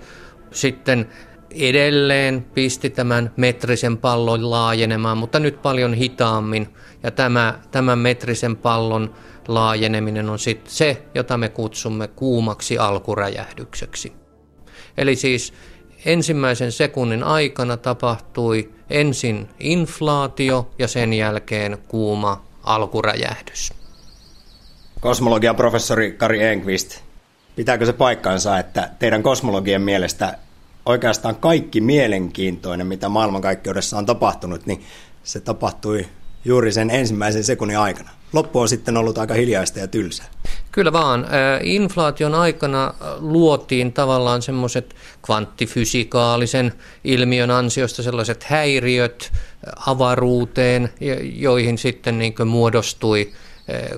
sitten 0.50 1.08
edelleen 1.50 2.46
pisti 2.54 2.90
tämän 2.90 3.32
metrisen 3.36 3.98
pallon 3.98 4.50
laajenemaan, 4.50 5.18
mutta 5.18 5.38
nyt 5.38 5.62
paljon 5.62 5.94
hitaammin. 5.94 6.68
Ja 7.02 7.10
tämä, 7.10 7.58
tämän 7.70 7.98
metrisen 7.98 8.56
pallon 8.56 9.14
laajeneminen 9.48 10.30
on 10.30 10.38
sitten 10.38 10.72
se, 10.72 11.02
jota 11.14 11.38
me 11.38 11.48
kutsumme 11.48 12.08
kuumaksi 12.08 12.78
alkuräjähdykseksi. 12.78 14.12
Eli 14.98 15.16
siis 15.16 15.52
ensimmäisen 16.04 16.72
sekunnin 16.72 17.22
aikana 17.22 17.76
tapahtui 17.76 18.70
ensin 18.90 19.48
inflaatio 19.60 20.70
ja 20.78 20.88
sen 20.88 21.12
jälkeen 21.12 21.78
kuuma 21.88 22.44
alkuräjähdys. 22.62 23.72
Kosmologian 25.00 25.56
professori 25.56 26.12
Kari 26.12 26.42
Enqvist, 26.42 27.00
pitääkö 27.56 27.86
se 27.86 27.92
paikkaansa, 27.92 28.58
että 28.58 28.90
teidän 28.98 29.22
kosmologien 29.22 29.82
mielestä 29.82 30.38
oikeastaan 30.86 31.36
kaikki 31.36 31.80
mielenkiintoinen, 31.80 32.86
mitä 32.86 33.08
maailmankaikkeudessa 33.08 33.98
on 33.98 34.06
tapahtunut, 34.06 34.66
niin 34.66 34.84
se 35.22 35.40
tapahtui 35.40 36.06
juuri 36.44 36.72
sen 36.72 36.90
ensimmäisen 36.90 37.44
sekunnin 37.44 37.78
aikana. 37.78 38.10
Loppu 38.32 38.60
on 38.60 38.68
sitten 38.68 38.96
ollut 38.96 39.18
aika 39.18 39.34
hiljaista 39.34 39.78
ja 39.78 39.88
tylsää. 39.88 40.26
Kyllä 40.72 40.92
vaan. 40.92 41.26
Inflaation 41.62 42.34
aikana 42.34 42.94
luotiin 43.18 43.92
tavallaan 43.92 44.42
semmoiset 44.42 44.96
kvanttifysikaalisen 45.22 46.72
ilmiön 47.04 47.50
ansiosta 47.50 48.02
sellaiset 48.02 48.42
häiriöt 48.42 49.32
avaruuteen, 49.86 50.92
joihin 51.34 51.78
sitten 51.78 52.18
niin 52.18 52.34
muodostui 52.46 53.32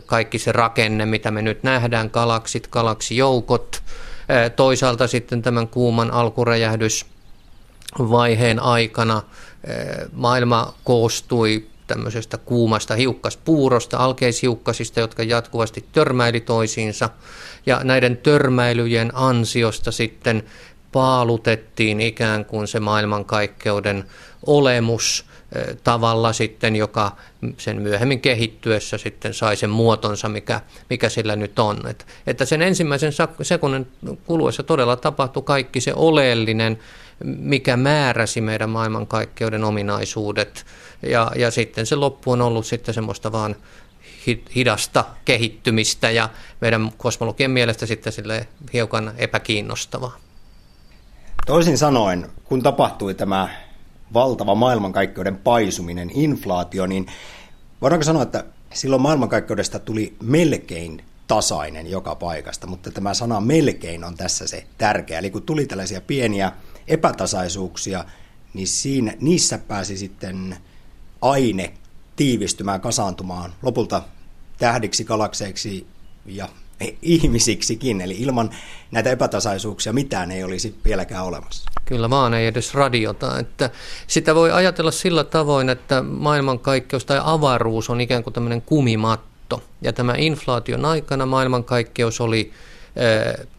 kaikki 0.06 0.38
se 0.38 0.52
rakenne, 0.52 1.06
mitä 1.06 1.30
me 1.30 1.42
nyt 1.42 1.62
nähdään, 1.62 2.10
galaksit, 2.12 2.68
galaksijoukot, 2.68 3.82
toisaalta 4.56 5.06
sitten 5.06 5.42
tämän 5.42 5.68
kuuman 5.68 6.10
alkuräjähdysvaiheen 6.10 8.60
aikana 8.60 9.22
maailma 10.12 10.74
koostui 10.84 11.66
tämmöisestä 11.86 12.38
kuumasta 12.38 12.94
hiukkaspuurosta, 12.94 13.98
alkeishiukkasista, 13.98 15.00
jotka 15.00 15.22
jatkuvasti 15.22 15.84
törmäili 15.92 16.40
toisiinsa. 16.40 17.10
Ja 17.66 17.80
näiden 17.84 18.16
törmäilyjen 18.16 19.10
ansiosta 19.14 19.92
sitten 19.92 20.42
paalutettiin 20.92 22.00
ikään 22.00 22.44
kuin 22.44 22.68
se 22.68 22.80
maailmankaikkeuden 22.80 24.04
olemus 24.46 25.24
tavalla 25.84 26.32
sitten, 26.32 26.76
joka 26.76 27.16
sen 27.56 27.82
myöhemmin 27.82 28.20
kehittyessä 28.20 28.98
sitten 28.98 29.34
sai 29.34 29.56
sen 29.56 29.70
muotonsa, 29.70 30.28
mikä, 30.28 30.60
mikä 30.90 31.08
sillä 31.08 31.36
nyt 31.36 31.58
on. 31.58 31.86
Et, 31.88 32.06
että 32.26 32.44
sen 32.44 32.62
ensimmäisen 32.62 33.12
sekunnin 33.42 33.86
kuluessa 34.26 34.62
todella 34.62 34.96
tapahtui 34.96 35.42
kaikki 35.42 35.80
se 35.80 35.92
oleellinen, 35.96 36.78
mikä 37.24 37.76
määräsi 37.76 38.40
meidän 38.40 38.70
maailmankaikkeuden 38.70 39.64
ominaisuudet. 39.64 40.66
Ja, 41.02 41.30
ja 41.36 41.50
sitten 41.50 41.86
se 41.86 41.96
loppu 41.96 42.32
on 42.32 42.42
ollut 42.42 42.66
sitten 42.66 42.94
semmoista 42.94 43.32
vaan 43.32 43.56
hidasta 44.54 45.04
kehittymistä 45.24 46.10
ja 46.10 46.28
meidän 46.60 46.92
kosmologian 46.96 47.50
mielestä 47.50 47.86
sitten 47.86 48.12
sille 48.12 48.48
hiukan 48.72 49.12
epäkiinnostavaa. 49.16 50.16
Toisin 51.46 51.78
sanoen, 51.78 52.30
kun 52.44 52.62
tapahtui 52.62 53.14
tämä 53.14 53.48
valtava 54.14 54.54
maailmankaikkeuden 54.54 55.36
paisuminen, 55.36 56.10
inflaatio, 56.14 56.86
niin 56.86 57.06
voidaanko 57.80 58.04
sanoa, 58.04 58.22
että 58.22 58.44
silloin 58.74 59.02
maailmankaikkeudesta 59.02 59.78
tuli 59.78 60.16
melkein 60.22 61.04
tasainen 61.26 61.90
joka 61.90 62.14
paikasta, 62.14 62.66
mutta 62.66 62.90
tämä 62.90 63.14
sana 63.14 63.40
melkein 63.40 64.04
on 64.04 64.16
tässä 64.16 64.46
se 64.46 64.66
tärkeä. 64.78 65.18
Eli 65.18 65.30
kun 65.30 65.42
tuli 65.42 65.66
tällaisia 65.66 66.00
pieniä 66.00 66.52
epätasaisuuksia, 66.88 68.04
niin 68.54 68.66
siinä, 68.66 69.14
niissä 69.20 69.58
pääsi 69.58 69.96
sitten 69.96 70.56
aine 71.22 71.74
tiivistymään, 72.16 72.80
kasaantumaan 72.80 73.54
lopulta 73.62 74.02
tähdiksi, 74.58 75.04
galakseiksi 75.04 75.86
ja 76.26 76.48
ihmisiksikin. 77.02 78.00
Eli 78.00 78.16
ilman 78.18 78.50
näitä 78.90 79.10
epätasaisuuksia 79.10 79.92
mitään 79.92 80.30
ei 80.30 80.44
olisi 80.44 80.74
vieläkään 80.84 81.24
olemassa. 81.24 81.70
Kyllä 81.84 82.10
vaan, 82.10 82.34
ei 82.34 82.46
edes 82.46 82.74
radiota. 82.74 83.38
Että 83.38 83.70
sitä 84.06 84.34
voi 84.34 84.52
ajatella 84.52 84.90
sillä 84.90 85.24
tavoin, 85.24 85.68
että 85.68 86.02
maailmankaikkeus 86.02 87.04
tai 87.04 87.20
avaruus 87.24 87.90
on 87.90 88.00
ikään 88.00 88.22
kuin 88.22 88.34
tämmöinen 88.34 88.62
kumimatto. 88.62 89.62
Ja 89.82 89.92
tämä 89.92 90.14
inflaation 90.16 90.84
aikana 90.84 91.26
maailmankaikkeus 91.26 92.20
oli 92.20 92.52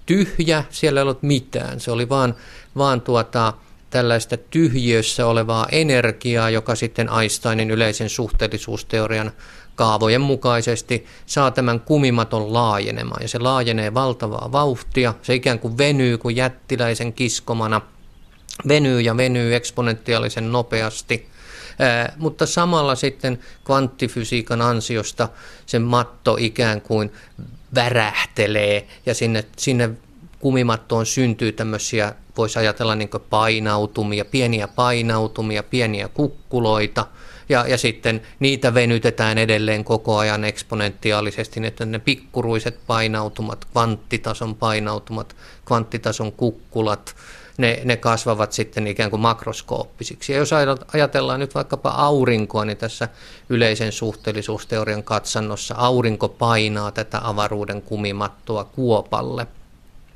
tyhjä, 0.06 0.64
siellä 0.70 1.00
ei 1.00 1.02
ollut 1.02 1.24
mitään. 1.24 1.80
Se 1.80 1.92
oli 1.92 2.10
vaan, 2.10 2.36
vaan 2.78 3.02
tuota, 3.02 3.54
tällaista 3.90 4.38
tyhjössä 4.38 5.28
olevaa 5.28 5.68
energiaa, 5.72 6.50
joka 6.50 6.76
sitten 6.76 7.10
Einsteinin 7.20 7.72
yleisen 7.72 8.10
suhteellisuusteorian 8.10 9.32
kaavojen 9.76 10.22
mukaisesti 10.22 11.06
saa 11.26 11.52
tämän 11.52 11.80
kumimaton 11.80 12.54
laajenemaan. 12.54 13.22
Ja 13.22 13.28
se 13.28 13.40
laajenee 13.40 13.94
valtavaa 13.94 14.52
vauhtia. 14.52 15.14
Se 15.22 15.36
ikään 15.36 15.60
kuin 15.60 15.78
venyy 15.78 16.18
kuin 16.18 16.36
jättiläisen 16.36 17.14
kiskomana. 17.14 17.82
Venyy 18.68 19.02
ja 19.02 19.18
venyy 19.18 19.56
eksponentiaalisen 19.56 20.52
nopeasti. 20.52 21.30
Mutta 22.18 22.46
samalla 22.46 22.96
sitten 22.96 23.40
kvanttifysiikan 23.66 24.62
ansiosta 24.62 25.30
se 25.66 25.80
matto 25.80 26.38
ikään 26.40 26.82
kuin 26.82 27.12
värähtelee 27.76 28.88
ja 29.06 29.14
sinne, 29.14 29.44
sinne 29.58 29.90
kumimattoon 30.40 31.06
syntyy 31.06 31.52
tämmöisiä, 31.52 32.14
voisi 32.38 32.60
ajatella 32.60 32.96
niin 32.96 33.10
painautumia, 33.30 34.26
pieniä 34.26 34.68
painautumia, 34.68 35.64
pieniä 35.64 36.08
kukkuloita, 36.08 37.06
ja, 37.50 37.66
ja 37.68 37.78
sitten 37.78 38.22
niitä 38.40 38.74
venytetään 38.74 39.38
edelleen 39.38 39.84
koko 39.84 40.18
ajan 40.18 40.44
eksponentiaalisesti, 40.44 41.66
että 41.66 41.86
ne 41.86 42.00
pikkuruiset 42.00 42.80
painautumat, 42.88 43.66
kvanttitason 43.66 44.56
painautumat, 44.56 45.36
kvanttitason 45.66 46.32
kukkulat, 46.32 47.16
ne, 47.58 47.82
ne 47.84 47.98
kasvavat 47.98 48.52
sitten 48.52 48.88
ikään 48.88 49.10
kuin 49.10 49.22
makroskooppisiksi. 49.22 50.32
Ja 50.34 50.38
jos 50.38 50.52
ajatellaan 50.94 51.40
nyt 51.40 51.56
vaikkapa 51.56 51.90
aurinkoa, 51.90 52.66
niin 52.66 52.78
tässä 52.78 53.10
yleisen 53.50 53.92
suhteellisuusteorian 53.92 55.04
katsannossa 55.04 55.76
aurinko 55.78 56.30
painaa 56.30 56.92
tätä 56.92 57.20
avaruuden 57.24 57.82
kumimattoa 57.82 58.64
kuopalle. 58.64 59.48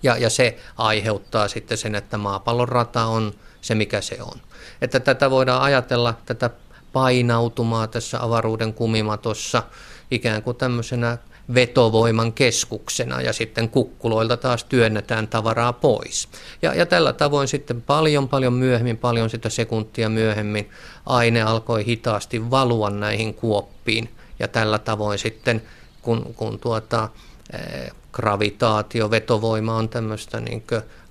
Ja, 0.03 0.17
ja 0.17 0.29
se 0.29 0.57
aiheuttaa 0.77 1.47
sitten 1.47 1.77
sen, 1.77 1.95
että 1.95 2.17
maapallon 2.17 2.69
rata 2.69 3.05
on 3.05 3.33
se, 3.61 3.75
mikä 3.75 4.01
se 4.01 4.17
on. 4.21 4.39
Että 4.81 4.99
tätä 4.99 5.29
voidaan 5.29 5.61
ajatella, 5.61 6.13
tätä 6.25 6.49
painautumaa 6.93 7.87
tässä 7.87 8.23
avaruuden 8.23 8.73
kumimatossa 8.73 9.63
ikään 10.11 10.43
kuin 10.43 10.57
tämmöisenä 10.57 11.17
vetovoiman 11.53 12.33
keskuksena 12.33 13.21
ja 13.21 13.33
sitten 13.33 13.69
kukkuloilta 13.69 14.37
taas 14.37 14.63
työnnetään 14.63 15.27
tavaraa 15.27 15.73
pois. 15.73 16.29
Ja, 16.61 16.73
ja 16.73 16.85
tällä 16.85 17.13
tavoin 17.13 17.47
sitten 17.47 17.81
paljon 17.81 18.29
paljon 18.29 18.53
myöhemmin, 18.53 18.97
paljon 18.97 19.29
sitä 19.29 19.49
sekuntia 19.49 20.09
myöhemmin 20.09 20.69
aine 21.05 21.41
alkoi 21.41 21.85
hitaasti 21.85 22.49
valua 22.49 22.89
näihin 22.89 23.33
kuoppiin 23.33 24.09
ja 24.39 24.47
tällä 24.47 24.79
tavoin 24.79 25.19
sitten 25.19 25.61
kun, 26.01 26.33
kun 26.33 26.59
tuota, 26.59 27.09
eh, 27.53 27.91
gravitaatio, 28.13 29.11
vetovoima 29.11 29.75
on 29.75 29.89
tämmöistä 29.89 30.39
niin 30.39 30.63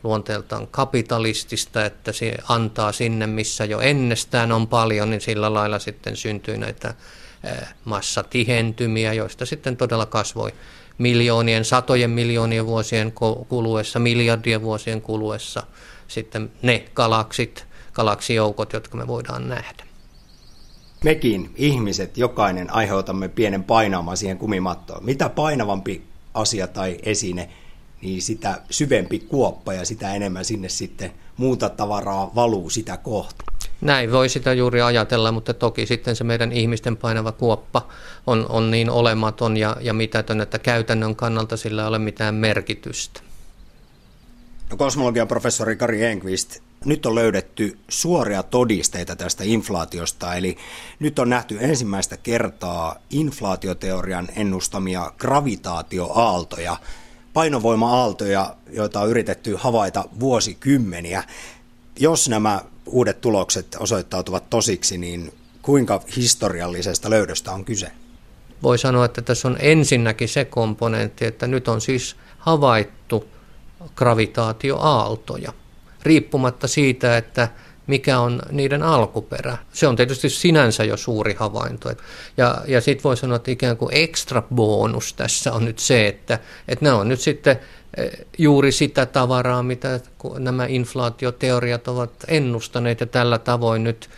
luonteeltaan 0.02 0.66
kapitalistista, 0.66 1.84
että 1.84 2.12
se 2.12 2.34
antaa 2.48 2.92
sinne, 2.92 3.26
missä 3.26 3.64
jo 3.64 3.80
ennestään 3.80 4.52
on 4.52 4.68
paljon, 4.68 5.10
niin 5.10 5.20
sillä 5.20 5.54
lailla 5.54 5.78
sitten 5.78 6.16
syntyy 6.16 6.58
näitä 6.58 6.94
massatihentymiä, 7.84 9.12
joista 9.12 9.46
sitten 9.46 9.76
todella 9.76 10.06
kasvoi 10.06 10.52
miljoonien, 10.98 11.64
satojen 11.64 12.10
miljoonien 12.10 12.66
vuosien 12.66 13.12
kuluessa, 13.48 13.98
miljardien 13.98 14.62
vuosien 14.62 15.02
kuluessa 15.02 15.62
sitten 16.08 16.50
ne 16.62 16.84
galaksit, 16.94 17.66
galaksijoukot, 17.92 18.72
jotka 18.72 18.96
me 18.96 19.06
voidaan 19.06 19.48
nähdä. 19.48 19.84
Mekin 21.04 21.50
ihmiset, 21.56 22.18
jokainen 22.18 22.72
aiheutamme 22.72 23.28
pienen 23.28 23.64
painaamaan 23.64 24.16
siihen 24.16 24.38
kumimattoon. 24.38 25.04
Mitä 25.04 25.28
painavampi 25.28 26.02
asia 26.34 26.66
tai 26.66 26.98
esine, 27.02 27.48
niin 28.02 28.22
sitä 28.22 28.62
syvempi 28.70 29.18
kuoppa 29.18 29.72
ja 29.74 29.84
sitä 29.84 30.14
enemmän 30.14 30.44
sinne 30.44 30.68
sitten 30.68 31.12
muuta 31.36 31.68
tavaraa 31.68 32.30
valuu 32.34 32.70
sitä 32.70 32.96
kohta. 32.96 33.44
Näin 33.80 34.12
voi 34.12 34.28
sitä 34.28 34.52
juuri 34.52 34.82
ajatella, 34.82 35.32
mutta 35.32 35.54
toki 35.54 35.86
sitten 35.86 36.16
se 36.16 36.24
meidän 36.24 36.52
ihmisten 36.52 36.96
painava 36.96 37.32
kuoppa 37.32 37.88
on, 38.26 38.46
on 38.48 38.70
niin 38.70 38.90
olematon 38.90 39.56
ja, 39.56 39.76
ja 39.80 39.94
mitätön, 39.94 40.40
että 40.40 40.58
käytännön 40.58 41.16
kannalta 41.16 41.56
sillä 41.56 41.82
ei 41.82 41.88
ole 41.88 41.98
mitään 41.98 42.34
merkitystä. 42.34 43.20
No, 44.70 44.76
kosmologian 44.76 45.28
professori 45.28 45.76
Kari 45.76 46.04
Enqvist, 46.04 46.58
nyt 46.84 47.06
on 47.06 47.14
löydetty 47.14 47.78
suoria 47.88 48.42
todisteita 48.42 49.16
tästä 49.16 49.44
inflaatiosta, 49.44 50.34
eli 50.34 50.56
nyt 50.98 51.18
on 51.18 51.30
nähty 51.30 51.58
ensimmäistä 51.60 52.16
kertaa 52.16 52.96
inflaatioteorian 53.10 54.28
ennustamia 54.36 55.12
gravitaatioaaltoja, 55.18 56.76
painovoima-aaltoja, 57.32 58.56
joita 58.72 59.00
on 59.00 59.10
yritetty 59.10 59.54
havaita 59.54 60.04
vuosikymmeniä. 60.20 61.24
Jos 62.00 62.28
nämä 62.28 62.60
uudet 62.90 63.20
tulokset 63.20 63.76
osoittautuvat 63.80 64.50
tosiksi, 64.50 64.98
niin 64.98 65.32
kuinka 65.62 66.02
historiallisesta 66.16 67.10
löydöstä 67.10 67.52
on 67.52 67.64
kyse? 67.64 67.92
Voi 68.62 68.78
sanoa, 68.78 69.04
että 69.04 69.22
tässä 69.22 69.48
on 69.48 69.56
ensinnäkin 69.60 70.28
se 70.28 70.44
komponentti, 70.44 71.24
että 71.24 71.46
nyt 71.46 71.68
on 71.68 71.80
siis 71.80 72.16
havaittu 72.38 73.28
gravitaatioaaltoja, 73.96 75.52
riippumatta 76.02 76.68
siitä, 76.68 77.16
että 77.16 77.48
mikä 77.86 78.20
on 78.20 78.42
niiden 78.50 78.82
alkuperä. 78.82 79.58
Se 79.72 79.86
on 79.86 79.96
tietysti 79.96 80.30
sinänsä 80.30 80.84
jo 80.84 80.96
suuri 80.96 81.34
havainto. 81.34 81.92
Ja, 82.36 82.62
ja 82.66 82.80
sitten 82.80 83.04
voi 83.04 83.16
sanoa, 83.16 83.36
että 83.36 83.50
ikään 83.50 83.76
kuin 83.76 83.94
ekstra 83.94 84.42
bonus 84.54 85.12
tässä 85.12 85.52
on 85.52 85.64
nyt 85.64 85.78
se, 85.78 86.08
että, 86.08 86.38
että 86.68 86.84
ne 86.84 86.92
on 86.92 87.08
nyt 87.08 87.20
sitten 87.20 87.60
juuri 88.38 88.72
sitä 88.72 89.06
tavaraa, 89.06 89.62
mitä 89.62 90.00
nämä 90.38 90.66
inflaatioteoriat 90.66 91.88
ovat 91.88 92.10
ennustaneet 92.28 93.00
ja 93.00 93.06
tällä 93.06 93.38
tavoin 93.38 93.84
nyt 93.84 94.10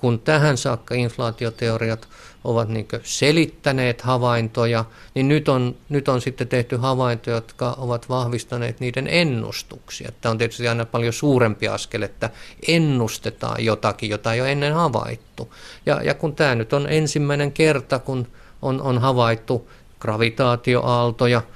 kun 0.00 0.20
tähän 0.20 0.56
saakka 0.56 0.94
inflaatioteoriat 0.94 2.08
ovat 2.44 2.68
niin 2.68 2.88
selittäneet 3.02 4.00
havaintoja, 4.00 4.84
niin 5.14 5.28
nyt 5.28 5.48
on, 5.48 5.76
nyt 5.88 6.08
on 6.08 6.20
sitten 6.20 6.48
tehty 6.48 6.76
havaintoja, 6.76 7.36
jotka 7.36 7.74
ovat 7.78 8.08
vahvistaneet 8.08 8.80
niiden 8.80 9.06
ennustuksia. 9.06 10.12
Tämä 10.20 10.30
on 10.30 10.38
tietysti 10.38 10.68
aina 10.68 10.84
paljon 10.84 11.12
suurempi 11.12 11.68
askel, 11.68 12.02
että 12.02 12.30
ennustetaan 12.68 13.64
jotakin, 13.64 14.10
jota 14.10 14.34
ei 14.34 14.40
ole 14.40 14.52
ennen 14.52 14.74
havaittu. 14.74 15.54
Ja, 15.86 16.02
ja 16.02 16.14
kun 16.14 16.34
tämä 16.34 16.54
nyt 16.54 16.72
on 16.72 16.86
ensimmäinen 16.90 17.52
kerta, 17.52 17.98
kun 17.98 18.26
on, 18.62 18.82
on 18.82 18.98
havaittu 18.98 19.70
gravitaatioaaltoja– 20.00 21.42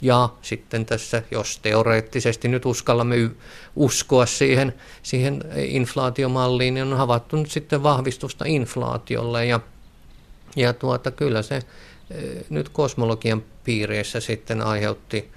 ja 0.00 0.28
sitten 0.42 0.86
tässä, 0.86 1.22
jos 1.30 1.58
teoreettisesti 1.58 2.48
nyt 2.48 2.66
uskallamme 2.66 3.30
uskoa 3.76 4.26
siihen, 4.26 4.74
siihen 5.02 5.44
inflaatiomalliin, 5.56 6.74
niin 6.74 6.86
on 6.86 6.96
havaittu 6.96 7.36
nyt 7.36 7.50
sitten 7.50 7.82
vahvistusta 7.82 8.44
inflaatiolle. 8.44 9.46
Ja, 9.46 9.60
ja 10.56 10.72
tuota, 10.72 11.10
kyllä 11.10 11.42
se 11.42 11.62
nyt 12.50 12.68
kosmologian 12.68 13.42
piireissä 13.64 14.20
sitten 14.20 14.62
aiheutti 14.62 15.30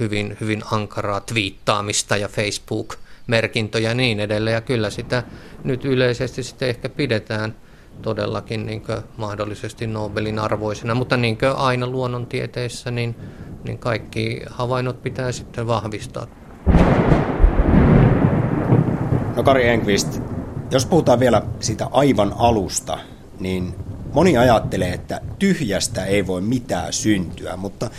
hyvin, 0.00 0.36
hyvin 0.40 0.62
ankaraa 0.70 1.20
twiittaamista 1.20 2.16
ja 2.16 2.28
Facebook-merkintöjä 2.28 3.88
ja 3.88 3.94
niin 3.94 4.20
edelleen. 4.20 4.54
Ja 4.54 4.60
kyllä 4.60 4.90
sitä 4.90 5.22
nyt 5.64 5.84
yleisesti 5.84 6.42
sitten 6.42 6.68
ehkä 6.68 6.88
pidetään 6.88 7.56
todellakin 8.02 8.66
niin 8.66 8.82
mahdollisesti 9.16 9.86
Nobelin 9.86 10.38
arvoisena, 10.38 10.94
mutta 10.94 11.16
niin 11.16 11.38
aina 11.56 11.86
luonnontieteissä, 11.86 12.90
niin 12.90 13.16
niin 13.66 13.78
kaikki 13.78 14.40
havainnot 14.50 15.02
pitää 15.02 15.32
sitten 15.32 15.66
vahvistaa. 15.66 16.26
No 19.36 19.42
Kari 19.42 19.68
Enqvist, 19.68 20.20
jos 20.70 20.86
puhutaan 20.86 21.20
vielä 21.20 21.42
siitä 21.60 21.88
aivan 21.90 22.34
alusta, 22.38 22.98
niin 23.40 23.74
moni 24.12 24.36
ajattelee, 24.36 24.92
että 24.92 25.20
tyhjästä 25.38 26.04
ei 26.04 26.26
voi 26.26 26.40
mitään 26.40 26.92
syntyä, 26.92 27.56
mutta 27.56 27.90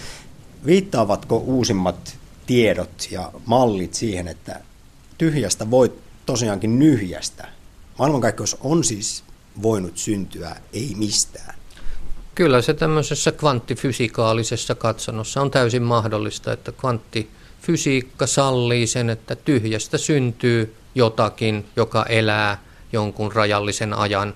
viittaavatko 0.66 1.38
uusimmat 1.38 2.18
tiedot 2.46 3.08
ja 3.12 3.32
mallit 3.46 3.94
siihen, 3.94 4.28
että 4.28 4.60
tyhjästä 5.18 5.72
voi 5.72 5.94
tosiaankin 6.26 6.80
nyhjästä? 6.80 7.48
Maailmankaikkeus 8.00 8.58
on 8.62 8.84
siis 8.84 9.24
voinut 9.62 9.98
syntyä 9.98 10.56
ei 10.74 10.94
mistään. 10.98 11.56
Kyllä 12.36 12.62
se 12.62 12.74
tämmöisessä 12.74 13.32
kvanttifysikaalisessa 13.32 14.76
katsannossa 14.76 15.42
on 15.42 15.52
täysin 15.52 15.84
mahdollista, 15.84 16.54
että 16.54 16.72
kvanttifysiikka 16.72 18.28
sallii 18.28 18.88
sen, 18.88 19.10
että 19.10 19.36
tyhjästä 19.36 19.98
syntyy 19.98 20.76
jotakin, 20.96 21.66
joka 21.76 22.06
elää 22.06 22.64
jonkun 22.94 23.32
rajallisen 23.32 23.94
ajan. 23.94 24.34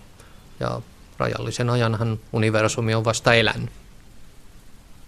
Ja 0.59 0.81
rajallisen 1.17 1.69
ajanhan 1.69 2.19
universumi 2.33 2.95
on 2.95 3.05
vasta 3.05 3.33
elänyt. 3.33 3.69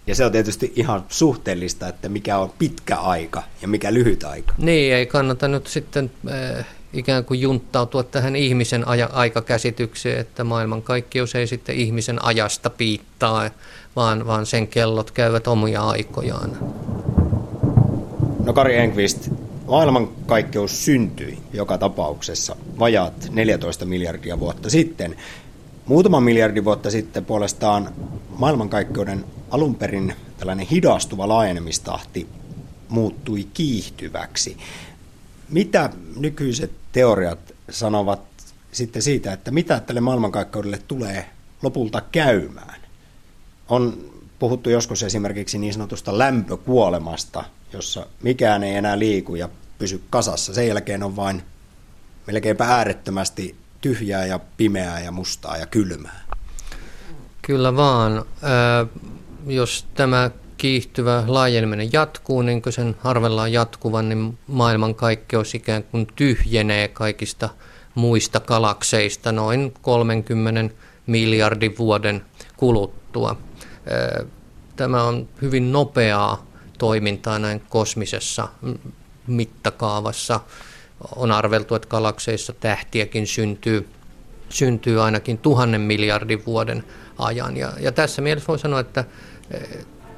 Ja 0.06 0.14
se 0.14 0.24
on 0.24 0.32
tietysti 0.32 0.72
ihan 0.76 1.04
suhteellista, 1.08 1.88
että 1.88 2.08
mikä 2.08 2.38
on 2.38 2.52
pitkä 2.58 2.96
aika 2.96 3.42
ja 3.62 3.68
mikä 3.68 3.94
lyhyt 3.94 4.24
aika. 4.24 4.54
Niin, 4.58 4.94
ei 4.94 5.06
kannata 5.06 5.48
nyt 5.48 5.66
sitten 5.66 6.10
äh, 6.30 6.66
ikään 6.94 7.24
kuin 7.24 7.40
junttautua 7.40 8.02
tähän 8.02 8.36
ihmisen 8.36 8.88
aja, 8.88 9.10
aikakäsitykseen, 9.12 10.20
että 10.20 10.44
maailmankaikkeus 10.44 11.34
ei 11.34 11.46
sitten 11.46 11.76
ihmisen 11.76 12.24
ajasta 12.24 12.70
piittaa, 12.70 13.50
vaan, 13.96 14.26
vaan 14.26 14.46
sen 14.46 14.68
kellot 14.68 15.10
käyvät 15.10 15.46
omia 15.46 15.82
aikojaan. 15.82 16.50
No 18.44 18.52
Kari 18.52 18.76
Enqvist, 18.76 19.30
maailmankaikkeus 19.66 20.84
syntyi 20.84 21.38
joka 21.52 21.78
tapauksessa 21.78 22.56
vajaat 22.78 23.30
14 23.32 23.84
miljardia 23.84 24.40
vuotta 24.40 24.70
sitten. 24.70 25.16
Muutama 25.86 26.20
miljardi 26.20 26.64
vuotta 26.64 26.90
sitten 26.90 27.24
puolestaan 27.24 27.88
maailmankaikkeuden 28.38 29.24
alun 29.50 29.74
perin 29.74 30.14
tällainen 30.38 30.66
hidastuva 30.66 31.28
laajenemistahti 31.28 32.26
muuttui 32.88 33.46
kiihtyväksi. 33.54 34.56
Mitä 35.48 35.90
nykyiset 36.16 36.70
teoriat 36.92 37.54
sanovat 37.70 38.20
sitten 38.72 39.02
siitä, 39.02 39.32
että 39.32 39.50
mitä 39.50 39.80
tälle 39.80 40.00
maailmankaikkeudelle 40.00 40.78
tulee 40.88 41.30
lopulta 41.62 42.02
käymään? 42.12 42.80
On 43.68 43.98
puhuttu 44.38 44.70
joskus 44.70 45.02
esimerkiksi 45.02 45.58
niin 45.58 45.72
sanotusta 45.72 46.18
lämpökuolemasta, 46.18 47.44
jossa 47.72 48.06
mikään 48.22 48.62
ei 48.62 48.74
enää 48.74 48.98
liiku 48.98 49.34
ja 49.34 49.48
pysy 49.78 50.02
kasassa. 50.10 50.54
Sen 50.54 50.68
jälkeen 50.68 51.02
on 51.02 51.16
vain 51.16 51.42
melkeinpä 52.26 52.64
äärettömästi 52.64 53.56
tyhjää 53.80 54.26
ja 54.26 54.40
pimeää 54.56 55.00
ja 55.00 55.10
mustaa 55.10 55.56
ja 55.56 55.66
kylmää. 55.66 56.24
Kyllä 57.42 57.76
vaan. 57.76 58.18
Äh, 58.18 58.88
jos 59.46 59.86
tämä 59.94 60.30
kiihtyvä 60.64 61.24
laajeneminen 61.26 61.92
jatkuu, 61.92 62.42
niin 62.42 62.62
kuin 62.62 62.72
sen 62.72 62.96
arvellaan 63.04 63.52
jatkuvan, 63.52 64.08
niin 64.08 64.38
maailmankaikkeus 64.46 65.54
ikään 65.54 65.82
kuin 65.82 66.06
tyhjenee 66.16 66.88
kaikista 66.88 67.48
muista 67.94 68.40
galakseista 68.40 69.32
noin 69.32 69.74
30 69.82 70.74
miljardin 71.06 71.74
vuoden 71.78 72.24
kuluttua. 72.56 73.36
Tämä 74.76 75.02
on 75.02 75.28
hyvin 75.42 75.72
nopeaa 75.72 76.46
toimintaa 76.78 77.38
näin 77.38 77.62
kosmisessa 77.68 78.48
mittakaavassa. 79.26 80.40
On 81.16 81.32
arveltu, 81.32 81.74
että 81.74 81.88
galakseissa 81.88 82.52
tähtiäkin 82.52 83.26
syntyy, 83.26 83.88
syntyy 84.48 85.02
ainakin 85.02 85.38
tuhannen 85.38 85.80
miljardin 85.80 86.46
vuoden 86.46 86.84
ajan. 87.18 87.56
Ja, 87.56 87.72
ja 87.80 87.92
tässä 87.92 88.22
mielessä 88.22 88.48
voi 88.48 88.58
sanoa, 88.58 88.80
että 88.80 89.04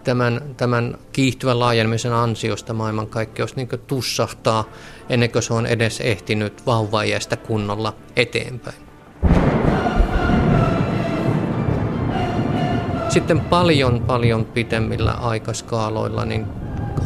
tämän, 0.06 0.40
tämän 0.56 0.98
kiihtyvän 1.12 1.58
laajenemisen 1.58 2.12
ansiosta 2.12 2.72
maailmankaikkeus 2.72 3.56
niin 3.56 3.68
tussahtaa 3.86 4.64
ennen 5.08 5.30
kuin 5.30 5.42
se 5.42 5.54
on 5.54 5.66
edes 5.66 6.00
ehtinyt 6.00 6.66
vauvaiästä 6.66 7.36
kunnolla 7.36 7.94
eteenpäin. 8.16 8.76
Sitten 13.08 13.40
paljon 13.40 14.00
paljon 14.00 14.44
pitemmillä 14.44 15.10
aikaskaaloilla 15.10 16.24
niin 16.24 16.46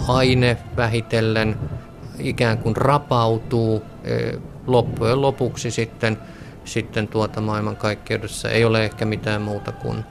aine 0.09 0.57
vähitellen 0.77 1.57
ikään 2.19 2.59
kuin 2.59 2.77
rapautuu 2.77 3.83
e, 4.05 4.33
loppujen 4.67 5.21
lopuksi 5.21 5.71
sitten, 5.71 6.19
sitten 6.65 7.09
tuota 7.09 7.41
maailmankaikkeudessa 7.41 8.51
ei 8.51 8.65
ole 8.65 8.85
ehkä 8.85 9.05
mitään 9.05 9.43
muuta 9.43 9.73
kuin, 9.73 10.05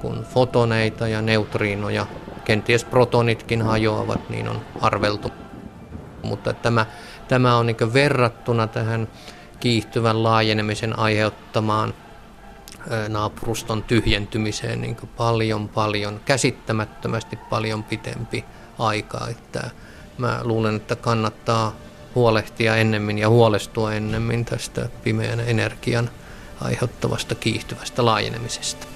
kuin 0.00 0.22
fotoneita 0.22 1.08
ja 1.08 1.22
neutriinoja 1.22 2.06
kenties 2.44 2.84
protonitkin 2.84 3.62
hajoavat, 3.62 4.30
niin 4.30 4.48
on 4.48 4.60
arveltu. 4.80 5.32
Mutta 6.22 6.52
tämä, 6.52 6.86
tämä 7.28 7.56
on 7.56 7.66
niin 7.66 7.92
verrattuna 7.92 8.66
tähän 8.66 9.08
kiihtyvän 9.60 10.22
laajenemisen 10.22 10.98
aiheuttamaan 10.98 11.94
naapuruston 13.08 13.82
tyhjentymiseen 13.82 14.80
niin 14.80 14.96
paljon, 15.16 15.68
paljon, 15.68 16.20
käsittämättömästi 16.24 17.36
paljon 17.36 17.84
pitempi 17.84 18.44
aika. 18.78 19.26
Että 19.30 19.70
mä 20.18 20.40
luulen, 20.42 20.76
että 20.76 20.96
kannattaa 20.96 21.76
huolehtia 22.14 22.76
ennemmin 22.76 23.18
ja 23.18 23.28
huolestua 23.28 23.94
ennemmin 23.94 24.44
tästä 24.44 24.88
pimeän 25.04 25.40
energian 25.40 26.10
aiheuttavasta 26.60 27.34
kiihtyvästä 27.34 28.04
laajenemisesta. 28.04 28.91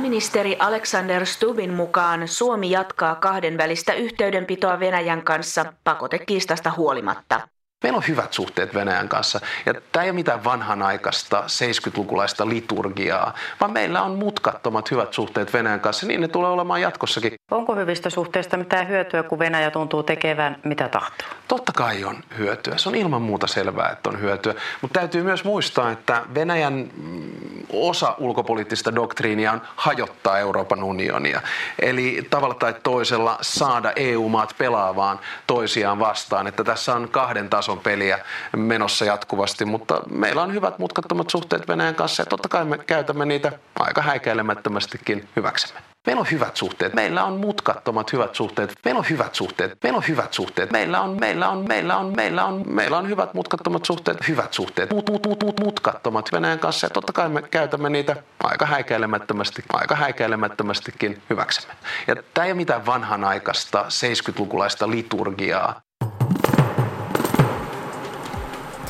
Pääministeri 0.00 0.56
Alexander 0.58 1.26
Stubin 1.26 1.72
mukaan 1.72 2.28
Suomi 2.28 2.70
jatkaa 2.70 3.14
kahdenvälistä 3.14 3.92
yhteydenpitoa 3.92 4.80
Venäjän 4.80 5.22
kanssa 5.22 5.72
pakotekiistasta 5.84 6.72
huolimatta. 6.76 7.48
Meillä 7.82 7.96
on 7.96 8.04
hyvät 8.08 8.32
suhteet 8.32 8.74
Venäjän 8.74 9.08
kanssa 9.08 9.40
ja 9.66 9.74
tämä 9.92 10.04
ei 10.04 10.10
ole 10.10 10.14
mitään 10.14 10.44
vanhanaikaista 10.44 11.44
70-lukulaista 11.46 12.48
liturgiaa, 12.48 13.34
vaan 13.60 13.72
meillä 13.72 14.02
on 14.02 14.18
mutkattomat 14.18 14.90
hyvät 14.90 15.12
suhteet 15.12 15.52
Venäjän 15.52 15.80
kanssa, 15.80 16.06
niin 16.06 16.20
ne 16.20 16.28
tulee 16.28 16.50
olemaan 16.50 16.80
jatkossakin. 16.80 17.34
Onko 17.50 17.76
hyvistä 17.76 18.10
suhteista 18.10 18.56
mitään 18.56 18.88
hyötyä, 18.88 19.22
kun 19.22 19.38
Venäjä 19.38 19.70
tuntuu 19.70 20.02
tekevän 20.02 20.56
mitä 20.64 20.88
tahtoo? 20.88 21.28
Totta 21.48 21.72
kai 21.72 22.04
on 22.04 22.16
hyötyä. 22.38 22.76
Se 22.76 22.88
on 22.88 22.94
ilman 22.94 23.22
muuta 23.22 23.46
selvää, 23.46 23.90
että 23.90 24.10
on 24.10 24.20
hyötyä. 24.20 24.54
Mutta 24.80 25.00
täytyy 25.00 25.22
myös 25.22 25.44
muistaa, 25.44 25.90
että 25.90 26.22
Venäjän 26.34 26.90
mm, 26.96 27.30
osa 27.72 28.14
ulkopoliittista 28.18 28.94
doktriinia 28.94 29.52
on 29.52 29.62
hajottaa 29.76 30.38
Euroopan 30.38 30.82
unionia. 30.82 31.40
Eli 31.78 32.26
tavalla 32.30 32.54
tai 32.54 32.74
toisella 32.82 33.38
saada 33.40 33.92
EU-maat 33.96 34.54
pelaavaan 34.58 35.20
toisiaan 35.46 35.98
vastaan. 35.98 36.46
Että 36.46 36.64
tässä 36.64 36.94
on 36.94 37.08
kahden 37.08 37.48
tason 37.48 37.69
tason 37.70 37.82
peliä 37.82 38.18
menossa 38.56 39.04
jatkuvasti, 39.04 39.64
mutta 39.64 40.02
meillä 40.10 40.42
on 40.42 40.54
hyvät 40.54 40.78
mutkattomat 40.78 41.30
suhteet 41.30 41.68
Venäjän 41.68 41.94
kanssa 41.94 42.22
ja 42.22 42.26
totta 42.26 42.48
kai 42.48 42.64
me 42.64 42.78
käytämme 42.78 43.26
niitä 43.26 43.52
aika 43.78 44.02
häikäilemättömästikin 44.02 45.28
hyväksemme. 45.36 45.80
Meillä 46.06 46.20
on 46.20 46.30
hyvät 46.30 46.56
suhteet. 46.56 46.94
Meillä 46.94 47.24
on 47.24 47.40
mutkattomat 47.40 48.12
hyvät 48.12 48.34
suhteet. 48.34 48.74
Meillä 48.84 48.98
on 48.98 49.04
hyvät 49.10 49.34
suhteet. 49.34 49.78
Meillä 49.82 49.96
on 49.96 50.04
hyvät 50.08 50.32
suhteet. 50.32 50.72
Meillä 50.72 51.00
on, 51.00 51.16
meillä 51.20 51.48
on, 51.48 51.64
meillä 51.68 51.96
on, 51.96 52.12
meillä 52.16 52.44
on, 52.44 52.62
meillä 52.66 52.98
on 52.98 53.08
hyvät 53.08 53.34
mutkattomat 53.34 53.84
suhteet. 53.84 54.28
Hyvät 54.28 54.52
suhteet. 54.52 54.90
Mut, 54.90 55.10
mut, 55.10 55.26
mut, 55.26 55.42
mut, 55.42 55.60
mutkattomat 55.60 56.32
Venäjän 56.32 56.58
kanssa. 56.58 56.86
Ja 56.86 56.90
totta 56.90 57.12
kai 57.12 57.28
me 57.28 57.42
käytämme 57.42 57.90
niitä 57.90 58.16
aika 58.42 58.66
häikäilemättömästi, 58.66 59.62
aika 59.72 59.94
häikäilemättömästikin 59.94 61.22
hyväksemme. 61.30 61.74
Ja 62.06 62.16
tämä 62.34 62.44
ei 62.44 62.52
ole 62.52 62.56
mitään 62.56 62.86
vanhanaikaista 62.86 63.84
70-lukulaista 63.88 64.90
liturgiaa. 64.90 65.80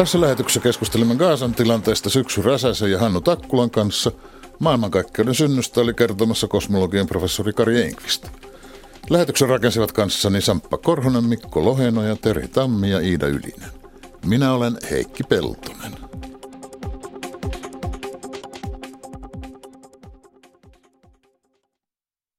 Tässä 0.00 0.20
lähetyksessä 0.20 0.60
keskustelimme 0.60 1.16
Gaasan 1.16 1.54
tilanteesta 1.54 2.10
Syksy 2.10 2.42
Räsäsen 2.42 2.90
ja 2.90 2.98
Hannu 2.98 3.20
Takkulan 3.20 3.70
kanssa. 3.70 4.12
Maailmankaikkeuden 4.58 5.34
synnystä 5.34 5.80
oli 5.80 5.94
kertomassa 5.94 6.48
kosmologian 6.48 7.06
professori 7.06 7.52
Kari 7.52 7.82
Enqvist. 7.82 8.28
Lähetyksen 9.10 9.48
rakensivat 9.48 9.92
kanssani 9.92 10.40
Samppa 10.40 10.78
Korhonen, 10.78 11.24
Mikko 11.24 11.64
Loheno 11.64 12.02
ja 12.02 12.16
Teri 12.16 12.48
Tammi 12.48 12.90
ja 12.90 13.00
Iida 13.00 13.26
Ylinen. 13.26 13.70
Minä 14.24 14.52
olen 14.52 14.78
Heikki 14.90 15.22
Peltonen. 15.22 16.09